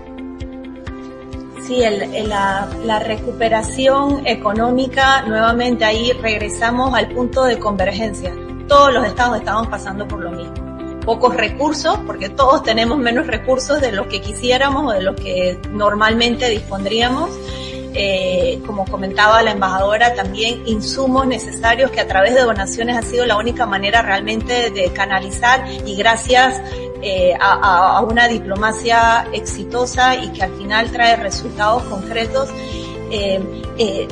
Sí, 1.67 1.83
el, 1.83 2.03
el, 2.15 2.29
la, 2.29 2.69
la, 2.85 2.99
recuperación 2.99 4.27
económica, 4.27 5.23
nuevamente 5.23 5.87
ahí 5.87 6.13
regresamos 6.13 6.93
al 6.95 7.09
punto 7.09 7.45
de 7.45 7.59
convergencia. 7.59 8.35
Todos 8.69 8.93
los 8.93 9.07
estados 9.07 9.39
estamos 9.39 9.69
pasando 9.69 10.07
por 10.07 10.21
lo 10.21 10.31
mismo. 10.31 10.53
Pocos 11.07 11.35
recursos, 11.35 11.99
porque 12.07 12.29
todos 12.29 12.63
tenemos 12.65 12.99
menos 12.99 13.27
recursos 13.27 13.81
de 13.81 13.93
los 13.93 14.09
que 14.09 14.21
quisiéramos 14.21 14.89
o 14.89 14.91
de 14.91 15.03
los 15.03 15.17
que 15.17 15.59
normalmente 15.71 16.51
dispondríamos. 16.51 17.31
Eh, 17.97 18.61
como 18.67 18.85
comentaba 18.87 19.41
la 19.43 19.53
embajadora, 19.53 20.15
también 20.15 20.67
insumos 20.67 21.29
necesarios 21.29 21.93
que 21.93 22.01
a 22.01 22.09
través 22.09 22.35
de 22.35 22.41
donaciones 22.41 22.97
ha 22.97 23.03
sido 23.03 23.25
la 23.25 23.37
única 23.37 23.67
manera 23.67 24.03
realmente 24.03 24.71
de 24.71 24.93
canalizar 24.93 25.65
y 25.87 25.95
gracias 25.95 26.61
eh, 27.07 27.35
a, 27.39 27.99
a, 27.99 28.01
una 28.01 28.27
diplomacia 28.29 29.29
exitosa 29.33 30.17
y 30.17 30.33
que 30.33 30.43
al 30.43 30.53
final 30.55 30.91
trae 30.91 31.17
resultados 31.17 31.83
concretos, 31.85 32.49
eh, 33.11 33.39
eh, 33.79 34.09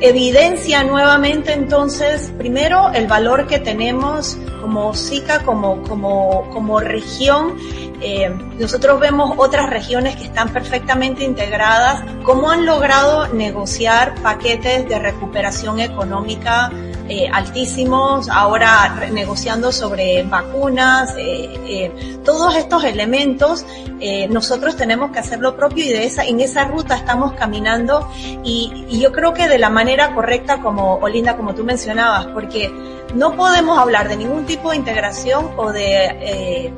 evidencia 0.00 0.82
nuevamente 0.84 1.52
entonces, 1.52 2.32
primero, 2.36 2.90
el 2.92 3.06
valor 3.06 3.46
que 3.46 3.58
tenemos 3.58 4.36
como 4.60 4.94
SICA, 4.94 5.42
como, 5.42 5.82
como, 5.82 6.48
como 6.50 6.80
región. 6.80 7.56
Eh, 8.00 8.34
nosotros 8.58 8.98
vemos 9.00 9.34
otras 9.36 9.70
regiones 9.70 10.16
que 10.16 10.24
están 10.24 10.52
perfectamente 10.52 11.24
integradas, 11.24 12.02
cómo 12.22 12.50
han 12.50 12.66
logrado 12.66 13.28
negociar 13.28 14.14
paquetes 14.22 14.88
de 14.88 14.98
recuperación 14.98 15.80
económica 15.80 16.70
eh, 17.08 17.28
altísimos, 17.32 18.28
ahora 18.28 19.08
negociando 19.12 19.72
sobre 19.72 20.22
vacunas, 20.22 21.14
eh, 21.16 21.60
eh, 21.66 22.18
todos 22.24 22.56
estos 22.56 22.84
elementos, 22.84 23.64
eh, 24.00 24.28
nosotros 24.28 24.76
tenemos 24.76 25.10
que 25.10 25.18
hacer 25.18 25.40
lo 25.40 25.56
propio 25.56 25.84
y 25.84 25.88
de 25.88 26.04
esa, 26.04 26.24
en 26.24 26.40
esa 26.40 26.64
ruta 26.64 26.96
estamos 26.96 27.32
caminando 27.32 28.08
y, 28.42 28.86
y 28.88 29.00
yo 29.00 29.12
creo 29.12 29.34
que 29.34 29.48
de 29.48 29.58
la 29.58 29.70
manera 29.70 30.14
correcta 30.14 30.60
como 30.60 30.94
Olinda, 30.96 31.36
como 31.36 31.54
tú 31.54 31.64
mencionabas, 31.64 32.26
porque 32.26 32.70
no 33.14 33.36
podemos 33.36 33.78
hablar 33.78 34.08
de 34.08 34.16
ningún 34.16 34.44
tipo 34.44 34.70
de 34.70 34.76
integración 34.76 35.50
o 35.56 35.72
de 35.72 36.06
eh, 36.20 36.72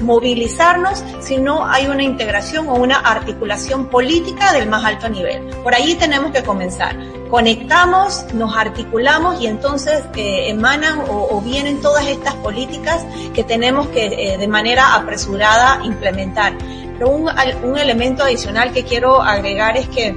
movilizarnos 0.00 1.04
si 1.20 1.38
no 1.38 1.66
hay 1.66 1.86
una 1.86 2.02
integración 2.02 2.68
o 2.68 2.74
una 2.74 2.96
articulación 2.96 3.86
política 3.86 4.52
del 4.52 4.68
más 4.68 4.84
alto 4.84 5.08
nivel. 5.08 5.44
Por 5.62 5.74
ahí 5.74 5.94
tenemos 5.94 6.32
que 6.32 6.42
comenzar. 6.42 6.96
Conectamos, 7.28 8.24
nos 8.32 8.56
articulamos 8.56 9.40
y 9.40 9.46
entonces 9.46 10.02
eh, 10.16 10.50
emanan 10.50 11.00
o, 11.00 11.28
o, 11.30 11.40
vienen 11.42 11.80
todas 11.80 12.06
estas 12.06 12.34
políticas 12.36 13.04
que 13.34 13.44
tenemos 13.44 13.88
que 13.88 14.06
eh, 14.06 14.38
de 14.38 14.48
manera 14.48 14.94
apresurada 14.94 15.80
implementar. 15.84 16.56
Pero 16.98 17.10
un, 17.10 17.30
un 17.64 17.78
elemento 17.78 18.24
adicional 18.24 18.72
que 18.72 18.84
quiero 18.84 19.20
agregar 19.20 19.76
es 19.76 19.88
que 19.88 20.16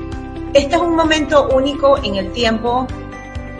este 0.54 0.76
es 0.76 0.82
un 0.82 0.96
momento 0.96 1.50
único 1.54 1.98
en 2.04 2.16
el 2.16 2.32
tiempo 2.32 2.88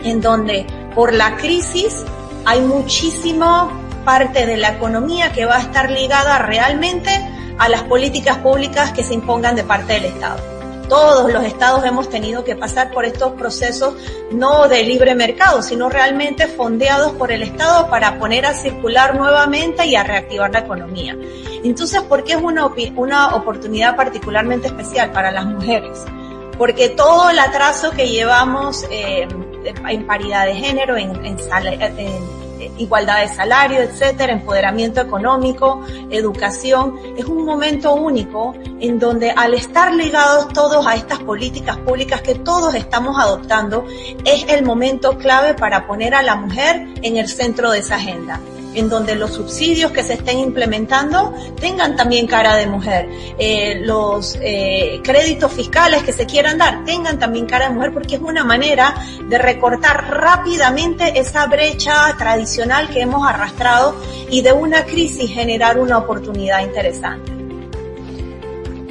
en 0.02 0.20
donde 0.20 0.66
por 0.94 1.12
la 1.12 1.36
crisis 1.36 2.04
hay 2.44 2.60
muchísimo 2.60 3.70
parte 4.04 4.46
de 4.46 4.56
la 4.56 4.70
economía 4.70 5.32
que 5.32 5.44
va 5.44 5.56
a 5.56 5.60
estar 5.60 5.90
ligada 5.90 6.38
realmente 6.38 7.10
a 7.58 7.68
las 7.68 7.82
políticas 7.84 8.38
públicas 8.38 8.92
que 8.92 9.04
se 9.04 9.14
impongan 9.14 9.56
de 9.56 9.64
parte 9.64 9.94
del 9.94 10.06
Estado. 10.06 10.52
Todos 10.88 11.32
los 11.32 11.44
estados 11.44 11.84
hemos 11.84 12.10
tenido 12.10 12.44
que 12.44 12.54
pasar 12.54 12.90
por 12.90 13.04
estos 13.04 13.32
procesos 13.32 13.94
no 14.30 14.68
de 14.68 14.82
libre 14.82 15.14
mercado, 15.14 15.62
sino 15.62 15.88
realmente 15.88 16.48
fondeados 16.48 17.12
por 17.12 17.32
el 17.32 17.42
Estado 17.42 17.88
para 17.88 18.18
poner 18.18 18.44
a 18.44 18.52
circular 18.52 19.16
nuevamente 19.16 19.86
y 19.86 19.96
a 19.96 20.04
reactivar 20.04 20.52
la 20.52 20.58
economía. 20.58 21.16
Entonces, 21.64 22.02
¿por 22.02 22.24
qué 22.24 22.32
es 22.32 22.42
una, 22.42 22.66
una 22.96 23.34
oportunidad 23.36 23.96
particularmente 23.96 24.66
especial 24.66 25.12
para 25.12 25.30
las 25.30 25.46
mujeres? 25.46 26.04
Porque 26.58 26.90
todo 26.90 27.30
el 27.30 27.38
atraso 27.38 27.92
que 27.92 28.08
llevamos 28.08 28.84
eh, 28.90 29.26
en 29.88 30.06
paridad 30.06 30.44
de 30.44 30.56
género, 30.56 30.96
en, 30.96 31.24
en, 31.24 31.38
en 31.38 32.41
igualdad 32.78 33.20
de 33.20 33.28
salario, 33.28 33.80
etcétera, 33.80 34.32
empoderamiento 34.32 35.00
económico, 35.00 35.84
educación. 36.10 36.98
Es 37.16 37.24
un 37.24 37.44
momento 37.44 37.94
único 37.94 38.54
en 38.80 38.98
donde 38.98 39.30
al 39.30 39.54
estar 39.54 39.94
ligados 39.94 40.48
todos 40.52 40.86
a 40.86 40.94
estas 40.94 41.20
políticas 41.20 41.78
públicas 41.78 42.20
que 42.22 42.34
todos 42.34 42.74
estamos 42.74 43.18
adoptando, 43.18 43.84
es 44.24 44.44
el 44.48 44.64
momento 44.64 45.18
clave 45.18 45.54
para 45.54 45.86
poner 45.86 46.14
a 46.14 46.22
la 46.22 46.36
mujer 46.36 46.86
en 47.02 47.16
el 47.16 47.28
centro 47.28 47.70
de 47.70 47.78
esa 47.78 47.96
agenda 47.96 48.40
en 48.74 48.88
donde 48.88 49.14
los 49.14 49.32
subsidios 49.32 49.92
que 49.92 50.02
se 50.02 50.14
estén 50.14 50.38
implementando 50.38 51.34
tengan 51.60 51.96
también 51.96 52.26
cara 52.26 52.56
de 52.56 52.66
mujer, 52.66 53.08
eh, 53.38 53.80
los 53.82 54.38
eh, 54.40 55.00
créditos 55.02 55.52
fiscales 55.52 56.02
que 56.02 56.12
se 56.12 56.26
quieran 56.26 56.58
dar 56.58 56.84
tengan 56.84 57.18
también 57.18 57.46
cara 57.46 57.68
de 57.68 57.74
mujer, 57.74 57.92
porque 57.92 58.16
es 58.16 58.20
una 58.20 58.44
manera 58.44 58.94
de 59.28 59.38
recortar 59.38 60.08
rápidamente 60.10 61.18
esa 61.18 61.46
brecha 61.46 62.14
tradicional 62.18 62.88
que 62.88 63.00
hemos 63.00 63.26
arrastrado 63.26 63.94
y 64.30 64.42
de 64.42 64.52
una 64.52 64.84
crisis 64.84 65.30
generar 65.30 65.78
una 65.78 65.98
oportunidad 65.98 66.60
interesante. 66.60 67.32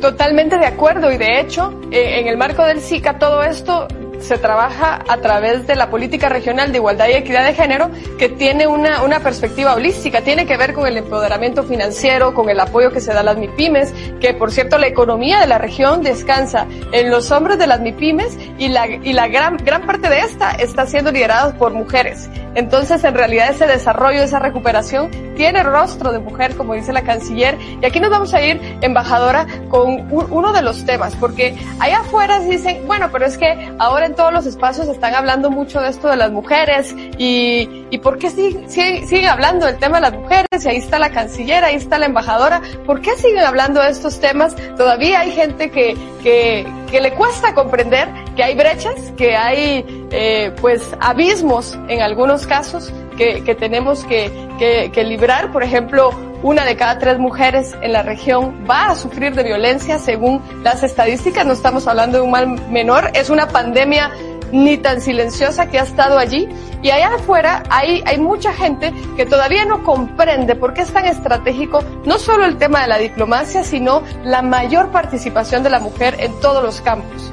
Totalmente 0.02 0.58
de 0.58 0.66
acuerdo 0.66 1.12
y 1.12 1.18
de 1.18 1.40
hecho, 1.40 1.80
eh, 1.92 2.20
en 2.20 2.28
el 2.28 2.36
marco 2.38 2.66
del 2.66 2.82
SICA 2.82 3.20
todo 3.20 3.44
esto 3.44 3.88
se 4.22 4.38
trabaja 4.38 5.04
a 5.08 5.18
través 5.18 5.68
de 5.68 5.76
la 5.76 5.90
política 5.90 6.30
regional 6.30 6.72
de 6.72 6.78
igualdad 6.78 7.08
y 7.10 7.14
equidad 7.14 7.46
de 7.46 7.54
género 7.54 7.90
que 8.18 8.30
tiene 8.30 8.68
una, 8.68 9.04
una 9.04 9.20
perspectiva 9.20 9.74
holística, 9.74 10.22
tiene 10.22 10.46
que 10.46 10.58
ver 10.58 10.74
con 10.74 10.88
el 10.88 10.98
empoderamiento 10.98 11.64
financiero, 11.64 12.34
con 12.34 12.50
el 12.50 12.60
apoyo 12.60 12.92
que 12.92 13.02
se 13.02 13.14
da 13.14 13.22
a 13.22 13.24
las 13.24 13.38
MIPIMES, 13.38 13.94
que 14.20 14.34
por 14.34 14.52
cierto 14.52 14.78
la 14.78 14.88
economía 14.88 15.40
de 15.40 15.48
la 15.48 15.58
región 15.58 16.04
descansa 16.04 16.68
en 16.92 17.10
los 17.10 17.32
hombros 17.32 17.58
de 17.58 17.68
las 17.68 17.82
MIPIMES 17.82 18.38
y 18.58 18.70
la, 18.70 18.88
y 18.88 19.14
la 19.14 19.28
gran, 19.28 19.58
gran 19.58 19.86
parte 19.86 20.10
de 20.10 20.20
esta 20.20 20.52
está 20.52 20.86
siendo 20.86 21.12
liderada 21.12 21.54
por 21.58 21.74
mujeres. 21.74 22.30
Entonces 22.56 23.04
en 23.04 23.14
realidad 23.14 23.50
ese 23.50 23.66
desarrollo, 23.66 24.22
esa 24.22 24.40
recuperación 24.40 25.10
tiene 25.36 25.64
rostro 25.64 26.12
de 26.12 26.20
mujer, 26.20 26.56
como 26.56 26.74
dice 26.74 26.94
la 26.94 27.04
canciller, 27.04 27.58
y 27.82 27.86
aquí 27.86 28.00
nos 28.00 28.10
vamos 28.10 28.34
a 28.34 28.42
ir, 28.42 28.60
embajadora, 28.82 29.48
con 29.70 30.08
uno 30.12 30.54
de 30.54 30.62
los 30.62 30.86
temas, 30.86 31.16
porque 31.16 31.56
allá 31.80 32.00
afuera 32.00 32.40
dicen, 32.40 32.86
bueno, 32.88 33.10
pero 33.12 33.26
es 33.26 33.38
que 33.38 33.72
ahora 33.80 34.06
en 34.06 34.16
todos 34.16 34.34
los 34.34 34.46
espacios 34.46 34.88
están 34.88 35.16
hablando 35.16 35.50
mucho 35.50 35.80
de 35.82 35.90
esto 35.90 36.10
de 36.10 36.18
las 36.18 36.32
mujeres 36.32 36.94
y, 37.18 37.86
y 37.90 37.98
por 38.00 38.18
qué 38.18 38.30
siguen, 38.30 38.70
siguen 38.70 39.30
hablando 39.30 39.66
del 39.66 39.78
tema 39.78 39.98
de 39.98 40.02
las 40.02 40.14
mujeres 40.14 40.66
y 40.66 40.68
ahí 40.68 40.78
está 40.78 41.00
la 41.00 41.12
canciller, 41.12 41.64
ahí 41.64 41.76
está 41.76 41.98
la 41.98 42.06
embajadora, 42.06 42.62
¿por 42.86 43.02
qué 43.02 43.12
siguen 43.16 43.44
hablando 43.44 43.82
de 43.82 43.90
estos 43.90 44.20
temas? 44.20 44.56
Todavía 44.78 45.22
hay 45.22 45.32
gente 45.32 45.72
que, 45.72 45.96
que, 46.22 46.66
que 46.92 47.00
le 47.00 47.14
cuesta 47.14 47.56
comprender 47.56 48.10
que 48.36 48.44
hay 48.44 48.56
brechas, 48.56 49.14
que 49.18 49.36
hay 49.36 50.08
eh, 50.12 50.54
pues 50.60 50.82
abismos 51.00 51.80
en 51.88 52.02
algunos 52.02 52.46
casos 52.46 52.92
que, 53.18 53.44
que 53.44 53.56
tenemos 53.56 54.04
que, 54.04 54.30
que, 54.60 54.92
que 54.94 55.04
librar. 55.04 55.52
Por 55.52 55.64
ejemplo, 55.64 56.12
una 56.44 56.66
de 56.66 56.76
cada 56.76 57.00
tres 57.00 57.18
mujeres 57.18 57.76
en 57.82 57.94
la 57.94 58.04
región 58.04 58.66
va 58.70 58.88
a 58.88 58.96
sufrir 58.96 59.34
de 59.36 59.44
violencia 59.44 60.00
según 60.00 60.42
las 60.64 60.84
estadísticas. 60.84 61.46
No 61.46 61.54
estamos 61.54 61.88
hablando 61.88 62.18
de 62.18 62.24
un 62.24 62.32
mal 62.32 62.48
menor, 62.70 63.12
es 63.14 63.30
una 63.30 63.48
pandemia 63.48 64.12
ni 64.52 64.78
tan 64.78 65.02
silenciosa 65.02 65.70
que 65.70 65.80
ha 65.80 65.84
estado 65.84 66.18
allí. 66.18 66.48
Y 66.82 66.90
allá 66.90 67.16
afuera 67.16 67.64
hay, 67.70 68.02
hay 68.06 68.18
mucha 68.18 68.54
gente 68.54 68.94
que 69.16 69.26
todavía 69.26 69.66
no 69.66 69.84
comprende 69.84 70.56
por 70.56 70.74
qué 70.74 70.82
es 70.82 70.92
tan 70.92 71.06
estratégico 71.06 71.84
no 72.06 72.18
solo 72.18 72.46
el 72.46 72.58
tema 72.58 72.82
de 72.82 72.88
la 72.88 72.98
diplomacia, 72.98 73.64
sino 73.64 74.02
la 74.24 74.42
mayor 74.42 74.92
participación 74.92 75.64
de 75.64 75.70
la 75.70 75.80
mujer 75.80 76.16
en 76.20 76.32
todos 76.40 76.64
los 76.64 76.82
campos. 76.82 77.32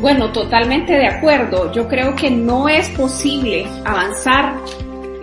Bueno, 0.00 0.32
totalmente 0.32 0.94
de 0.94 1.06
acuerdo. 1.06 1.70
Yo 1.72 1.86
creo 1.86 2.16
que 2.16 2.28
no 2.28 2.68
es 2.68 2.88
posible 2.90 3.66
avanzar 3.84 4.56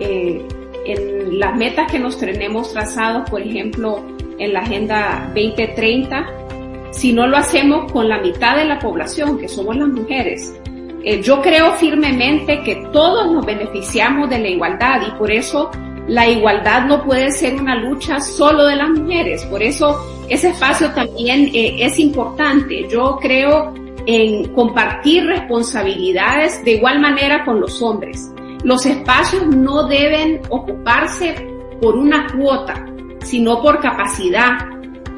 eh, 0.00 0.42
en 0.86 1.38
las 1.38 1.54
metas 1.54 1.92
que 1.92 1.98
nos 1.98 2.18
tenemos 2.18 2.72
trazados, 2.72 3.28
por 3.28 3.42
ejemplo, 3.42 4.02
en 4.38 4.54
la 4.54 4.60
Agenda 4.60 5.30
2030, 5.34 6.26
si 6.90 7.12
no 7.12 7.26
lo 7.26 7.36
hacemos 7.36 7.90
con 7.92 8.08
la 8.08 8.20
mitad 8.20 8.56
de 8.56 8.64
la 8.64 8.78
población, 8.78 9.38
que 9.38 9.48
somos 9.48 9.76
las 9.76 9.88
mujeres. 9.88 10.54
Eh, 11.02 11.22
yo 11.22 11.40
creo 11.40 11.72
firmemente 11.74 12.62
que 12.62 12.76
todos 12.92 13.32
nos 13.32 13.46
beneficiamos 13.46 14.28
de 14.28 14.38
la 14.38 14.48
igualdad 14.48 15.00
y 15.06 15.18
por 15.18 15.30
eso 15.30 15.70
la 16.06 16.28
igualdad 16.28 16.86
no 16.86 17.04
puede 17.04 17.30
ser 17.30 17.54
una 17.54 17.76
lucha 17.76 18.20
solo 18.20 18.66
de 18.66 18.76
las 18.76 18.90
mujeres. 18.90 19.44
Por 19.46 19.62
eso 19.62 19.98
ese 20.28 20.50
espacio 20.50 20.90
también 20.90 21.50
eh, 21.54 21.76
es 21.78 21.98
importante. 21.98 22.86
Yo 22.88 23.16
creo 23.20 23.72
en 24.06 24.52
compartir 24.54 25.24
responsabilidades 25.26 26.62
de 26.64 26.72
igual 26.72 27.00
manera 27.00 27.44
con 27.44 27.60
los 27.60 27.80
hombres. 27.80 28.30
Los 28.64 28.84
espacios 28.84 29.46
no 29.46 29.84
deben 29.84 30.40
ocuparse 30.50 31.34
por 31.80 31.96
una 31.96 32.26
cuota, 32.36 32.84
sino 33.22 33.62
por 33.62 33.80
capacidad, 33.80 34.69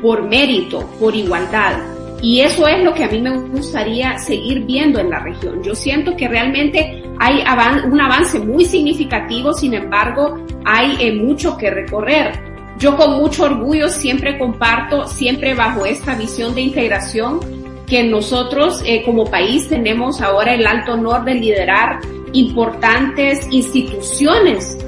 por 0.03 0.25
mérito, 0.25 0.87
por 0.99 1.15
igualdad. 1.15 1.79
Y 2.21 2.41
eso 2.41 2.69
es 2.69 2.85
lo 2.85 2.93
que 2.93 3.05
a 3.05 3.09
mí 3.09 3.21
me 3.21 3.37
gustaría 3.39 4.19
seguir 4.19 4.65
viendo 4.65 5.01
en 5.01 5.11
la 5.11 5.21
región. 5.21 5.63
Yo 5.63 5.75
siento 5.75 6.17
que 6.17 6.29
realmente 6.29 7.03
hay 7.19 7.43
un 7.85 8.01
avance 8.01 8.39
muy 8.39 8.65
significativo, 8.65 9.53
sin 9.55 9.75
embargo, 9.75 10.45
hay 10.65 10.97
eh, 11.01 11.13
mucho 11.15 11.57
que 11.57 11.71
recorrer. 11.71 12.33
Yo 12.79 12.97
con 12.97 13.17
mucho 13.17 13.45
orgullo 13.45 13.89
siempre 13.89 14.39
comparto, 14.39 15.07
siempre 15.07 15.55
bajo 15.55 15.87
esta 15.87 16.15
visión 16.15 16.55
de 16.55 16.63
integración, 16.63 17.41
que 17.87 18.03
nosotros 18.05 18.83
eh, 18.87 19.03
como 19.05 19.25
país 19.25 19.69
tenemos 19.69 20.21
ahora 20.21 20.55
el 20.55 20.67
alto 20.67 20.95
honor 20.95 21.25
de 21.25 21.35
liderar 21.35 22.01
importantes 22.33 23.47
instituciones 23.51 24.79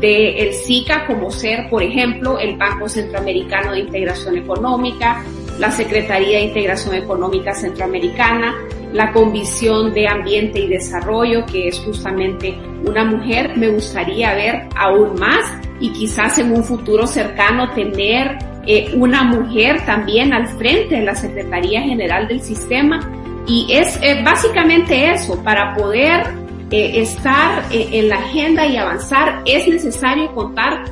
del 0.00 0.38
el 0.38 0.54
SICA 0.54 1.06
como 1.06 1.30
ser, 1.30 1.68
por 1.68 1.82
ejemplo, 1.82 2.38
el 2.38 2.56
Banco 2.56 2.88
Centroamericano 2.88 3.72
de 3.72 3.80
Integración 3.80 4.36
Económica, 4.38 5.22
la 5.58 5.70
Secretaría 5.70 6.38
de 6.38 6.44
Integración 6.44 6.94
Económica 6.94 7.54
Centroamericana, 7.54 8.54
la 8.92 9.12
Comisión 9.12 9.92
de 9.92 10.08
Ambiente 10.08 10.58
y 10.58 10.68
Desarrollo, 10.68 11.44
que 11.46 11.68
es 11.68 11.78
justamente 11.80 12.58
una 12.84 13.04
mujer. 13.04 13.56
Me 13.56 13.68
gustaría 13.68 14.34
ver 14.34 14.68
aún 14.76 15.18
más 15.18 15.52
y 15.80 15.92
quizás 15.92 16.38
en 16.38 16.52
un 16.52 16.64
futuro 16.64 17.06
cercano 17.06 17.70
tener 17.74 18.38
eh, 18.66 18.92
una 18.94 19.22
mujer 19.24 19.84
también 19.84 20.32
al 20.32 20.46
frente 20.48 20.96
de 20.96 21.02
la 21.02 21.14
Secretaría 21.14 21.82
General 21.82 22.26
del 22.26 22.40
Sistema. 22.40 23.00
Y 23.46 23.66
es 23.70 23.98
eh, 24.02 24.20
básicamente 24.24 25.10
eso, 25.10 25.42
para 25.42 25.74
poder 25.74 26.39
eh, 26.70 27.00
estar 27.00 27.64
eh, 27.72 27.88
en 27.92 28.08
la 28.08 28.16
agenda 28.16 28.66
y 28.66 28.76
avanzar 28.76 29.42
es 29.44 29.66
necesario 29.66 30.32
contar 30.34 30.84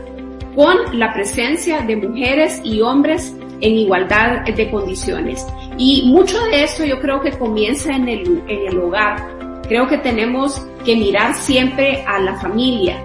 con 0.54 0.98
la 0.98 1.12
presencia 1.12 1.82
de 1.82 1.96
mujeres 1.96 2.60
y 2.64 2.80
hombres 2.80 3.34
en 3.60 3.74
igualdad 3.74 4.44
de 4.44 4.70
condiciones. 4.70 5.46
Y 5.76 6.02
mucho 6.06 6.40
de 6.46 6.64
eso 6.64 6.84
yo 6.84 7.00
creo 7.00 7.20
que 7.20 7.32
comienza 7.32 7.94
en 7.94 8.08
el, 8.08 8.42
en 8.48 8.68
el 8.68 8.78
hogar. 8.78 9.38
creo 9.68 9.86
que 9.86 9.98
tenemos 9.98 10.66
que 10.84 10.96
mirar 10.96 11.34
siempre 11.34 12.02
a 12.06 12.18
la 12.18 12.34
familia. 12.40 12.96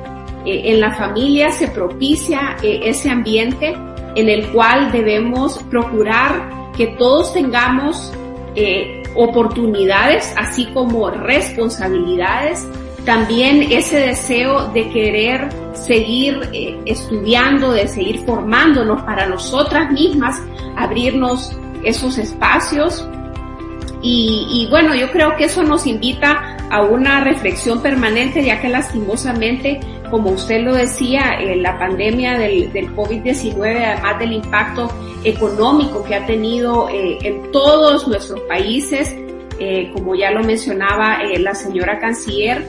Eh, 0.45 0.71
en 0.71 0.79
la 0.79 0.93
familia 0.93 1.51
se 1.51 1.67
propicia 1.67 2.57
eh, 2.63 2.81
ese 2.83 3.09
ambiente 3.09 3.75
en 4.15 4.29
el 4.29 4.47
cual 4.51 4.91
debemos 4.91 5.57
procurar 5.69 6.71
que 6.75 6.87
todos 6.87 7.33
tengamos 7.33 8.13
eh, 8.55 9.02
oportunidades, 9.15 10.33
así 10.37 10.65
como 10.73 11.09
responsabilidades, 11.09 12.67
también 13.05 13.71
ese 13.71 13.97
deseo 13.99 14.69
de 14.69 14.89
querer 14.89 15.49
seguir 15.73 16.49
eh, 16.53 16.79
estudiando, 16.85 17.71
de 17.71 17.87
seguir 17.87 18.19
formándonos 18.25 19.01
para 19.03 19.27
nosotras 19.27 19.91
mismas, 19.91 20.41
abrirnos 20.77 21.51
esos 21.83 22.17
espacios. 22.17 23.05
Y, 24.03 24.45
y, 24.49 24.69
bueno, 24.69 24.93
yo 24.93 25.09
creo 25.11 25.35
que 25.37 25.45
eso 25.45 25.63
nos 25.63 25.87
invita 25.87 26.57
a 26.69 26.81
una 26.81 27.23
reflexión 27.23 27.81
permanente, 27.81 28.43
ya 28.43 28.61
que 28.61 28.67
lastimosamente 28.67 29.79
como 30.13 30.29
usted 30.29 30.61
lo 30.61 30.75
decía, 30.75 31.39
eh, 31.39 31.55
la 31.55 31.79
pandemia 31.79 32.37
del, 32.37 32.71
del 32.71 32.95
COVID-19, 32.95 33.83
además 33.83 34.19
del 34.19 34.33
impacto 34.33 34.91
económico 35.23 36.03
que 36.03 36.13
ha 36.13 36.23
tenido 36.27 36.87
eh, 36.87 37.17
en 37.23 37.51
todos 37.51 38.07
nuestros 38.07 38.39
países, 38.41 39.15
eh, 39.57 39.89
como 39.91 40.13
ya 40.13 40.29
lo 40.29 40.43
mencionaba 40.43 41.17
la 41.39 41.55
señora 41.55 41.97
canciller, 41.97 42.63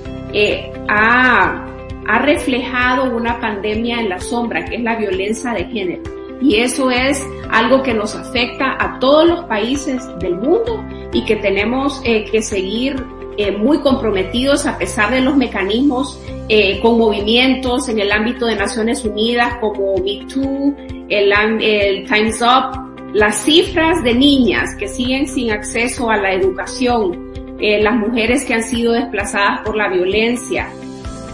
ha, 0.88 1.66
ha 2.08 2.18
reflejado 2.20 3.14
una 3.14 3.38
pandemia 3.38 4.00
en 4.00 4.08
la 4.08 4.20
sombra, 4.20 4.64
que 4.64 4.76
es 4.76 4.82
la 4.82 4.96
violencia 4.96 5.52
de 5.52 5.66
género. 5.66 6.13
Y 6.40 6.56
eso 6.56 6.90
es 6.90 7.24
algo 7.50 7.82
que 7.82 7.94
nos 7.94 8.14
afecta 8.14 8.76
a 8.78 8.98
todos 8.98 9.26
los 9.26 9.44
países 9.44 10.02
del 10.18 10.36
mundo 10.36 10.84
y 11.12 11.24
que 11.24 11.36
tenemos 11.36 12.00
eh, 12.04 12.24
que 12.30 12.42
seguir 12.42 13.02
eh, 13.36 13.52
muy 13.52 13.78
comprometidos 13.80 14.66
a 14.66 14.76
pesar 14.78 15.10
de 15.10 15.20
los 15.20 15.36
mecanismos 15.36 16.20
eh, 16.48 16.80
con 16.80 16.98
movimientos 16.98 17.88
en 17.88 17.98
el 17.98 18.12
ámbito 18.12 18.46
de 18.46 18.56
Naciones 18.56 19.04
Unidas 19.04 19.54
como 19.60 19.96
MeToo, 19.96 20.74
el, 21.08 21.32
el 21.62 22.06
Time's 22.06 22.40
Up, 22.42 23.12
las 23.12 23.42
cifras 23.44 24.02
de 24.02 24.14
niñas 24.14 24.74
que 24.76 24.88
siguen 24.88 25.26
sin 25.28 25.52
acceso 25.52 26.10
a 26.10 26.16
la 26.16 26.32
educación, 26.32 27.32
las 27.60 27.94
mujeres 27.94 28.44
que 28.44 28.54
han 28.54 28.64
sido 28.64 28.92
desplazadas 28.92 29.60
por 29.60 29.76
la 29.76 29.88
violencia, 29.88 30.68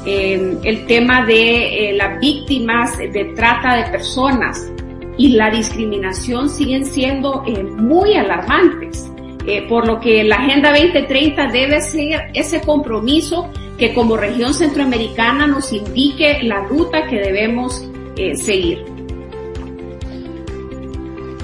el 0.04 0.84
tema 0.86 1.24
de 1.24 1.94
las 1.96 2.20
víctimas 2.20 2.98
de 2.98 3.32
trata 3.34 3.76
de 3.76 3.90
personas 3.90 4.70
y 5.16 5.30
la 5.30 5.50
discriminación 5.50 6.48
siguen 6.48 6.84
siendo 6.84 7.42
eh, 7.46 7.62
muy 7.62 8.14
alarmantes. 8.14 9.10
Eh, 9.46 9.66
por 9.68 9.86
lo 9.86 10.00
que 10.00 10.22
la 10.22 10.36
Agenda 10.36 10.70
2030 10.70 11.46
debe 11.46 11.80
ser 11.80 12.30
ese 12.34 12.60
compromiso 12.60 13.50
que 13.78 13.94
como 13.94 14.16
región 14.16 14.52
centroamericana 14.52 15.46
nos 15.46 15.72
indique 15.72 16.42
la 16.42 16.60
ruta 16.66 17.06
que 17.08 17.16
debemos 17.16 17.88
eh, 18.16 18.36
seguir. 18.36 18.84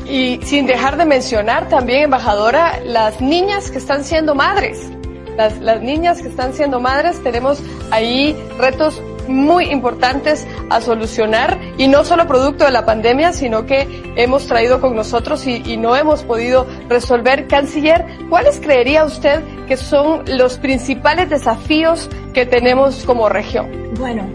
Y 0.09 0.39
sin 0.43 0.67
dejar 0.67 0.99
de 0.99 1.07
mencionar 1.07 1.69
también, 1.69 2.05
embajadora, 2.05 2.79
las 2.85 3.21
niñas 3.21 3.71
que 3.71 3.79
están 3.79 4.05
siendo 4.05 4.35
madres. 4.35 4.91
Las, 5.37 5.59
las 5.59 5.83
niñas 5.83 6.23
que 6.23 6.29
están 6.29 6.53
siendo 6.53 6.81
madres, 6.81 7.23
tenemos 7.23 7.63
ahí 7.91 8.37
retos 8.59 9.03
muy 9.27 9.67
importantes 9.67 10.47
a 10.71 10.81
solucionar 10.81 11.59
y 11.79 11.89
no 11.89 12.05
solo 12.05 12.27
producto 12.27 12.65
de 12.65 12.71
la 12.71 12.85
pandemia, 12.85 13.33
sino 13.33 13.67
que 13.67 14.13
hemos 14.17 14.47
traído 14.47 14.81
con 14.81 14.97
nosotros 14.97 15.47
y, 15.47 15.77
no 15.77 15.95
hemos 15.95 16.23
podido 16.23 16.67
resolver. 16.89 17.47
Canciller, 17.49 18.05
¿cuáles 18.31 18.61
creería 18.61 19.05
usted 19.05 19.43
que 19.67 19.77
son 19.77 20.25
los 20.27 20.57
principales 20.57 21.29
desafíos 21.29 22.09
que 22.33 22.47
tenemos 22.47 23.05
como 23.05 23.29
región? 23.29 23.69
Bueno, 23.99 24.27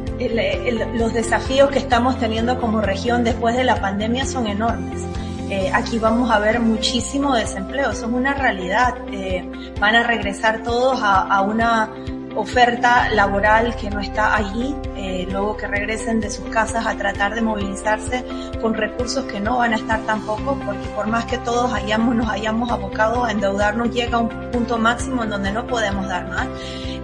los 0.93 1.13
desafíos 1.13 1.71
que 1.71 1.79
estamos 1.79 2.19
teniendo 2.19 2.59
como 2.59 2.81
región 2.81 3.23
después 3.23 3.57
de 3.57 3.63
la 3.63 3.81
pandemia 3.81 4.25
son 4.25 4.47
enormes. 4.47 5.01
Eh, 5.49 5.69
aquí 5.73 5.99
vamos 5.99 6.31
a 6.31 6.39
ver 6.39 6.59
muchísimo 6.59 7.35
desempleo, 7.35 7.91
eso 7.91 8.05
es 8.05 8.11
una 8.11 8.33
realidad. 8.33 8.95
Eh, 9.11 9.43
van 9.79 9.95
a 9.95 10.03
regresar 10.03 10.63
todos 10.63 10.99
a 11.01 11.41
una 11.41 11.89
oferta 12.35 13.09
laboral 13.09 13.75
que 13.75 13.89
no 13.89 13.99
está 13.99 14.35
allí, 14.35 14.75
eh, 14.95 15.27
luego 15.29 15.57
que 15.57 15.67
regresen 15.67 16.19
de 16.19 16.29
sus 16.29 16.45
casas 16.49 16.85
a 16.85 16.95
tratar 16.95 17.35
de 17.35 17.41
movilizarse 17.41 18.23
con 18.61 18.73
recursos 18.73 19.25
que 19.25 19.39
no 19.39 19.57
van 19.57 19.73
a 19.73 19.77
estar 19.77 19.99
tampoco, 20.05 20.57
porque 20.65 20.87
por 20.95 21.07
más 21.07 21.25
que 21.25 21.37
todos 21.39 21.73
hayamos, 21.73 22.15
nos 22.15 22.29
hayamos 22.29 22.71
abocado 22.71 23.25
a 23.25 23.31
endeudarnos, 23.31 23.91
llega 23.91 24.17
un 24.17 24.29
punto 24.51 24.77
máximo 24.77 25.23
en 25.23 25.29
donde 25.29 25.51
no 25.51 25.67
podemos 25.67 26.07
dar 26.07 26.27
más. 26.27 26.47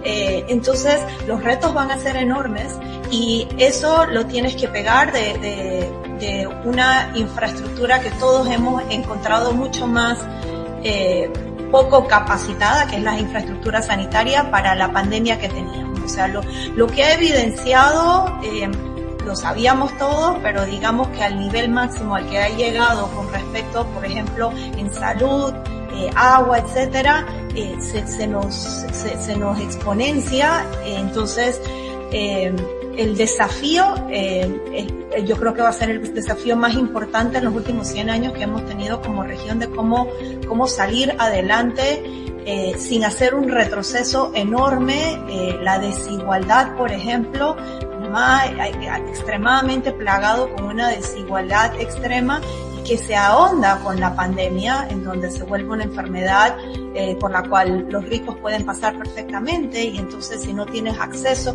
Eh, 0.04 0.44
entonces, 0.48 1.00
los 1.26 1.42
retos 1.42 1.74
van 1.74 1.90
a 1.90 1.98
ser 1.98 2.16
enormes 2.16 2.74
y 3.10 3.48
eso 3.58 4.06
lo 4.06 4.26
tienes 4.26 4.54
que 4.54 4.68
pegar 4.68 5.12
de, 5.12 5.38
de, 5.38 5.92
de 6.18 6.46
una 6.64 7.10
infraestructura 7.14 8.00
que 8.00 8.10
todos 8.12 8.48
hemos 8.48 8.82
encontrado 8.90 9.52
mucho 9.52 9.86
más 9.86 10.18
eh, 10.84 11.30
poco 11.70 12.06
capacitada, 12.06 12.86
que 12.86 12.96
es 12.96 13.02
la 13.02 13.18
infraestructura 13.18 13.82
sanitaria 13.82 14.50
para 14.50 14.74
la 14.74 14.92
pandemia 14.92 15.38
que 15.38 15.48
teníamos. 15.48 16.00
O 16.00 16.08
sea, 16.08 16.28
lo, 16.28 16.40
lo 16.74 16.86
que 16.86 17.04
ha 17.04 17.14
evidenciado, 17.14 18.38
eh, 18.42 18.70
lo 19.24 19.36
sabíamos 19.36 19.96
todos, 19.98 20.38
pero 20.42 20.64
digamos 20.64 21.08
que 21.08 21.22
al 21.22 21.38
nivel 21.38 21.70
máximo 21.70 22.14
al 22.14 22.28
que 22.28 22.38
ha 22.38 22.48
llegado 22.48 23.08
con 23.08 23.30
respecto, 23.30 23.86
por 23.88 24.04
ejemplo, 24.04 24.50
en 24.56 24.92
salud, 24.92 25.52
eh, 25.92 26.10
agua, 26.14 26.58
etcétera, 26.58 27.26
eh, 27.54 27.76
se, 27.80 28.06
se, 28.06 28.26
nos, 28.26 28.54
se, 28.54 29.20
se, 29.20 29.36
nos 29.36 29.60
exponencia. 29.60 30.64
entonces, 30.84 31.60
el 32.98 33.16
desafío, 33.16 33.94
eh, 34.10 34.86
yo 35.24 35.36
creo 35.36 35.54
que 35.54 35.62
va 35.62 35.68
a 35.68 35.72
ser 35.72 35.90
el 35.90 36.14
desafío 36.14 36.56
más 36.56 36.74
importante 36.74 37.38
en 37.38 37.44
los 37.44 37.54
últimos 37.54 37.86
100 37.86 38.10
años 38.10 38.32
que 38.32 38.42
hemos 38.42 38.66
tenido 38.66 39.00
como 39.00 39.22
región 39.22 39.60
de 39.60 39.70
cómo, 39.70 40.08
cómo 40.48 40.66
salir 40.66 41.14
adelante 41.18 42.02
eh, 42.44 42.74
sin 42.76 43.04
hacer 43.04 43.34
un 43.34 43.48
retroceso 43.48 44.32
enorme. 44.34 45.20
Eh, 45.30 45.58
la 45.62 45.78
desigualdad, 45.78 46.76
por 46.76 46.90
ejemplo, 46.90 47.56
Panamá 48.08 48.46
extremadamente 49.10 49.92
plagado 49.92 50.54
con 50.54 50.64
una 50.64 50.88
desigualdad 50.88 51.78
extrema 51.78 52.40
que 52.86 52.96
se 52.96 53.14
ahonda 53.14 53.80
con 53.80 54.00
la 54.00 54.14
pandemia, 54.14 54.88
en 54.88 55.04
donde 55.04 55.30
se 55.30 55.44
vuelve 55.44 55.74
una 55.74 55.84
enfermedad 55.84 56.56
eh, 57.00 57.14
por 57.14 57.30
la 57.30 57.44
cual 57.44 57.86
los 57.88 58.04
ricos 58.06 58.36
pueden 58.38 58.66
pasar 58.66 58.98
perfectamente 58.98 59.84
y 59.84 59.98
entonces 59.98 60.42
si 60.42 60.52
no 60.52 60.66
tienes 60.66 60.98
acceso, 60.98 61.54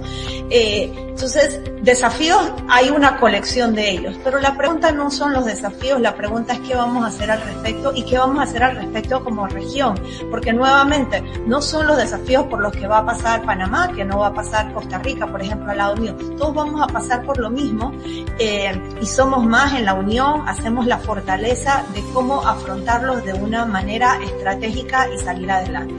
eh, 0.50 0.90
entonces 1.10 1.60
desafíos 1.82 2.42
hay 2.70 2.90
una 2.92 3.20
colección 3.20 3.76
de 3.76 3.92
ellos, 3.92 4.18
pero 4.24 4.40
la 4.40 4.56
pregunta 4.56 4.94
no 4.94 5.12
son 5.12 5.34
los 5.34 5.44
desafíos, 5.44 6.00
la 6.00 6.16
pregunta 6.16 6.54
es 6.54 6.60
qué 6.62 6.76
vamos 6.76 7.04
a 7.04 7.08
hacer 7.08 7.30
al 7.30 7.42
respecto 7.42 7.92
y 7.94 8.06
qué 8.06 8.18
vamos 8.18 8.40
a 8.40 8.44
hacer 8.44 8.64
al 8.64 8.78
respecto 8.78 9.22
como 9.22 9.46
región, 9.46 10.00
porque 10.32 10.54
nuevamente 10.54 11.22
no 11.46 11.62
son 11.62 11.88
los 11.88 11.98
desafíos 11.98 12.46
por 12.46 12.62
los 12.62 12.72
que 12.72 12.88
va 12.88 13.00
a 13.00 13.06
pasar 13.06 13.44
Panamá, 13.44 13.92
que 13.94 14.06
no 14.06 14.20
va 14.20 14.28
a 14.28 14.34
pasar 14.34 14.74
Costa 14.74 15.00
Rica, 15.00 15.28
por 15.28 15.42
ejemplo, 15.42 15.72
al 15.72 15.78
lado 15.78 15.98
mío, 15.98 16.16
todos 16.38 16.56
vamos 16.56 16.82
a 16.82 16.88
pasar 16.88 17.26
por 17.26 17.38
lo 17.38 17.50
mismo 17.50 17.92
eh, 18.40 18.82
y 19.02 19.06
somos 19.06 19.46
más 19.46 19.74
en 19.74 19.84
la 19.84 19.94
unión, 19.94 20.48
hacemos 20.48 20.88
la 20.88 21.00
fortaleza 21.00 21.84
de 21.94 22.02
cómo 22.14 22.48
afrontarlos 22.48 23.26
de 23.26 23.34
una 23.34 23.66
manera 23.66 24.20
estratégica 24.24 25.10
y 25.14 25.18
adelante. 25.50 25.94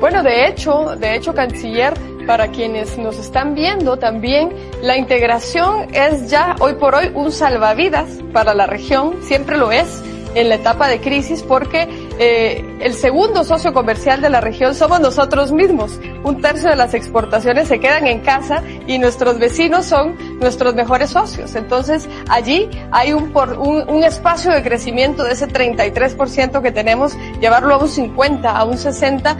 Bueno, 0.00 0.22
de 0.22 0.46
hecho, 0.46 0.96
de 0.96 1.14
hecho, 1.14 1.34
canciller, 1.34 1.94
para 2.26 2.48
quienes 2.48 2.96
nos 2.96 3.18
están 3.18 3.54
viendo 3.54 3.98
también, 3.98 4.50
la 4.82 4.96
integración 4.96 5.88
es 5.92 6.30
ya 6.30 6.56
hoy 6.60 6.74
por 6.74 6.94
hoy 6.94 7.10
un 7.14 7.32
salvavidas 7.32 8.08
para 8.32 8.54
la 8.54 8.66
región, 8.66 9.16
siempre 9.22 9.58
lo 9.58 9.72
es 9.72 10.02
en 10.34 10.48
la 10.48 10.54
etapa 10.54 10.88
de 10.88 11.00
crisis 11.00 11.42
porque 11.42 11.88
eh, 12.22 12.62
el 12.80 12.92
segundo 12.92 13.44
socio 13.44 13.72
comercial 13.72 14.20
de 14.20 14.28
la 14.28 14.42
región 14.42 14.74
somos 14.74 15.00
nosotros 15.00 15.52
mismos. 15.52 15.98
Un 16.22 16.42
tercio 16.42 16.68
de 16.68 16.76
las 16.76 16.92
exportaciones 16.92 17.66
se 17.66 17.80
quedan 17.80 18.06
en 18.06 18.20
casa 18.20 18.62
y 18.86 18.98
nuestros 18.98 19.38
vecinos 19.38 19.86
son 19.86 20.18
nuestros 20.38 20.74
mejores 20.74 21.08
socios. 21.08 21.54
Entonces 21.54 22.06
allí 22.28 22.68
hay 22.90 23.14
un, 23.14 23.32
por, 23.32 23.58
un, 23.58 23.88
un 23.88 24.04
espacio 24.04 24.52
de 24.52 24.62
crecimiento 24.62 25.24
de 25.24 25.32
ese 25.32 25.48
33% 25.48 26.60
que 26.60 26.70
tenemos, 26.70 27.16
llevarlo 27.40 27.76
a 27.76 27.78
un 27.78 27.88
50, 27.88 28.50
a 28.50 28.64
un 28.64 28.76
60. 28.76 29.38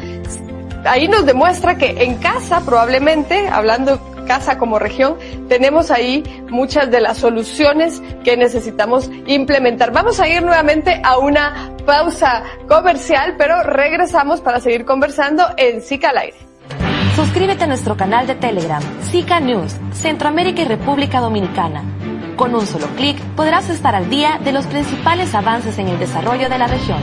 Ahí 0.87 1.07
nos 1.07 1.27
demuestra 1.27 1.77
que 1.77 2.03
en 2.03 2.15
casa 2.17 2.63
probablemente, 2.65 3.47
hablando 3.49 4.01
casa 4.31 4.59
como 4.59 4.79
región, 4.79 5.19
tenemos 5.49 5.91
ahí 5.91 6.23
muchas 6.49 6.89
de 6.89 7.01
las 7.01 7.19
soluciones 7.19 8.01
que 8.23 8.37
necesitamos 8.37 9.11
implementar. 9.27 9.93
Vamos 9.93 10.21
a 10.21 10.29
ir 10.29 10.41
nuevamente 10.41 11.03
a 11.03 11.19
una 11.19 11.75
pausa 11.85 12.45
comercial, 12.69 13.35
pero 13.37 13.61
regresamos 13.65 14.41
para 14.41 14.61
seguir 14.61 14.85
conversando 14.85 15.43
en 15.57 15.83
SICA 15.83 16.11
al 16.11 16.19
aire. 16.19 16.37
Suscríbete 17.17 17.65
a 17.65 17.67
nuestro 17.67 17.97
canal 17.97 18.29
de 18.29 18.37
Telegram, 18.37 18.81
SICA 19.11 19.41
News, 19.41 19.75
Centroamérica 19.91 20.63
y 20.63 20.67
República 20.67 21.19
Dominicana. 21.19 21.83
Con 22.37 22.55
un 22.55 22.69
solo 22.69 22.87
clic 22.95 23.21
podrás 23.35 23.69
estar 23.69 23.97
al 23.97 24.09
día 24.11 24.39
de 24.45 24.53
los 24.53 24.65
principales 24.67 25.35
avances 25.35 25.77
en 25.81 25.89
el 25.89 25.99
desarrollo 25.99 26.49
de 26.49 26.57
la 26.57 26.69
región. 26.69 27.01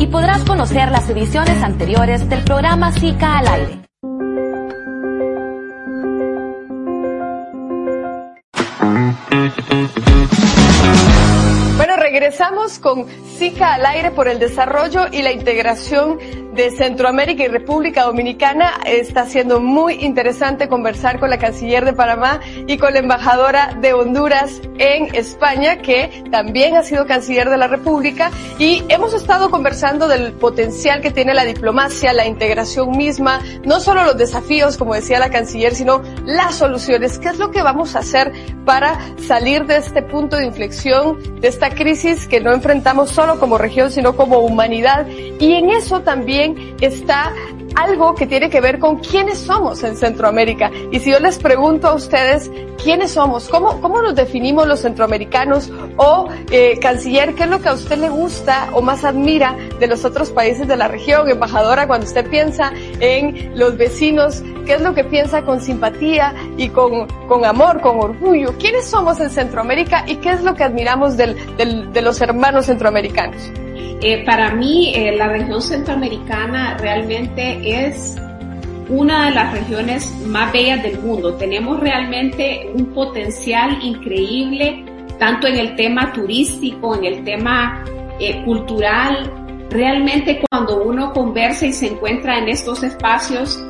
y 0.00 0.06
podrás 0.06 0.42
conocer 0.44 0.90
las 0.90 1.10
ediciones 1.10 1.62
anteriores 1.62 2.26
del 2.28 2.42
programa 2.44 2.92
SICA 2.92 3.38
al 3.38 3.48
aire. 3.48 3.80
Bueno, 11.76 11.96
regresamos 11.96 12.78
con 12.78 13.04
SICA 13.36 13.74
al 13.74 13.84
aire 13.84 14.10
por 14.10 14.28
el 14.28 14.38
desarrollo 14.38 15.08
y 15.12 15.20
la 15.20 15.30
integración 15.30 16.18
de 16.56 16.70
Centroamérica 16.70 17.44
y 17.44 17.48
República 17.48 18.04
Dominicana. 18.04 18.80
Está 18.86 19.26
siendo 19.26 19.60
muy 19.60 20.02
interesante 20.02 20.68
conversar 20.68 21.20
con 21.20 21.28
la 21.28 21.38
canciller 21.38 21.84
de 21.84 21.92
Panamá 21.92 22.40
y 22.66 22.78
con 22.78 22.94
la 22.94 23.00
embajadora 23.00 23.76
de 23.78 23.92
Honduras 23.92 24.62
en 24.78 25.14
España, 25.14 25.76
que 25.82 26.24
también 26.30 26.76
ha 26.76 26.82
sido 26.82 27.06
canciller 27.06 27.50
de 27.50 27.58
la 27.58 27.68
República. 27.68 28.30
Y 28.58 28.82
hemos 28.88 29.12
estado 29.12 29.50
conversando 29.50 30.08
del 30.08 30.32
potencial 30.32 31.02
que 31.02 31.10
tiene 31.10 31.34
la 31.34 31.44
diplomacia, 31.44 32.14
la 32.14 32.26
integración 32.26 32.96
misma, 32.96 33.42
no 33.64 33.80
solo 33.80 34.04
los 34.04 34.16
desafíos, 34.16 34.78
como 34.78 34.94
decía 34.94 35.18
la 35.18 35.28
canciller, 35.28 35.74
sino 35.74 36.02
las 36.24 36.54
soluciones. 36.54 37.18
¿Qué 37.18 37.28
es 37.28 37.38
lo 37.38 37.50
que 37.50 37.62
vamos 37.62 37.94
a 37.94 37.98
hacer 37.98 38.32
para 38.64 38.98
salir 39.18 39.66
de 39.66 39.76
este 39.76 40.02
punto 40.02 40.36
de 40.36 40.46
inflexión, 40.46 41.40
de 41.40 41.48
esta 41.48 41.65
crisis 41.70 42.26
que 42.26 42.40
no 42.40 42.52
enfrentamos 42.52 43.10
solo 43.10 43.38
como 43.38 43.58
región, 43.58 43.90
sino 43.90 44.16
como 44.16 44.38
humanidad? 44.38 45.06
Y 45.40 45.54
en 45.54 45.70
eso 45.70 46.00
también 46.00 46.76
está 46.80 47.32
algo 47.76 48.14
que 48.14 48.26
tiene 48.26 48.50
que 48.50 48.60
ver 48.60 48.78
con 48.78 48.98
quiénes 48.98 49.38
somos 49.38 49.84
en 49.84 49.96
Centroamérica. 49.96 50.70
Y 50.90 50.98
si 51.00 51.10
yo 51.10 51.20
les 51.20 51.38
pregunto 51.38 51.88
a 51.88 51.94
ustedes 51.94 52.50
quiénes 52.82 53.12
somos, 53.12 53.48
cómo, 53.48 53.80
cómo 53.80 54.02
nos 54.02 54.14
definimos 54.14 54.66
los 54.66 54.80
centroamericanos 54.80 55.70
o 55.96 56.28
eh, 56.50 56.78
canciller, 56.80 57.34
qué 57.34 57.44
es 57.44 57.50
lo 57.50 57.60
que 57.60 57.68
a 57.68 57.74
usted 57.74 57.98
le 57.98 58.08
gusta 58.08 58.70
o 58.72 58.82
más 58.82 59.04
admira 59.04 59.56
de 59.78 59.86
los 59.86 60.04
otros 60.04 60.30
países 60.30 60.66
de 60.66 60.76
la 60.76 60.88
región, 60.88 61.28
embajadora, 61.28 61.86
cuando 61.86 62.06
usted 62.06 62.28
piensa 62.28 62.72
en 63.00 63.58
los 63.58 63.76
vecinos, 63.76 64.42
qué 64.64 64.74
es 64.74 64.80
lo 64.80 64.94
que 64.94 65.04
piensa 65.04 65.42
con 65.42 65.60
simpatía 65.60 66.34
y 66.56 66.70
con, 66.70 67.06
con 67.28 67.44
amor, 67.44 67.80
con 67.80 68.00
orgullo, 68.00 68.54
quiénes 68.58 68.86
somos 68.86 69.20
en 69.20 69.30
Centroamérica 69.30 70.04
y 70.06 70.16
qué 70.16 70.30
es 70.30 70.42
lo 70.42 70.54
que 70.54 70.64
admiramos 70.64 71.16
del, 71.16 71.36
del, 71.56 71.92
de 71.92 72.02
los 72.02 72.20
hermanos 72.20 72.66
centroamericanos. 72.66 73.52
Eh, 74.02 74.24
para 74.26 74.54
mí, 74.54 74.92
eh, 74.94 75.16
la 75.16 75.28
región 75.28 75.62
centroamericana 75.62 76.76
realmente 76.76 77.65
es 77.66 78.16
una 78.88 79.26
de 79.26 79.30
las 79.32 79.52
regiones 79.52 80.10
más 80.26 80.52
bellas 80.52 80.82
del 80.82 80.98
mundo. 81.00 81.34
Tenemos 81.34 81.80
realmente 81.80 82.70
un 82.74 82.86
potencial 82.86 83.78
increíble, 83.82 84.84
tanto 85.18 85.46
en 85.46 85.56
el 85.56 85.74
tema 85.76 86.12
turístico, 86.12 86.94
en 86.94 87.04
el 87.04 87.24
tema 87.24 87.84
eh, 88.20 88.42
cultural. 88.44 89.32
Realmente 89.70 90.40
cuando 90.48 90.84
uno 90.84 91.12
conversa 91.12 91.66
y 91.66 91.72
se 91.72 91.88
encuentra 91.88 92.38
en 92.38 92.48
estos 92.48 92.82
espacios 92.82 93.62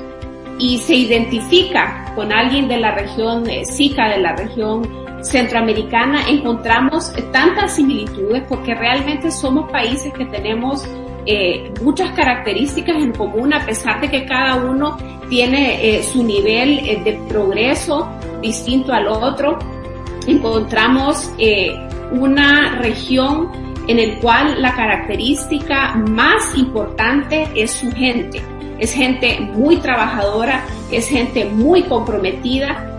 y 0.59 0.79
se 0.79 0.95
identifica 0.95 2.13
con 2.15 2.33
alguien 2.33 2.69
de 2.69 2.79
la 2.79 2.95
región 2.95 3.49
eh, 3.49 3.65
SICA, 3.65 4.11
de 4.11 4.19
la 4.19 4.37
región 4.37 5.07
centroamericana 5.23 6.29
encontramos 6.29 7.13
tantas 7.33 7.75
similitudes 7.75 8.45
porque 8.49 8.75
realmente 8.75 9.31
somos 9.31 9.71
países 9.71 10.13
que 10.13 10.25
tenemos 10.27 10.87
eh, 11.27 11.73
muchas 11.83 12.11
características 12.13 12.97
en 12.97 13.13
común 13.13 13.53
a 13.53 13.67
pesar 13.67 14.01
de 14.01 14.09
que 14.09 14.25
cada 14.25 14.57
uno 14.65 14.97
tiene 15.29 15.99
eh, 15.99 16.03
su 16.03 16.23
nivel 16.23 16.79
eh, 16.79 17.03
de 17.05 17.13
progreso 17.29 18.09
distinto 18.41 18.93
al 18.93 19.09
otro. 19.09 19.59
Encontramos 20.27 21.31
una 22.11 22.79
región 22.81 23.51
en 23.87 23.99
el 23.99 24.19
cual 24.19 24.61
la 24.61 24.75
característica 24.75 25.95
más 25.95 26.57
importante 26.57 27.49
es 27.55 27.73
su 27.73 27.93
gente. 27.93 28.43
Es 28.79 28.93
gente 28.93 29.39
muy 29.41 29.77
trabajadora, 29.77 30.65
es 30.91 31.09
gente 31.09 31.45
muy 31.45 31.85
comprometida 31.85 32.96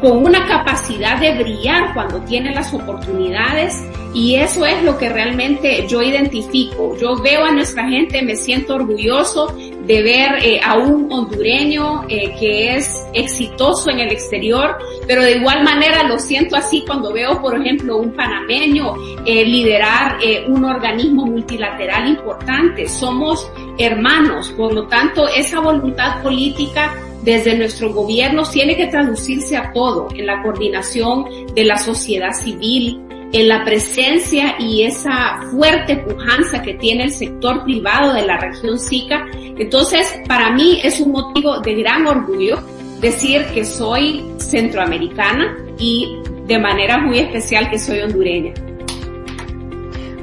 con 0.00 0.24
una 0.24 0.46
capacidad 0.46 1.20
de 1.20 1.42
brillar 1.42 1.92
cuando 1.94 2.20
tiene 2.22 2.54
las 2.54 2.72
oportunidades 2.72 3.84
y 4.14 4.36
eso 4.36 4.64
es 4.66 4.82
lo 4.82 4.98
que 4.98 5.08
realmente 5.08 5.86
yo 5.86 6.02
identifico. 6.02 6.96
Yo 6.96 7.16
veo 7.22 7.44
a 7.44 7.52
nuestra 7.52 7.88
gente, 7.88 8.22
me 8.22 8.34
siento 8.34 8.74
orgulloso 8.74 9.54
de 9.84 10.02
ver 10.02 10.44
eh, 10.44 10.60
a 10.64 10.78
un 10.78 11.10
hondureño 11.12 12.04
eh, 12.08 12.34
que 12.38 12.76
es 12.76 13.06
exitoso 13.12 13.90
en 13.90 14.00
el 14.00 14.10
exterior, 14.10 14.76
pero 15.06 15.22
de 15.22 15.36
igual 15.36 15.62
manera 15.64 16.04
lo 16.04 16.18
siento 16.18 16.56
así 16.56 16.82
cuando 16.86 17.12
veo, 17.12 17.40
por 17.40 17.60
ejemplo, 17.60 17.96
un 17.98 18.12
panameño 18.12 18.94
eh, 19.24 19.44
liderar 19.44 20.18
un 20.48 20.64
organismo 20.64 21.26
multilateral 21.26 22.08
importante. 22.08 22.88
Somos 22.88 23.50
hermanos, 23.78 24.50
por 24.56 24.72
lo 24.72 24.86
tanto, 24.86 25.28
esa 25.28 25.60
voluntad 25.60 26.22
política 26.22 26.94
desde 27.22 27.56
nuestro 27.56 27.92
gobierno 27.92 28.42
tiene 28.44 28.76
que 28.76 28.86
traducirse 28.86 29.56
a 29.56 29.72
todo, 29.72 30.08
en 30.14 30.26
la 30.26 30.42
coordinación 30.42 31.24
de 31.54 31.64
la 31.64 31.76
sociedad 31.76 32.32
civil, 32.32 33.00
en 33.32 33.48
la 33.48 33.64
presencia 33.64 34.56
y 34.58 34.82
esa 34.82 35.40
fuerte 35.50 35.96
pujanza 35.98 36.62
que 36.62 36.74
tiene 36.74 37.04
el 37.04 37.12
sector 37.12 37.62
privado 37.64 38.12
de 38.12 38.22
la 38.22 38.38
región 38.38 38.78
SICA. 38.78 39.26
Entonces, 39.34 40.20
para 40.26 40.50
mí 40.50 40.80
es 40.82 41.00
un 41.00 41.12
motivo 41.12 41.60
de 41.60 41.74
gran 41.74 42.06
orgullo 42.06 42.60
decir 43.00 43.44
que 43.54 43.64
soy 43.64 44.24
centroamericana 44.38 45.56
y 45.78 46.16
de 46.46 46.58
manera 46.58 46.98
muy 46.98 47.18
especial 47.18 47.70
que 47.70 47.78
soy 47.78 48.00
hondureña. 48.00 48.52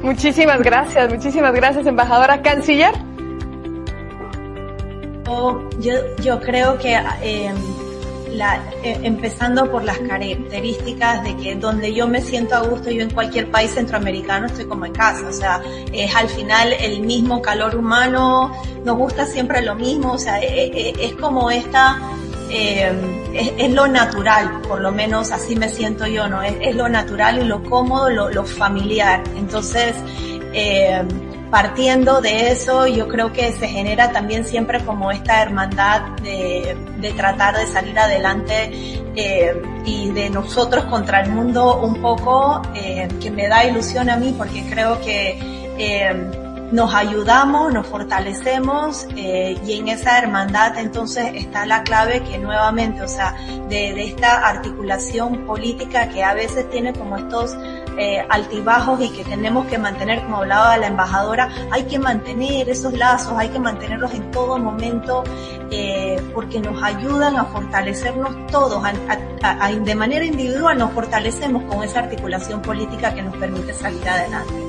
Muchísimas 0.04 0.62
gracias, 0.62 1.12
muchísimas 1.12 1.54
gracias, 1.54 1.86
embajadora 1.86 2.42
canciller 2.42 3.07
yo, 5.80 5.94
yo 6.24 6.40
creo 6.40 6.78
que 6.78 7.00
eh, 7.22 7.54
la, 8.34 8.58
eh, 8.84 9.00
empezando 9.04 9.70
por 9.72 9.84
las 9.84 9.98
características 10.00 11.24
de 11.24 11.36
que 11.38 11.56
donde 11.56 11.94
yo 11.94 12.08
me 12.08 12.22
siento 12.22 12.56
a 12.56 12.62
gusto, 12.62 12.90
yo 12.90 13.04
en 13.04 13.10
cualquier 13.12 13.50
país 13.50 13.72
centroamericano 13.72 14.48
estoy 14.48 14.66
como 14.66 14.86
en 14.86 14.94
casa, 14.94 15.28
o 15.28 15.34
sea, 15.34 15.62
es 15.92 16.16
al 16.16 16.30
final 16.30 16.74
el 16.80 17.02
mismo 17.02 17.42
calor 17.42 17.76
humano, 17.76 18.52
nos 18.84 18.98
gusta 18.98 19.26
siempre 19.26 19.62
lo 19.62 19.76
mismo, 19.76 20.14
o 20.14 20.20
sea, 20.20 20.40
es, 20.40 20.96
es 21.00 21.14
como 21.14 21.50
esta, 21.50 22.00
eh, 22.50 22.92
es, 23.58 23.72
lo 23.74 23.88
natural, 23.88 24.62
por 24.62 24.82
lo 24.82 24.92
menos 24.92 25.32
así 25.32 25.56
me 25.56 25.70
siento 25.70 26.08
yo, 26.08 26.28
¿no? 26.30 26.42
Es, 26.42 26.56
es 26.62 26.76
lo 26.76 26.88
natural 26.88 27.40
y 27.40 27.44
lo 27.44 27.64
cómodo, 27.64 28.10
lo, 28.10 28.30
lo 28.30 28.46
familiar. 28.46 29.24
Entonces, 29.38 29.96
eh, 30.54 31.04
partiendo 31.50 32.22
de 32.22 32.52
eso, 32.52 32.88
yo 32.88 33.08
creo 33.08 33.32
que 33.32 33.52
se 33.54 33.68
genera 33.68 34.12
también 34.12 34.46
siempre 34.46 34.84
como 34.84 35.12
esta 35.12 35.42
hermandad 35.42 36.02
de, 36.22 36.76
de 37.00 37.12
tratar 37.14 37.58
de 37.58 37.68
salir 37.68 37.98
adelante 37.98 38.70
eh, 39.16 39.62
y 39.86 40.12
de 40.12 40.30
nosotros 40.30 40.86
contra 40.86 41.22
el 41.22 41.32
mundo 41.32 41.80
un 41.82 42.02
poco, 42.02 42.62
eh, 42.76 43.08
que 43.22 43.32
me 43.32 43.48
da 43.48 43.66
ilusión 43.66 44.10
a 44.10 44.18
mí 44.18 44.36
porque 44.38 44.64
creo 44.70 45.00
que 45.02 45.40
eh, 45.80 46.32
nos 46.72 46.94
ayudamos, 46.94 47.74
nos 47.74 47.88
fortalecemos 47.88 49.08
y 49.16 49.74
en 49.74 49.88
esa 49.88 50.20
hermandad 50.20 50.78
entonces 50.78 51.30
está 51.34 51.66
la 51.66 51.82
clave 51.84 52.22
que 52.24 52.38
nuevamente, 52.38 53.02
o 53.02 53.08
sea, 53.08 53.38
de 53.70 54.04
esta 54.04 54.46
articulación 54.48 55.46
política 55.46 56.10
que 56.10 56.24
a 56.24 56.34
veces 56.34 56.70
tiene 56.70 56.92
como 56.92 57.16
estos 57.16 57.56
eh, 57.98 58.26
altibajos 58.30 59.02
y 59.02 59.10
que 59.10 59.24
tenemos 59.24 59.66
que 59.68 59.78
mantener, 59.78 60.24
como 60.24 60.38
hablaba 60.38 60.78
la 60.78 60.88
embajadora, 60.88 61.50
hay 61.72 61.84
que 61.84 62.00
mantener 62.00 62.70
esos 62.70 62.94
lazos, 62.94 63.34
hay 63.38 63.50
que 63.50 63.60
mantenerlos 63.60 64.14
en 64.14 64.30
todo 64.32 64.58
momento 64.58 65.24
eh, 65.72 66.22
porque 66.34 66.60
nos 66.60 66.82
ayudan 66.82 67.38
a 67.38 67.46
fortalecernos 67.46 68.48
todos, 68.48 68.84
de 69.84 69.96
manera 69.96 70.26
individual 70.26 70.78
nos 70.78 70.92
fortalecemos 70.92 71.64
con 71.64 71.84
esa 71.84 72.00
articulación 72.00 72.62
política 72.62 73.14
que 73.14 73.22
nos 73.22 73.36
permite 73.38 73.74
salir 73.74 74.08
adelante. 74.08 74.67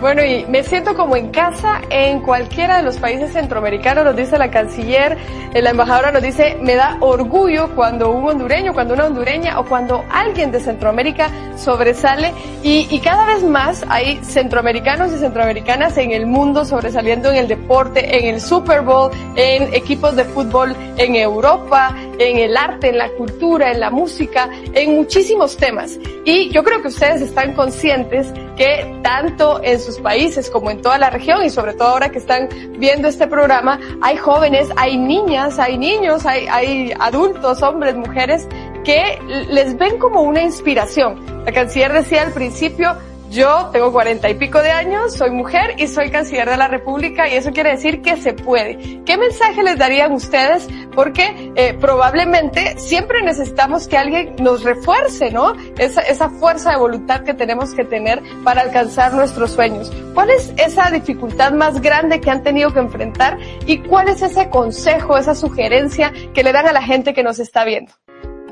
Bueno, 0.00 0.24
y 0.24 0.44
me 0.46 0.62
siento 0.64 0.94
como 0.94 1.16
en 1.16 1.30
casa 1.30 1.80
en 1.88 2.20
cualquiera 2.20 2.78
de 2.78 2.82
los 2.82 2.98
países 2.98 3.32
centroamericanos, 3.32 4.04
nos 4.04 4.16
dice 4.16 4.36
la 4.36 4.50
canciller, 4.50 5.16
eh, 5.54 5.62
la 5.62 5.70
embajadora 5.70 6.10
nos 6.10 6.20
dice, 6.20 6.58
me 6.60 6.74
da 6.74 6.96
orgullo 7.00 7.74
cuando 7.74 8.10
un 8.10 8.28
hondureño, 8.28 8.74
cuando 8.74 8.94
una 8.94 9.06
hondureña 9.06 9.58
o 9.60 9.64
cuando 9.64 10.04
alguien 10.10 10.50
de 10.50 10.58
Centroamérica 10.60 11.30
sobresale 11.56 12.32
y, 12.62 12.88
y 12.90 12.98
cada 13.00 13.24
vez 13.24 13.44
más 13.44 13.84
hay 13.88 14.22
centroamericanos 14.24 15.12
y 15.12 15.18
centroamericanas 15.18 15.96
en 15.96 16.10
el 16.10 16.26
mundo 16.26 16.64
sobresaliendo 16.64 17.30
en 17.30 17.36
el 17.36 17.48
deporte, 17.48 18.18
en 18.18 18.34
el 18.34 18.40
Super 18.40 18.82
Bowl, 18.82 19.12
en 19.36 19.72
equipos 19.74 20.16
de 20.16 20.24
fútbol 20.24 20.74
en 20.96 21.14
Europa, 21.14 21.94
en 22.18 22.38
el 22.38 22.56
arte, 22.56 22.88
en 22.88 22.98
la 22.98 23.08
cultura, 23.10 23.72
en 23.72 23.80
la 23.80 23.90
música, 23.90 24.50
en 24.72 24.96
muchísimos 24.96 25.56
temas. 25.56 25.98
Y 26.24 26.50
yo 26.50 26.64
creo 26.64 26.80
que 26.80 26.88
ustedes 26.88 27.20
están 27.20 27.54
conscientes 27.54 28.32
que 28.56 29.00
tanto 29.02 29.62
en 29.62 29.78
sus 29.80 29.98
países 29.98 30.48
como 30.50 30.70
en 30.70 30.80
toda 30.80 30.98
la 30.98 31.10
región 31.10 31.44
y 31.44 31.50
sobre 31.50 31.74
todo 31.74 31.88
ahora 31.88 32.10
que 32.10 32.18
están 32.18 32.48
viendo 32.78 33.08
este 33.08 33.26
programa, 33.26 33.78
hay 34.00 34.16
jóvenes, 34.16 34.68
hay 34.76 34.96
niñas, 34.96 35.58
hay 35.58 35.76
niños, 35.76 36.24
hay, 36.24 36.46
hay 36.50 36.92
adultos, 36.98 37.62
hombres, 37.62 37.96
mujeres 37.96 38.46
que 38.84 39.18
les 39.50 39.76
ven 39.76 39.98
como 39.98 40.22
una 40.22 40.42
inspiración. 40.42 41.44
La 41.44 41.52
canciller 41.52 41.92
decía 41.92 42.22
al 42.22 42.32
principio, 42.32 42.96
yo 43.34 43.68
tengo 43.72 43.92
cuarenta 43.92 44.30
y 44.30 44.34
pico 44.34 44.62
de 44.62 44.70
años, 44.70 45.14
soy 45.14 45.30
mujer 45.30 45.74
y 45.76 45.88
soy 45.88 46.08
canciller 46.10 46.48
de 46.48 46.56
la 46.56 46.68
República 46.68 47.28
y 47.28 47.34
eso 47.34 47.50
quiere 47.50 47.70
decir 47.70 48.00
que 48.00 48.16
se 48.16 48.32
puede. 48.32 49.02
¿Qué 49.04 49.18
mensaje 49.18 49.64
les 49.64 49.76
darían 49.76 50.12
ustedes? 50.12 50.68
Porque 50.94 51.52
eh, 51.56 51.74
probablemente 51.80 52.78
siempre 52.78 53.22
necesitamos 53.22 53.88
que 53.88 53.98
alguien 53.98 54.36
nos 54.38 54.62
refuerce, 54.62 55.32
¿no? 55.32 55.54
Esa, 55.78 56.02
esa 56.02 56.30
fuerza 56.30 56.70
de 56.70 56.76
voluntad 56.76 57.24
que 57.24 57.34
tenemos 57.34 57.74
que 57.74 57.84
tener 57.84 58.22
para 58.44 58.60
alcanzar 58.60 59.12
nuestros 59.12 59.50
sueños. 59.50 59.90
¿Cuál 60.14 60.30
es 60.30 60.54
esa 60.56 60.90
dificultad 60.92 61.52
más 61.52 61.80
grande 61.80 62.20
que 62.20 62.30
han 62.30 62.44
tenido 62.44 62.72
que 62.72 62.78
enfrentar 62.78 63.36
y 63.66 63.78
cuál 63.78 64.08
es 64.08 64.22
ese 64.22 64.48
consejo, 64.48 65.18
esa 65.18 65.34
sugerencia 65.34 66.12
que 66.32 66.44
le 66.44 66.52
dan 66.52 66.68
a 66.68 66.72
la 66.72 66.82
gente 66.82 67.12
que 67.12 67.24
nos 67.24 67.40
está 67.40 67.64
viendo? 67.64 67.92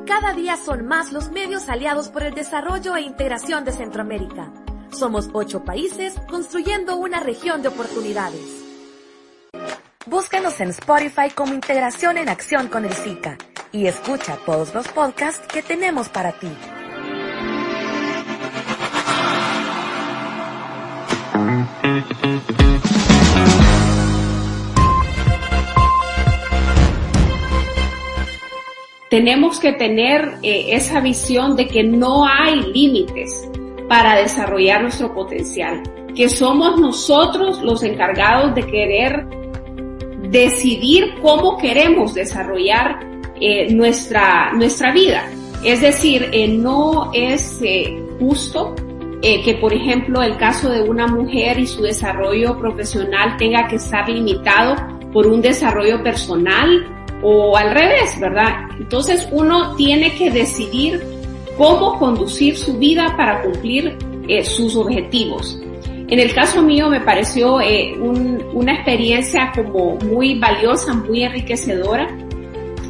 Cada 0.07 0.33
día 0.35 0.57
son 0.57 0.89
más 0.89 1.13
los 1.13 1.31
medios 1.31 1.69
aliados 1.69 2.09
por 2.09 2.25
el 2.25 2.35
desarrollo 2.35 2.97
e 2.97 3.03
integración 3.03 3.65
de 3.65 3.71
Centroamérica. 3.71 4.51
Somos 4.93 5.31
ocho 5.33 5.65
países 5.65 6.15
construyendo 6.29 6.97
una 6.97 7.19
región 7.19 7.63
de 7.63 7.69
oportunidades. 7.69 8.63
Búscanos 10.05 10.61
en 10.61 10.69
Spotify 10.69 11.31
como 11.35 11.55
Integración 11.55 12.19
en 12.19 12.29
Acción 12.29 12.69
con 12.69 12.85
el 12.85 12.93
SICA 12.93 13.39
y 13.73 13.87
escucha 13.87 14.37
todos 14.45 14.75
los 14.75 14.87
podcasts 14.89 15.47
que 15.47 15.63
tenemos 15.63 16.11
para 16.11 16.33
ti. 16.33 16.49
Tenemos 29.09 29.59
que 29.59 29.73
tener 29.73 30.39
eh, 30.43 30.75
esa 30.75 31.01
visión 31.01 31.57
de 31.57 31.67
que 31.67 31.83
no 31.83 32.27
hay 32.27 32.61
límites 32.73 33.52
para 33.93 34.17
desarrollar 34.17 34.81
nuestro 34.81 35.13
potencial, 35.13 35.83
que 36.17 36.31
somos 36.31 36.81
nosotros 36.81 37.61
los 37.61 37.83
encargados 37.83 38.55
de 38.55 38.63
querer 38.63 39.27
decidir 40.31 41.17
cómo 41.21 41.59
queremos 41.59 42.15
desarrollar 42.15 43.01
eh, 43.39 43.71
nuestra, 43.75 44.51
nuestra 44.55 44.95
vida. 44.95 45.29
Es 45.63 45.83
decir, 45.83 46.31
eh, 46.33 46.49
no 46.49 47.11
es 47.13 47.61
eh, 47.63 48.03
justo 48.19 48.75
que, 49.21 49.59
por 49.61 49.75
ejemplo, 49.75 50.23
el 50.23 50.39
caso 50.39 50.71
de 50.71 50.81
una 50.81 51.07
mujer 51.07 51.59
y 51.59 51.67
su 51.67 51.83
desarrollo 51.83 52.59
profesional 52.59 53.37
tenga 53.37 53.69
que 53.69 53.77
estar 53.77 54.09
limitado 54.09 54.75
por 55.13 55.27
un 55.27 55.43
desarrollo 55.43 56.03
personal 56.03 56.87
o 57.23 57.59
al 57.59 57.73
revés, 57.73 58.19
¿verdad? 58.19 58.71
Entonces 58.81 59.29
uno 59.31 59.77
tiene 59.77 60.15
que 60.15 60.31
decidir 60.31 61.22
cómo 61.63 61.97
conducir 61.97 62.59
su 62.59 62.77
vida 62.77 63.15
para 63.17 63.41
cumplir 63.41 63.97
eh, 64.27 64.45
sus 64.45 64.75
objetivos. 64.75 65.63
En 66.09 66.19
el 66.19 66.35
caso 66.35 66.61
mío 66.61 66.91
me 66.91 67.01
pareció 67.01 67.61
eh, 67.61 67.95
una 68.01 68.75
experiencia 68.75 69.53
como 69.55 69.95
muy 69.99 70.41
valiosa, 70.41 70.93
muy 70.93 71.23
enriquecedora. 71.23 72.09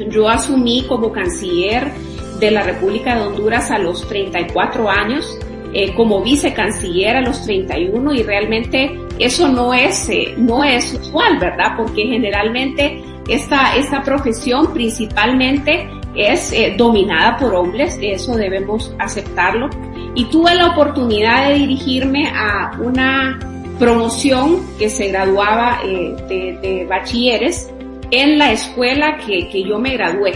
Yo 0.09 0.27
asumí 0.27 0.87
como 0.89 1.13
canciller 1.13 1.93
de 2.41 2.51
la 2.51 2.63
República 2.63 3.15
de 3.15 3.27
Honduras 3.27 3.71
a 3.71 3.79
los 3.79 4.09
34 4.09 4.89
años, 4.89 5.39
eh, 5.75 5.93
como 5.95 6.23
vicecanciller 6.23 7.17
a 7.17 7.21
los 7.21 7.45
31 7.45 8.15
y 8.15 8.23
realmente 8.23 8.99
eso 9.19 9.49
no 9.49 9.75
es, 9.75 10.09
no 10.39 10.65
es 10.65 10.95
usual, 10.95 11.39
¿verdad? 11.39 11.75
Porque 11.77 12.07
generalmente 12.07 13.05
esta, 13.29 13.77
esta 13.77 14.03
profesión 14.03 14.73
principalmente 14.73 15.91
es 16.15 16.53
eh, 16.53 16.75
dominada 16.77 17.37
por 17.37 17.55
hombres, 17.55 17.99
eso 18.01 18.37
debemos 18.37 18.95
aceptarlo. 18.99 19.69
Y 20.15 20.27
tuve 20.27 20.55
la 20.55 20.69
oportunidad 20.69 21.49
de 21.49 21.55
dirigirme 21.55 22.29
a 22.35 22.73
una 22.79 23.39
promoción 23.79 24.61
que 24.79 24.91
se 24.91 25.09
graduaba 25.09 25.81
eh, 25.85 26.15
de, 26.63 26.87
bachilleres 26.89 27.71
en 28.11 28.39
la 28.39 28.53
escuela 28.53 29.17
que, 29.19 29.49
que 29.49 29.63
yo 29.65 29.79
me 29.79 29.95
gradué. 29.95 30.33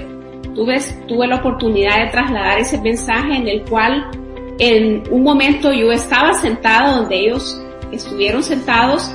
Tuve, 0.55 0.81
tuve 1.07 1.27
la 1.27 1.37
oportunidad 1.37 2.05
de 2.05 2.11
trasladar 2.11 2.59
ese 2.59 2.81
mensaje 2.81 3.37
en 3.37 3.47
el 3.47 3.62
cual 3.64 4.11
en 4.59 5.03
un 5.11 5.22
momento 5.22 5.70
yo 5.72 5.93
estaba 5.93 6.33
sentada 6.33 6.97
donde 6.97 7.16
ellos 7.16 7.62
estuvieron 7.93 8.43
sentados 8.43 9.12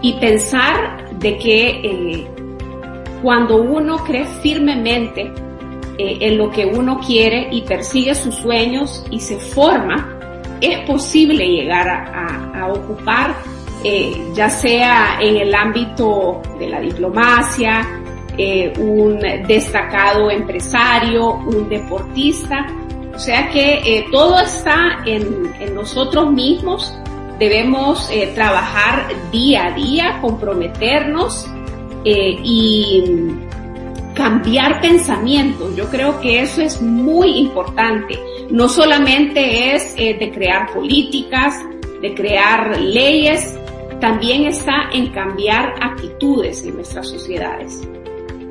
y 0.00 0.14
pensar 0.14 1.10
de 1.18 1.36
que 1.38 1.68
eh, 1.68 2.26
cuando 3.22 3.62
uno 3.62 3.98
cree 3.98 4.24
firmemente 4.42 5.30
eh, 6.02 6.18
en 6.20 6.36
lo 6.36 6.50
que 6.50 6.66
uno 6.66 6.98
quiere 6.98 7.48
y 7.52 7.60
persigue 7.62 8.12
sus 8.16 8.34
sueños 8.34 9.04
y 9.12 9.20
se 9.20 9.38
forma, 9.38 10.18
es 10.60 10.80
posible 10.80 11.46
llegar 11.46 11.88
a, 11.88 12.66
ocupar, 12.72 13.36
eh, 13.84 14.12
ya 14.34 14.48
sea 14.50 15.18
en 15.20 15.36
el 15.36 15.54
ámbito 15.54 16.42
de 16.58 16.68
la 16.68 16.80
diplomacia, 16.80 17.86
eh, 18.36 18.72
un 18.78 19.20
destacado 19.46 20.28
empresario, 20.28 21.34
un 21.34 21.68
deportista. 21.68 22.66
O 23.14 23.18
sea 23.18 23.48
que 23.50 24.06
todo 24.10 24.40
está 24.40 25.02
en, 25.06 25.52
en, 25.60 25.74
nosotros 25.74 26.32
mismos. 26.32 26.92
Debemos 27.38 28.10
trabajar 28.34 29.06
día 29.30 29.66
a 29.66 29.70
día, 29.72 30.18
comprometernos 30.20 31.46
y 32.04 33.04
cambiar 34.14 34.80
pensamientos. 34.80 35.74
Yo 35.76 35.88
creo 35.88 36.20
que 36.20 36.42
eso 36.42 36.60
es 36.62 36.80
muy 36.80 37.38
importante. 37.38 38.18
No 38.50 38.68
solamente 38.68 39.74
es 39.74 39.94
eh, 39.96 40.14
de 40.14 40.30
crear 40.30 40.72
políticas, 40.72 41.58
de 42.00 42.14
crear 42.14 42.80
leyes, 42.80 43.54
también 44.00 44.46
está 44.46 44.90
en 44.92 45.08
cambiar 45.12 45.74
actitudes 45.80 46.64
en 46.64 46.74
nuestras 46.74 47.08
sociedades. 47.08 47.86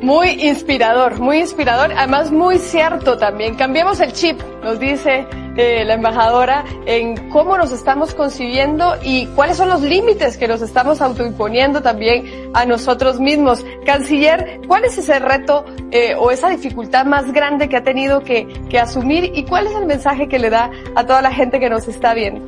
Muy 0.02 0.30
inspirador, 0.48 1.20
muy 1.20 1.38
inspirador, 1.38 1.92
además 1.96 2.32
muy 2.32 2.58
cierto 2.58 3.20
también. 3.20 3.54
Cambiemos 3.54 4.00
el 4.00 4.14
chip, 4.14 4.42
nos 4.64 4.80
dice 4.80 5.28
eh, 5.56 5.86
la 5.86 5.94
embajadora, 5.94 6.66
en 6.88 7.30
cómo 7.30 7.56
nos 7.56 7.72
estamos 7.72 8.16
concibiendo 8.16 8.96
y 9.04 9.28
cuáles 9.28 9.58
son 9.58 9.70
los 9.70 9.82
límites 9.82 10.38
que 10.38 10.48
nos 10.48 10.64
estamos 10.64 11.02
autoimponiendo 11.02 11.84
también 11.84 12.50
a 12.56 12.66
nosotros 12.66 13.20
mismos. 13.20 13.64
Canciller, 13.86 14.62
¿cuál 14.68 14.86
es 14.86 14.98
ese 14.98 15.20
reto 15.20 15.66
eh, 15.92 16.16
o 16.18 16.32
esa 16.32 16.50
dificultad 16.50 17.06
más 17.06 17.32
grande 17.32 17.70
que 17.70 17.78
ha 17.78 17.84
tenido 17.84 18.24
que, 18.24 18.48
que 18.70 18.80
asumir 18.80 19.32
y 19.36 19.44
cuál 19.44 19.68
es 19.68 19.76
el 19.76 19.86
mensaje 19.86 20.28
que 20.28 20.40
le 20.40 20.50
da 20.50 20.72
a 20.96 21.06
toda 21.06 21.22
la 21.22 21.32
gente 21.32 21.60
que 21.60 21.70
nos 21.70 21.88
está 21.88 22.16
viendo? 22.16 22.44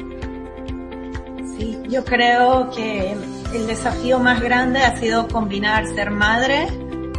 Sí, 1.56 1.80
yo 1.88 2.04
creo 2.04 2.72
que 2.72 3.16
el 3.54 3.68
desafío 3.68 4.18
más 4.18 4.42
grande 4.42 4.80
ha 4.80 4.96
sido 4.96 5.28
combinar 5.28 5.86
ser 5.86 6.10
madre 6.10 6.68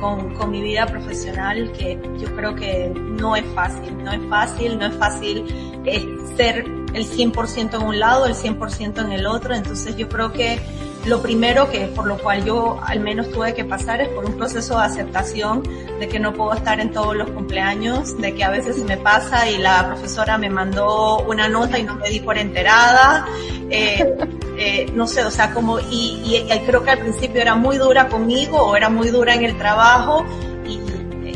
con, 0.01 0.35
con, 0.35 0.51
mi 0.51 0.63
vida 0.63 0.87
profesional 0.87 1.73
que 1.73 1.99
yo 2.19 2.35
creo 2.37 2.55
que 2.55 2.93
no 2.95 3.37
es 3.37 3.45
fácil, 3.55 4.05
no 4.05 4.13
es 4.13 4.21
fácil, 4.29 4.79
no 4.79 4.87
es 4.87 4.97
fácil 4.97 5.45
eh, 5.85 6.07
ser 6.37 6.65
el 6.93 7.07
100% 7.07 7.75
en 7.75 7.83
un 7.83 7.99
lado, 7.99 8.27
el 8.27 8.35
100% 8.35 9.05
en 9.05 9.13
el 9.13 9.27
otro, 9.27 9.55
entonces 9.55 9.97
yo 9.97 10.09
creo 10.09 10.33
que 10.33 10.61
lo 11.07 11.21
primero 11.21 11.71
que 11.71 11.87
por 11.89 12.07
lo 12.07 12.17
cual 12.19 12.45
yo 12.45 12.81
al 12.83 13.01
menos 13.01 13.31
tuve 13.31 13.55
que 13.55 13.65
pasar 13.65 14.01
es 14.01 14.09
por 14.09 14.25
un 14.25 14.37
proceso 14.37 14.79
de 14.79 14.85
aceptación 14.85 15.63
de 16.01 16.09
que 16.09 16.19
no 16.19 16.33
puedo 16.33 16.55
estar 16.55 16.81
en 16.81 16.93
todos 16.93 17.15
los 17.15 17.31
cumpleaños, 17.31 18.19
de 18.19 18.35
que 18.35 18.43
a 18.43 18.51
veces 18.51 18.77
se 18.77 18.85
me 18.85 18.97
pasa 18.97 19.51
y 19.51 19.59
la 19.59 19.87
profesora 19.87 20.39
me 20.39 20.49
mandó 20.49 21.19
una 21.25 21.49
nota 21.49 21.79
y 21.79 21.83
no 21.83 21.97
me 21.97 22.09
di 22.09 22.21
por 22.21 22.39
enterada, 22.39 23.27
eh, 23.71 24.17
eh, 24.59 24.91
no 24.95 25.07
sé, 25.07 25.25
o 25.25 25.31
sea, 25.31 25.53
como, 25.53 25.81
y, 25.81 26.21
y, 26.25 26.53
y 26.53 26.59
creo 26.67 26.83
que 26.83 26.91
al 26.91 26.99
principio 26.99 27.41
era 27.41 27.55
muy 27.55 27.79
dura 27.79 28.09
conmigo 28.09 28.59
o 28.59 28.77
era 28.77 28.89
muy 28.89 29.11
dura 29.11 29.35
en 29.35 29.45
el 29.45 29.57
trabajo 29.59 30.25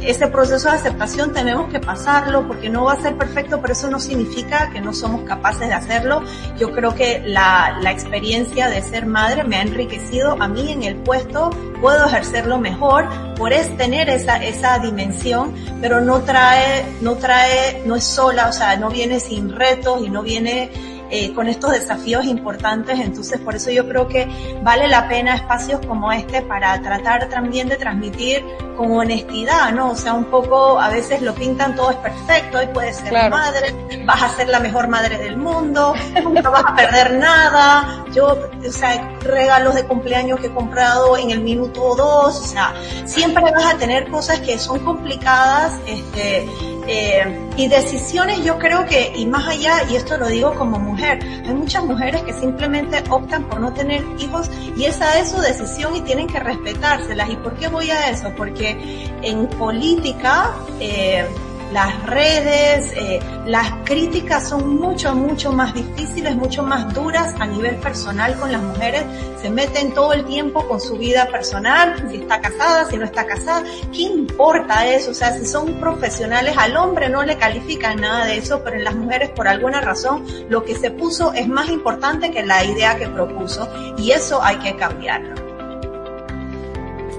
ese 0.08 0.28
proceso 0.28 0.70
de 0.70 0.76
aceptación 0.76 1.32
tenemos 1.32 1.70
que 1.70 1.80
pasarlo 1.80 2.46
porque 2.46 2.70
no 2.70 2.84
va 2.84 2.94
a 2.94 2.96
ser 2.96 3.16
perfecto, 3.16 3.60
pero 3.60 3.72
eso 3.72 3.90
no 3.90 4.00
significa 4.00 4.70
que 4.70 4.80
no 4.80 4.94
somos 4.94 5.22
capaces 5.22 5.68
de 5.68 5.74
hacerlo. 5.74 6.22
Yo 6.58 6.72
creo 6.72 6.94
que 6.94 7.22
la, 7.26 7.78
la 7.82 7.90
experiencia 7.90 8.68
de 8.68 8.80
ser 8.82 9.04
madre 9.04 9.44
me 9.44 9.56
ha 9.56 9.62
enriquecido 9.62 10.40
a 10.40 10.48
mí 10.48 10.72
en 10.72 10.82
el 10.82 10.96
puesto, 10.96 11.50
puedo 11.80 12.06
ejercerlo 12.06 12.58
mejor, 12.58 13.06
por 13.36 13.52
es 13.52 13.76
tener 13.76 14.08
esa, 14.08 14.42
esa 14.42 14.78
dimensión, 14.78 15.54
pero 15.80 16.00
no 16.00 16.22
trae, 16.22 16.86
no 17.02 17.16
trae, 17.16 17.82
no 17.84 17.94
es 17.94 18.04
sola, 18.04 18.48
o 18.48 18.52
sea, 18.52 18.76
no 18.76 18.88
viene 18.88 19.20
sin 19.20 19.54
retos 19.54 20.02
y 20.02 20.08
no 20.08 20.22
viene 20.22 20.70
eh, 21.10 21.32
con 21.34 21.48
estos 21.48 21.72
desafíos 21.72 22.24
importantes. 22.24 22.98
Entonces, 22.98 23.40
por 23.40 23.54
eso 23.54 23.70
yo 23.70 23.88
creo 23.88 24.08
que 24.08 24.28
vale 24.62 24.88
la 24.88 25.08
pena 25.08 25.34
espacios 25.34 25.80
como 25.86 26.12
este 26.12 26.42
para 26.42 26.80
tratar 26.80 27.28
también 27.28 27.68
de 27.68 27.76
transmitir 27.76 28.44
con 28.76 28.92
honestidad, 28.92 29.72
¿no? 29.72 29.90
O 29.90 29.96
sea, 29.96 30.14
un 30.14 30.26
poco, 30.26 30.78
a 30.78 30.88
veces 30.88 31.20
lo 31.20 31.34
pintan 31.34 31.74
todo 31.74 31.90
es 31.90 31.96
perfecto, 31.96 32.62
y 32.62 32.66
puedes 32.68 32.96
ser 32.96 33.12
madre, 33.28 33.74
vas 34.04 34.22
a 34.22 34.28
ser 34.28 34.48
la 34.48 34.60
mejor 34.60 34.86
madre 34.86 35.18
del 35.18 35.36
mundo, 35.36 35.94
nunca 36.22 36.48
vas 36.48 36.64
a 36.64 36.76
perder 36.76 37.18
nada. 37.18 38.04
Yo, 38.14 38.38
o 38.66 38.72
sea, 38.72 39.16
regalos 39.20 39.74
de 39.74 39.84
cumpleaños 39.84 40.38
que 40.40 40.46
he 40.46 40.54
comprado 40.54 41.16
en 41.16 41.30
el 41.30 41.40
minuto 41.40 41.96
dos, 41.96 42.40
o 42.40 42.44
sea, 42.44 42.72
siempre 43.04 43.42
vas 43.50 43.74
a 43.74 43.76
tener 43.76 44.08
cosas 44.08 44.40
que 44.40 44.58
son 44.58 44.78
complicadas, 44.80 45.72
este, 45.86 46.48
eh, 46.86 47.50
y 47.56 47.68
decisiones 47.68 48.42
yo 48.44 48.58
creo 48.58 48.86
que, 48.86 49.12
y 49.14 49.26
más 49.26 49.46
allá, 49.46 49.82
y 49.90 49.96
esto 49.96 50.16
lo 50.16 50.28
digo 50.28 50.54
como 50.54 50.78
mujer, 50.78 50.97
hay 51.04 51.54
muchas 51.54 51.84
mujeres 51.84 52.22
que 52.22 52.32
simplemente 52.32 53.02
optan 53.10 53.44
por 53.44 53.60
no 53.60 53.72
tener 53.72 54.04
hijos 54.18 54.50
y 54.76 54.84
esa 54.84 55.18
es 55.18 55.30
su 55.30 55.38
decisión 55.40 55.94
y 55.96 56.00
tienen 56.02 56.26
que 56.26 56.40
respetárselas. 56.40 57.30
¿Y 57.30 57.36
por 57.36 57.54
qué 57.54 57.68
voy 57.68 57.90
a 57.90 58.10
eso? 58.10 58.32
Porque 58.36 59.08
en 59.22 59.46
política, 59.48 60.52
eh, 60.80 61.26
las 61.72 62.02
redes, 62.04 62.92
eh, 62.96 63.20
las 63.46 63.70
críticas 63.84 64.48
son 64.48 64.76
mucho, 64.76 65.14
mucho 65.14 65.52
más 65.52 65.74
difíciles, 65.74 66.34
mucho 66.34 66.62
más 66.62 66.92
duras 66.94 67.34
a 67.38 67.46
nivel 67.46 67.76
personal 67.76 68.36
con 68.38 68.52
las 68.52 68.62
mujeres. 68.62 69.04
Se 69.40 69.50
meten 69.50 69.92
todo 69.92 70.12
el 70.12 70.24
tiempo 70.24 70.66
con 70.66 70.80
su 70.80 70.96
vida 70.96 71.26
personal, 71.26 72.08
si 72.10 72.16
está 72.16 72.40
casada, 72.40 72.86
si 72.86 72.96
no 72.96 73.04
está 73.04 73.26
casada. 73.26 73.64
¿Qué 73.92 74.02
importa 74.02 74.86
eso? 74.86 75.10
O 75.10 75.14
sea, 75.14 75.32
si 75.32 75.46
son 75.46 75.74
profesionales, 75.80 76.54
al 76.56 76.76
hombre 76.76 77.08
no 77.08 77.22
le 77.22 77.36
califican 77.36 78.00
nada 78.00 78.24
de 78.26 78.38
eso, 78.38 78.62
pero 78.64 78.76
en 78.76 78.84
las 78.84 78.94
mujeres 78.94 79.30
por 79.30 79.46
alguna 79.48 79.80
razón 79.80 80.24
lo 80.48 80.64
que 80.64 80.74
se 80.74 80.90
puso 80.90 81.32
es 81.32 81.48
más 81.48 81.68
importante 81.68 82.30
que 82.30 82.44
la 82.44 82.64
idea 82.64 82.96
que 82.96 83.08
propuso 83.08 83.68
y 83.96 84.10
eso 84.10 84.42
hay 84.42 84.56
que 84.56 84.76
cambiarlo 84.76 85.47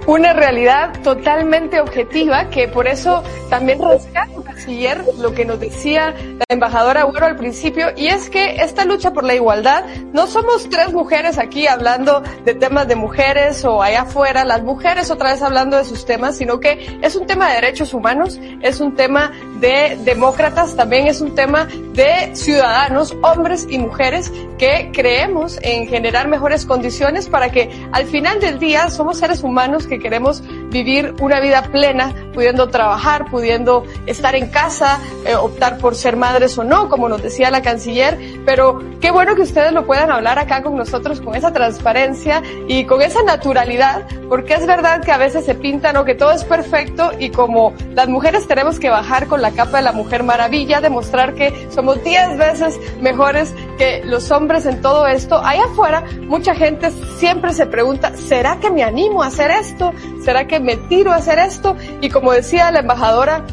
una 0.09 0.33
realidad 0.33 0.99
totalmente 1.03 1.79
objetiva 1.79 2.49
que 2.49 2.67
por 2.67 2.87
eso 2.87 3.23
también 3.47 3.79
rescato 3.79 4.43
canciller 4.43 5.05
lo 5.19 5.35
que 5.35 5.45
nos 5.45 5.59
decía 5.59 6.15
la 6.39 6.45
embajadora 6.49 7.01
Agüero 7.01 7.27
al 7.27 7.35
principio 7.35 7.89
y 7.95 8.07
es 8.07 8.31
que 8.31 8.55
esta 8.55 8.85
lucha 8.85 9.13
por 9.13 9.23
la 9.23 9.35
igualdad 9.35 9.85
no 10.11 10.25
somos 10.25 10.67
tres 10.67 10.91
mujeres 10.93 11.37
aquí 11.37 11.67
hablando 11.67 12.23
de 12.43 12.55
temas 12.55 12.87
de 12.87 12.95
mujeres 12.95 13.63
o 13.65 13.83
allá 13.83 14.01
afuera 14.01 14.45
las 14.45 14.63
mujeres 14.63 15.11
otra 15.11 15.29
vez 15.31 15.43
hablando 15.43 15.77
de 15.77 15.85
sus 15.85 16.07
temas 16.07 16.37
sino 16.37 16.59
que 16.59 16.99
es 17.03 17.15
un 17.15 17.27
tema 17.27 17.49
de 17.49 17.55
derechos 17.61 17.93
humanos 17.93 18.39
es 18.61 18.79
un 18.79 18.95
tema 18.95 19.31
de 19.59 19.95
demócratas 20.05 20.75
también 20.75 21.05
es 21.05 21.21
un 21.21 21.35
tema 21.35 21.67
de 21.93 22.35
ciudadanos 22.35 23.15
hombres 23.21 23.67
y 23.69 23.77
mujeres 23.77 24.31
que 24.57 24.89
creemos 24.91 25.59
en 25.61 25.87
generar 25.87 26.27
mejores 26.27 26.65
condiciones 26.65 27.29
para 27.29 27.51
que 27.51 27.69
al 27.91 28.05
final 28.05 28.39
del 28.39 28.57
día 28.57 28.89
somos 28.89 29.19
seres 29.19 29.43
humanos 29.43 29.85
que 29.85 29.98
queremos 29.99 30.43
vivir 30.69 31.13
una 31.19 31.39
vida 31.39 31.63
plena, 31.63 32.13
pudiendo 32.33 32.69
trabajar, 32.69 33.29
pudiendo 33.29 33.83
estar 34.05 34.35
en 34.35 34.49
casa, 34.49 34.99
eh, 35.25 35.35
optar 35.35 35.77
por 35.77 35.95
ser 35.95 36.15
madres 36.15 36.57
o 36.57 36.63
no, 36.63 36.89
como 36.89 37.09
nos 37.09 37.21
decía 37.21 37.51
la 37.51 37.61
canciller, 37.61 38.17
pero 38.45 38.81
qué 39.01 39.11
bueno 39.11 39.35
que 39.35 39.41
ustedes 39.41 39.71
lo 39.71 39.85
puedan 39.85 40.11
hablar 40.11 40.39
acá 40.39 40.61
con 40.63 40.75
nosotros 40.75 41.21
con 41.21 41.35
esa 41.35 41.51
transparencia 41.51 42.41
y 42.67 42.85
con 42.85 43.01
esa 43.01 43.23
naturalidad, 43.23 44.05
porque 44.27 44.53
es 44.53 44.65
verdad 44.65 45.01
que 45.03 45.11
a 45.11 45.17
veces 45.17 45.45
se 45.45 45.55
pintan 45.55 45.97
o 45.97 46.05
que 46.05 46.15
todo 46.15 46.31
es 46.31 46.43
perfecto 46.43 47.11
y 47.17 47.29
como 47.29 47.73
las 47.93 48.07
mujeres 48.07 48.47
tenemos 48.47 48.79
que 48.79 48.89
bajar 48.89 49.27
con 49.27 49.41
la 49.41 49.51
capa 49.51 49.77
de 49.77 49.83
la 49.83 49.91
mujer 49.91 50.23
maravilla, 50.23 50.81
demostrar 50.81 51.33
que 51.33 51.67
somos 51.71 52.03
10 52.03 52.37
veces 52.37 52.79
mejores 53.01 53.53
que 53.77 54.03
los 54.05 54.31
hombres 54.31 54.65
en 54.65 54.81
todo 54.81 55.07
esto, 55.07 55.39
allá 55.43 55.63
afuera 55.65 56.03
mucha 56.27 56.55
gente 56.55 56.91
siempre 57.17 57.53
se 57.53 57.65
pregunta, 57.65 58.15
¿será 58.15 58.59
que 58.59 58.69
me 58.69 58.83
animo 58.83 59.23
a 59.23 59.27
hacer 59.27 59.51
esto? 59.51 59.93
¿Será 60.23 60.47
que 60.47 60.58
me 60.59 60.75
tiro 60.75 61.11
a 61.11 61.15
hacer 61.15 61.39
esto? 61.39 61.75
Y 62.01 62.09
como 62.09 62.31
decía 62.31 62.71
la 62.71 62.79
embajadora, 62.79 63.45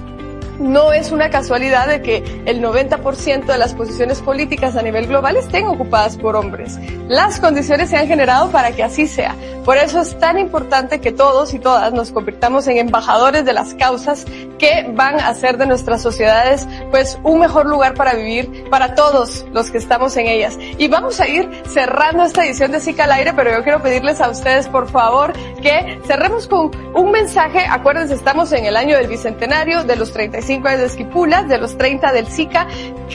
no 0.59 0.93
es 0.93 1.13
una 1.13 1.31
casualidad 1.31 1.87
de 1.87 2.03
que 2.03 2.43
el 2.47 2.63
90% 2.63 3.45
de 3.45 3.59
las 3.59 3.75
posiciones 3.75 4.21
políticas 4.21 4.77
a 4.77 4.83
nivel 4.83 5.07
global 5.07 5.37
estén 5.37 5.67
ocupadas 5.67 6.17
por 6.17 6.37
hombres. 6.37 6.79
Las 7.09 7.41
condiciones 7.41 7.91
se 7.91 7.97
han 7.97 8.07
generado 8.07 8.51
para 8.51 8.73
que 8.73 8.83
así 8.83 9.07
sea. 9.07 9.35
Por 9.67 9.79
eso 9.79 10.01
es 10.01 10.17
tan 10.21 10.39
importante 10.39 11.01
que 11.01 11.11
todos 11.11 11.53
y 11.53 11.59
todas 11.59 11.93
nos 11.93 12.13
convirtamos 12.13 12.69
en 12.69 12.79
embajadores 12.79 13.45
de 13.45 13.53
las 13.53 13.75
causas 13.75 14.25
que 14.61 14.87
van 14.95 15.19
a 15.19 15.27
hacer 15.27 15.59
de 15.59 15.67
nuestras 15.67 16.01
sociedades 16.01 16.69
pues 16.93 17.19
un 17.25 17.41
mejor 17.41 17.67
lugar 17.67 17.95
para 17.95 18.15
vivir 18.15 18.71
para 18.71 18.95
todos 18.95 19.45
los 19.53 19.73
que 19.73 19.79
estamos 19.79 20.17
en 20.19 20.29
ellas. 20.29 20.57
Y 20.79 20.87
vamos 20.87 21.19
a 21.19 21.27
ir 21.27 21.51
cerrando 21.67 22.23
esta 22.23 22.47
edición 22.47 22.71
de 22.71 22.79
SICA 22.79 23.05
al 23.05 23.13
aire, 23.13 23.33
pero 23.33 23.51
yo 23.51 23.65
quiero 23.65 23.83
pedirles 23.83 24.21
a 24.21 24.31
ustedes 24.31 24.69
por 24.69 24.89
favor 24.89 25.33
que 25.61 26.01
cerremos 26.07 26.47
con 26.47 26.71
un 26.95 27.11
mensaje. 27.11 27.67
Acuérdense, 27.69 28.15
estamos 28.15 28.53
en 28.53 28.67
el 28.67 28.77
año 28.77 28.97
del 28.97 29.09
bicentenario 29.09 29.83
de 29.83 29.97
los 29.97 30.13
35 30.13 30.69
años 30.69 30.81
de 30.83 30.87
Esquipulas, 30.87 31.49
de 31.49 31.59
los 31.59 31.77
30 31.77 32.13
del 32.13 32.29
SICA. 32.29 32.69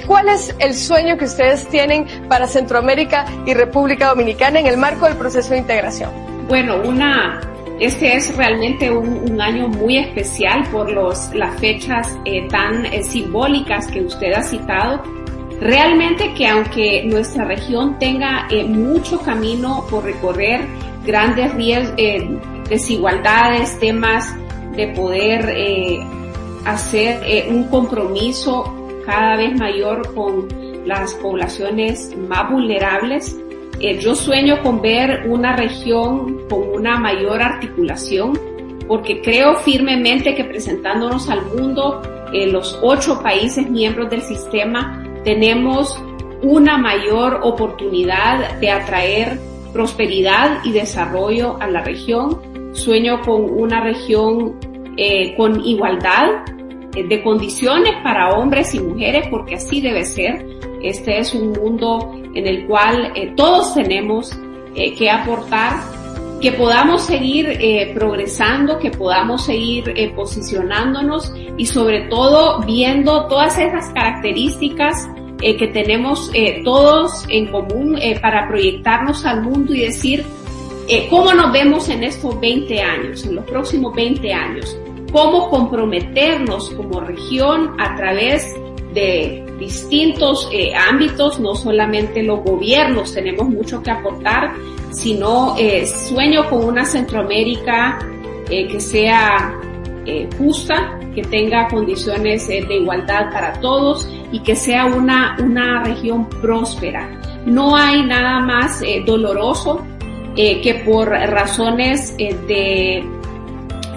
¿Cuál 0.05 0.27
es 0.27 0.53
el 0.59 0.75
sueño 0.75 1.17
que 1.17 1.23
ustedes 1.23 1.65
tienen 1.69 2.27
para 2.27 2.45
Centroamérica 2.45 3.25
y 3.45 3.53
República 3.53 4.07
Dominicana 4.09 4.59
en 4.59 4.67
el 4.67 4.75
marco 4.75 5.05
del 5.05 5.15
proceso 5.15 5.51
de 5.51 5.59
integración? 5.59 6.40
Bueno, 6.47 6.81
una, 6.83 7.39
este 7.79 8.15
es 8.15 8.35
realmente 8.35 8.91
un, 8.91 9.39
año 9.39 9.67
muy 9.67 9.97
especial 9.97 10.63
por 10.71 10.91
los, 10.91 11.33
las 11.33 11.59
fechas 11.59 12.15
eh, 12.25 12.47
tan 12.49 12.85
eh, 12.85 13.03
simbólicas 13.03 13.87
que 13.87 14.01
usted 14.01 14.33
ha 14.33 14.43
citado. 14.43 15.01
Realmente 15.59 16.33
que 16.33 16.47
aunque 16.47 17.03
nuestra 17.05 17.45
región 17.45 17.97
tenga 17.99 18.47
eh, 18.49 18.63
mucho 18.63 19.19
camino 19.21 19.85
por 19.89 20.03
recorrer, 20.03 20.61
grandes 21.05 21.51
desigualdades, 22.69 23.79
temas 23.79 24.35
de 24.75 24.87
poder 24.89 26.05
hacer 26.65 27.49
un 27.49 27.63
compromiso 27.65 28.81
cada 29.05 29.35
vez 29.35 29.57
mayor 29.57 30.13
con 30.13 30.47
las 30.85 31.13
poblaciones 31.15 32.15
más 32.17 32.49
vulnerables. 32.51 33.35
Eh, 33.81 33.99
yo 33.99 34.15
sueño 34.15 34.61
con 34.61 34.81
ver 34.81 35.27
una 35.27 35.55
región 35.55 36.47
con 36.47 36.69
una 36.69 36.97
mayor 36.99 37.41
articulación, 37.41 38.39
porque 38.87 39.21
creo 39.21 39.55
firmemente 39.55 40.35
que 40.35 40.43
presentándonos 40.43 41.29
al 41.29 41.45
mundo, 41.45 42.01
eh, 42.33 42.47
los 42.47 42.79
ocho 42.81 43.21
países 43.21 43.69
miembros 43.69 44.09
del 44.09 44.21
sistema, 44.21 45.03
tenemos 45.23 46.01
una 46.41 46.77
mayor 46.77 47.39
oportunidad 47.43 48.59
de 48.59 48.71
atraer 48.71 49.39
prosperidad 49.73 50.63
y 50.63 50.71
desarrollo 50.71 51.57
a 51.59 51.67
la 51.67 51.81
región. 51.81 52.39
Sueño 52.73 53.21
con 53.21 53.43
una 53.43 53.81
región 53.81 54.55
eh, 54.97 55.35
con 55.35 55.63
igualdad 55.63 56.29
eh, 56.95 57.03
de 57.07 57.23
condiciones 57.23 57.93
para 58.03 58.35
hombres 58.35 58.73
y 58.73 58.79
mujeres, 58.79 59.27
porque 59.29 59.55
así 59.55 59.81
debe 59.81 60.05
ser. 60.05 60.45
Este 60.81 61.19
es 61.19 61.33
un 61.33 61.51
mundo 61.51 62.20
en 62.33 62.47
el 62.47 62.65
cual 62.67 63.11
eh, 63.15 63.33
todos 63.35 63.73
tenemos 63.73 64.31
que 64.73 65.09
aportar, 65.09 65.81
que 66.39 66.53
podamos 66.53 67.01
seguir 67.01 67.59
progresando, 67.93 68.79
que 68.79 68.89
podamos 68.89 69.43
seguir 69.43 69.93
posicionándonos 70.15 71.33
y 71.57 71.65
sobre 71.65 72.07
todo 72.07 72.61
viendo 72.61 73.27
todas 73.27 73.57
esas 73.57 73.89
características 73.89 75.09
que 75.39 75.69
tenemos 75.73 76.31
todos 76.63 77.25
en 77.27 77.51
común 77.51 77.99
para 78.21 78.47
proyectarnos 78.47 79.25
al 79.25 79.41
mundo 79.41 79.75
y 79.75 79.81
decir, 79.81 80.23
eh, 80.93 81.07
cómo 81.09 81.33
nos 81.33 81.53
vemos 81.53 81.87
en 81.87 82.03
estos 82.03 82.37
20 82.41 82.81
años, 82.81 83.25
en 83.25 83.35
los 83.35 83.45
próximos 83.45 83.95
20 83.95 84.33
años, 84.33 84.77
cómo 85.13 85.49
comprometernos 85.49 86.69
como 86.71 86.99
región 86.99 87.79
a 87.79 87.95
través 87.95 88.53
distintos 89.59 90.49
eh, 90.51 90.73
ámbitos, 90.75 91.39
no 91.39 91.55
solamente 91.55 92.23
los 92.23 92.43
gobiernos 92.43 93.13
tenemos 93.13 93.47
mucho 93.47 93.81
que 93.81 93.91
aportar, 93.91 94.53
sino 94.91 95.55
eh, 95.57 95.85
sueño 95.85 96.49
con 96.49 96.65
una 96.65 96.85
Centroamérica 96.85 97.99
que 98.49 98.81
sea 98.81 99.57
justa, 100.37 100.99
que 101.15 101.21
tenga 101.21 101.69
condiciones 101.69 102.45
de 102.49 102.75
igualdad 102.75 103.31
para 103.31 103.53
todos 103.61 104.09
y 104.33 104.39
que 104.39 104.57
sea 104.57 104.85
una, 104.87 105.37
una 105.39 105.83
región 105.83 106.27
próspera. 106.27 107.09
No 107.45 107.77
hay 107.77 108.03
nada 108.03 108.41
más 108.41 108.81
doloroso 109.05 109.85
eh, 110.37 110.61
que 110.61 110.75
por 110.75 111.09
razones 111.09 112.15
eh, 112.17 112.33
de 112.47 113.03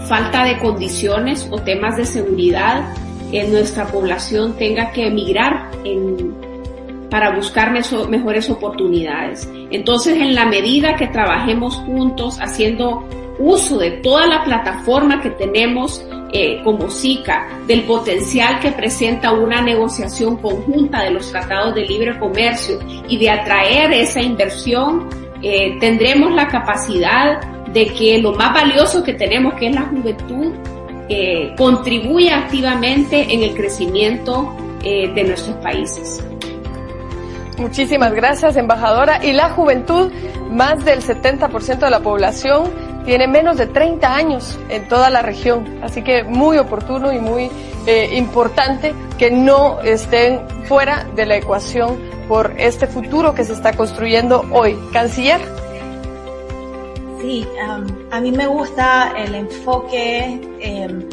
falta 0.09 0.45
de 0.45 0.59
condiciones 0.59 1.49
o 1.53 1.61
temas 1.61 1.97
de 1.97 2.05
seguridad 2.05 2.92
en 3.39 3.53
nuestra 3.53 3.87
población 3.87 4.57
tenga 4.57 4.91
que 4.93 5.07
emigrar 5.07 5.70
para 7.11 7.35
buscar 7.35 7.72
mejores 7.72 8.51
oportunidades. 8.51 9.49
Entonces, 9.70 10.16
en 10.16 10.35
la 10.35 10.47
medida 10.47 10.97
que 10.97 11.07
trabajemos 11.07 11.76
juntos 11.76 12.39
haciendo 12.41 13.07
uso 13.39 13.78
de 13.78 13.93
toda 13.93 14.26
la 14.26 14.45
plataforma 14.45 15.20
que 15.20 15.30
tenemos 15.30 16.05
eh, 16.32 16.61
como 16.64 16.91
SICA, 16.91 17.47
del 17.66 17.82
potencial 17.82 18.59
que 18.59 18.72
presenta 18.72 19.32
una 19.32 19.62
negociación 19.62 20.37
conjunta 20.39 21.03
de 21.03 21.12
los 21.12 21.30
tratados 21.30 21.74
de 21.74 21.87
libre 21.87 22.18
comercio 22.18 22.80
y 23.09 23.18
de 23.18 23.30
atraer 23.30 23.93
esa 23.93 24.20
inversión, 24.20 25.09
eh, 25.43 25.76
tendremos 25.78 26.32
la 26.32 26.49
capacidad 26.49 27.41
de 27.72 27.87
que 27.87 28.18
lo 28.18 28.32
más 28.32 28.53
valioso 28.53 29.03
que 29.05 29.14
tenemos, 29.14 29.55
que 29.55 29.68
es 29.68 29.74
la 29.74 29.82
juventud, 29.82 30.53
eh, 31.09 31.55
contribuya 31.57 32.38
activamente 32.38 33.32
en 33.32 33.42
el 33.42 33.55
crecimiento 33.55 34.57
eh, 34.82 35.11
de 35.14 35.24
nuestros 35.24 35.57
países. 35.57 36.22
Muchísimas 37.59 38.12
gracias, 38.12 38.57
embajadora. 38.57 39.24
Y 39.24 39.32
la 39.32 39.50
juventud, 39.50 40.11
más 40.50 40.84
del 40.84 41.02
70% 41.02 41.78
de 41.78 41.90
la 41.90 42.00
población 42.00 42.70
tiene 43.05 43.28
menos 43.28 43.59
de 43.59 43.66
30 43.66 44.14
años 44.14 44.59
en 44.68 44.88
toda 44.88 45.11
la 45.11 45.22
región. 45.22 45.78
Así 45.82 46.02
que 46.02 46.24
muy 46.24 46.59
oportuno 46.59 47.12
y 47.12 47.18
muy 47.18 47.50
eh, 47.86 48.16
importante 48.16 48.94
que 49.18 49.30
no 49.30 49.80
estén 49.82 50.40
fuera 50.64 51.07
de 51.14 51.26
la 51.26 51.36
ecuación 51.36 51.98
por 52.28 52.55
este 52.59 52.86
futuro 52.86 53.34
que 53.34 53.44
se 53.44 53.52
está 53.52 53.74
construyendo 53.74 54.44
hoy. 54.52 54.76
Canciller. 54.92 55.40
Sí, 57.25 57.47
um, 57.66 57.87
a 58.12 58.20
mí 58.20 58.33
me 58.33 58.47
gusta 58.47 59.14
el 59.16 59.35
enfoque. 59.35 60.39
Eh, 60.61 61.09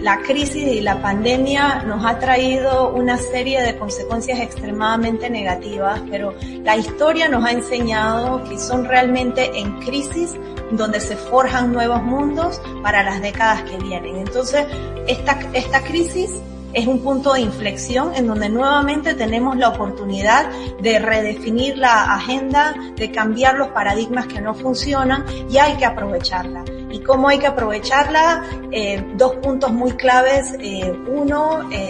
la 0.00 0.18
crisis 0.22 0.64
y 0.64 0.80
la 0.80 1.00
pandemia 1.00 1.84
nos 1.86 2.04
ha 2.04 2.18
traído 2.18 2.92
una 2.92 3.16
serie 3.16 3.60
de 3.62 3.78
consecuencias 3.78 4.40
extremadamente 4.40 5.30
negativas, 5.30 6.02
pero 6.10 6.34
la 6.64 6.76
historia 6.76 7.28
nos 7.28 7.44
ha 7.44 7.52
enseñado 7.52 8.42
que 8.44 8.58
son 8.58 8.86
realmente 8.86 9.56
en 9.56 9.78
crisis 9.80 10.34
donde 10.72 10.98
se 10.98 11.14
forjan 11.14 11.72
nuevos 11.72 12.02
mundos 12.02 12.60
para 12.82 13.04
las 13.04 13.22
décadas 13.22 13.62
que 13.62 13.76
vienen. 13.76 14.16
Entonces, 14.16 14.66
esta, 15.06 15.38
esta 15.52 15.80
crisis 15.82 16.30
es 16.72 16.86
un 16.86 17.00
punto 17.00 17.34
de 17.34 17.40
inflexión 17.40 18.14
en 18.14 18.26
donde 18.26 18.48
nuevamente 18.48 19.14
tenemos 19.14 19.56
la 19.56 19.68
oportunidad 19.68 20.50
de 20.80 20.98
redefinir 20.98 21.78
la 21.78 22.14
agenda, 22.14 22.74
de 22.96 23.10
cambiar 23.10 23.56
los 23.56 23.68
paradigmas 23.68 24.26
que 24.26 24.40
no 24.40 24.54
funcionan 24.54 25.24
y 25.48 25.58
hay 25.58 25.76
que 25.76 25.84
aprovecharla. 25.84 26.64
¿Y 26.90 27.00
cómo 27.00 27.28
hay 27.28 27.38
que 27.38 27.46
aprovecharla? 27.46 28.44
Eh, 28.70 29.02
dos 29.16 29.36
puntos 29.36 29.72
muy 29.72 29.92
claves. 29.92 30.54
Eh, 30.60 30.92
uno, 31.08 31.70
eh, 31.70 31.81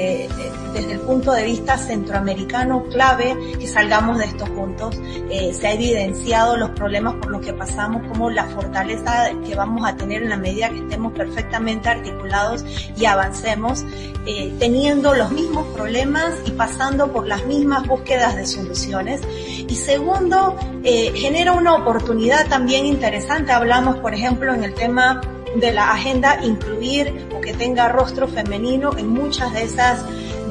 desde 0.82 0.94
el 0.94 1.00
punto 1.00 1.32
de 1.32 1.44
vista 1.44 1.78
centroamericano, 1.78 2.84
clave 2.90 3.36
que 3.58 3.68
salgamos 3.68 4.18
de 4.18 4.24
estos 4.24 4.50
puntos. 4.50 4.98
Eh, 5.30 5.54
se 5.54 5.68
ha 5.68 5.72
evidenciado 5.74 6.56
los 6.56 6.70
problemas 6.70 7.14
por 7.14 7.30
los 7.30 7.40
que 7.40 7.52
pasamos, 7.52 8.02
como 8.08 8.30
la 8.30 8.46
fortaleza 8.46 9.30
que 9.46 9.54
vamos 9.54 9.86
a 9.86 9.96
tener 9.96 10.22
en 10.22 10.30
la 10.30 10.36
medida 10.36 10.70
que 10.70 10.78
estemos 10.78 11.12
perfectamente 11.12 11.88
articulados 11.88 12.64
y 12.96 13.04
avancemos, 13.04 13.84
eh, 14.26 14.52
teniendo 14.58 15.14
los 15.14 15.30
mismos 15.30 15.66
problemas 15.68 16.34
y 16.46 16.50
pasando 16.50 17.12
por 17.12 17.26
las 17.26 17.46
mismas 17.46 17.86
búsquedas 17.86 18.36
de 18.36 18.46
soluciones. 18.46 19.20
Y 19.28 19.74
segundo, 19.76 20.56
eh, 20.82 21.12
genera 21.14 21.52
una 21.52 21.74
oportunidad 21.74 22.48
también 22.48 22.86
interesante. 22.86 23.52
Hablamos, 23.52 23.98
por 23.98 24.14
ejemplo, 24.14 24.52
en 24.52 24.64
el 24.64 24.74
tema 24.74 25.20
de 25.54 25.72
la 25.72 25.92
agenda 25.92 26.38
incluir 26.42 27.28
o 27.36 27.40
que 27.40 27.52
tenga 27.52 27.88
rostro 27.88 28.26
femenino 28.26 28.96
en 28.96 29.08
muchas 29.08 29.52
de 29.52 29.64
esas 29.64 30.02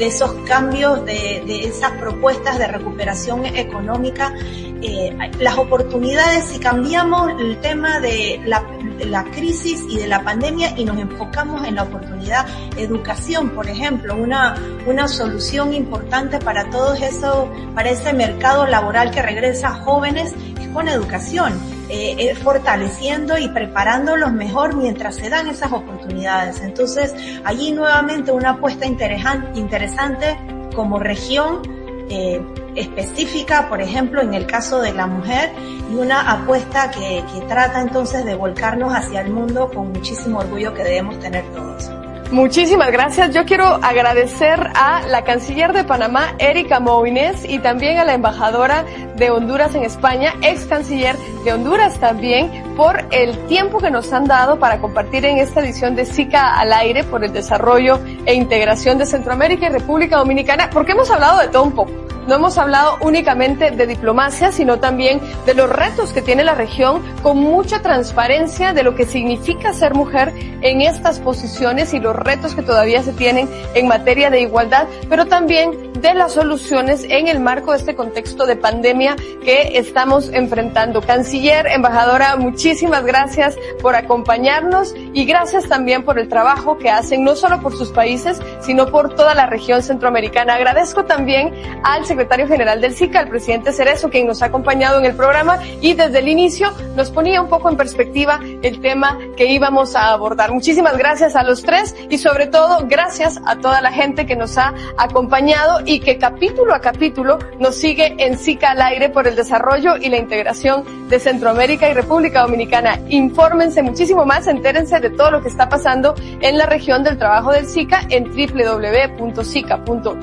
de 0.01 0.07
esos 0.07 0.33
cambios, 0.47 1.05
de, 1.05 1.43
de 1.45 1.65
esas 1.65 1.91
propuestas 1.91 2.57
de 2.57 2.65
recuperación 2.65 3.45
económica, 3.45 4.33
eh, 4.81 5.15
las 5.39 5.59
oportunidades, 5.59 6.45
si 6.45 6.57
cambiamos 6.57 7.39
el 7.39 7.61
tema 7.61 7.99
de 7.99 8.41
la, 8.47 9.23
crisis 9.25 9.83
y 9.87 9.99
de 9.99 10.07
la 10.07 10.23
pandemia 10.23 10.73
y 10.75 10.85
nos 10.85 10.97
enfocamos 10.97 11.67
en 11.67 11.75
la 11.75 11.83
oportunidad, 11.83 12.47
educación, 12.77 13.51
por 13.51 13.69
ejemplo, 13.69 14.15
una, 14.15 14.55
una 14.87 15.07
solución 15.07 15.71
importante 15.71 16.39
para 16.39 16.71
todo 16.71 16.95
eso, 16.95 17.47
para 17.75 17.91
ese 17.91 18.11
mercado 18.11 18.65
laboral 18.65 19.11
que 19.11 19.21
regresa 19.21 19.67
a 19.67 19.73
jóvenes, 19.83 20.33
es 20.59 20.67
con 20.69 20.87
educación 20.87 21.80
eh, 21.93 22.15
eh, 22.17 22.35
fortaleciendo 22.35 23.37
y 23.37 23.49
preparándolos 23.49 24.31
mejor 24.31 24.77
mientras 24.77 25.15
se 25.15 25.29
dan 25.29 25.49
esas 25.49 25.73
oportunidades. 25.73 26.61
Entonces, 26.61 27.13
allí 27.43 27.73
nuevamente 27.73 28.31
una 28.31 28.51
apuesta 28.51 28.85
interesante 28.85 30.37
como 30.73 30.99
región 30.99 31.61
eh, 32.09 32.41
específica, 32.75 33.67
por 33.67 33.81
ejemplo, 33.81 34.21
en 34.21 34.33
el 34.33 34.45
caso 34.47 34.79
de 34.79 34.93
la 34.93 35.05
mujer, 35.05 35.51
y 35.91 35.95
una 35.95 36.31
apuesta 36.31 36.91
que, 36.91 37.25
que 37.33 37.41
trata 37.41 37.81
entonces 37.81 38.23
de 38.23 38.35
volcarnos 38.35 38.93
hacia 38.93 39.19
el 39.19 39.29
mundo 39.29 39.69
con 39.69 39.91
muchísimo 39.91 40.39
orgullo 40.39 40.73
que 40.73 40.85
debemos 40.85 41.19
tener 41.19 41.43
todos. 41.51 41.91
Muchísimas 42.31 42.93
gracias. 42.93 43.33
Yo 43.33 43.43
quiero 43.43 43.65
agradecer 43.65 44.57
a 44.73 45.05
la 45.07 45.25
canciller 45.25 45.73
de 45.73 45.83
Panamá, 45.83 46.33
Erika 46.39 46.79
Moines, 46.79 47.43
y 47.43 47.59
también 47.59 47.97
a 47.97 48.05
la 48.05 48.13
embajadora 48.13 48.85
de 49.17 49.29
Honduras 49.29 49.75
en 49.75 49.83
España, 49.83 50.33
ex 50.41 50.65
canciller 50.65 51.17
de 51.43 51.51
Honduras 51.51 51.99
también, 51.99 52.49
por 52.77 53.03
el 53.11 53.37
tiempo 53.47 53.79
que 53.79 53.91
nos 53.91 54.13
han 54.13 54.27
dado 54.27 54.59
para 54.59 54.79
compartir 54.79 55.25
en 55.25 55.39
esta 55.39 55.59
edición 55.59 55.93
de 55.97 56.05
SICA 56.05 56.57
al 56.57 56.71
aire 56.71 57.03
por 57.03 57.25
el 57.25 57.33
desarrollo 57.33 57.99
e 58.25 58.33
integración 58.33 58.97
de 58.97 59.05
Centroamérica 59.05 59.67
y 59.67 59.69
República 59.69 60.17
Dominicana, 60.17 60.69
porque 60.69 60.93
hemos 60.93 61.09
hablado 61.11 61.39
de 61.39 61.47
todo 61.47 61.63
un 61.63 61.71
poco. 61.73 61.91
No 62.27 62.35
hemos 62.35 62.57
hablado 62.57 62.97
únicamente 63.01 63.71
de 63.71 63.87
diplomacia, 63.87 64.51
sino 64.51 64.79
también 64.79 65.19
de 65.45 65.55
los 65.55 65.69
retos 65.69 66.13
que 66.13 66.21
tiene 66.21 66.43
la 66.43 66.53
región 66.53 67.01
con 67.23 67.37
mucha 67.37 67.81
transparencia 67.81 68.73
de 68.73 68.83
lo 68.83 68.95
que 68.95 69.05
significa 69.05 69.73
ser 69.73 69.95
mujer 69.95 70.31
en 70.61 70.81
estas 70.81 71.19
posiciones 71.19 71.93
y 71.93 71.99
los 71.99 72.15
retos 72.15 72.53
que 72.53 72.61
todavía 72.61 73.01
se 73.01 73.13
tienen 73.13 73.49
en 73.73 73.87
materia 73.87 74.29
de 74.29 74.41
igualdad, 74.41 74.87
pero 75.09 75.25
también 75.25 75.90
de 76.01 76.13
las 76.15 76.33
soluciones 76.33 77.05
en 77.07 77.27
el 77.27 77.39
marco 77.39 77.71
de 77.71 77.77
este 77.77 77.95
contexto 77.95 78.45
de 78.45 78.55
pandemia 78.55 79.15
que 79.43 79.77
estamos 79.77 80.29
enfrentando. 80.29 81.01
Canciller, 81.01 81.67
embajadora, 81.67 82.35
muchísimas 82.37 83.05
gracias 83.05 83.55
por 83.81 83.95
acompañarnos 83.95 84.95
y 85.13 85.25
gracias 85.25 85.67
también 85.67 86.03
por 86.03 86.17
el 86.17 86.27
trabajo 86.27 86.77
que 86.77 86.89
hacen, 86.89 87.23
no 87.23 87.35
solo 87.35 87.61
por 87.61 87.77
sus 87.77 87.89
países, 87.91 88.41
sino 88.61 88.87
por 88.87 89.15
toda 89.15 89.35
la 89.35 89.45
región 89.45 89.83
centroamericana. 89.83 90.55
Agradezco 90.55 91.05
también 91.05 91.53
al 91.83 92.05
secretario 92.05 92.47
general 92.47 92.81
del 92.81 92.95
SICA, 92.95 93.21
el 93.21 93.29
presidente 93.29 93.71
Cerezo, 93.71 94.09
quien 94.09 94.25
nos 94.25 94.41
ha 94.41 94.45
acompañado 94.45 94.97
en 94.99 95.05
el 95.05 95.15
programa 95.15 95.59
y 95.81 95.93
desde 95.93 96.19
el 96.19 96.27
inicio 96.27 96.73
nos 96.95 97.11
ponía 97.11 97.41
un 97.41 97.47
poco 97.47 97.69
en 97.69 97.77
perspectiva 97.77 98.39
el 98.63 98.81
tema 98.81 99.19
que 99.37 99.45
íbamos 99.45 99.95
a 99.95 100.11
abordar. 100.11 100.51
Muchísimas 100.51 100.97
gracias 100.97 101.35
a 101.35 101.43
los 101.43 101.61
tres 101.61 101.95
y 102.09 102.17
sobre 102.17 102.47
todo 102.47 102.85
gracias 102.87 103.39
a 103.45 103.57
toda 103.57 103.81
la 103.81 103.91
gente 103.91 104.25
que 104.25 104.35
nos 104.35 104.57
ha 104.57 104.73
acompañado 104.97 105.79
y 105.91 105.99
que 105.99 106.17
capítulo 106.17 106.73
a 106.73 106.79
capítulo 106.79 107.37
nos 107.59 107.75
sigue 107.75 108.15
en 108.17 108.37
SICA 108.37 108.71
al 108.71 108.81
aire 108.81 109.09
por 109.09 109.27
el 109.27 109.35
desarrollo 109.35 109.97
y 109.97 110.07
la 110.07 110.17
integración 110.17 111.09
de 111.09 111.19
Centroamérica 111.19 111.89
y 111.89 111.93
República 111.93 112.43
Dominicana. 112.43 112.97
Infórmense 113.09 113.83
muchísimo 113.83 114.25
más, 114.25 114.47
entérense 114.47 115.01
de 115.01 115.09
todo 115.09 115.31
lo 115.31 115.41
que 115.41 115.49
está 115.49 115.67
pasando 115.67 116.15
en 116.39 116.57
la 116.57 116.65
región 116.65 117.03
del 117.03 117.17
trabajo 117.17 117.51
del 117.51 117.67
SICA 117.67 118.07
en 118.09 118.23
www.sica.int 118.23 120.21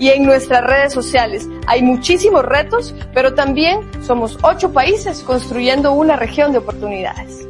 y 0.00 0.08
en 0.08 0.24
nuestras 0.24 0.64
redes 0.64 0.92
sociales. 0.92 1.48
Hay 1.68 1.82
muchísimos 1.82 2.44
retos, 2.44 2.92
pero 3.14 3.34
también 3.34 3.88
somos 4.02 4.38
ocho 4.42 4.72
países 4.72 5.20
construyendo 5.20 5.92
una 5.92 6.16
región 6.16 6.50
de 6.50 6.58
oportunidades. 6.58 7.49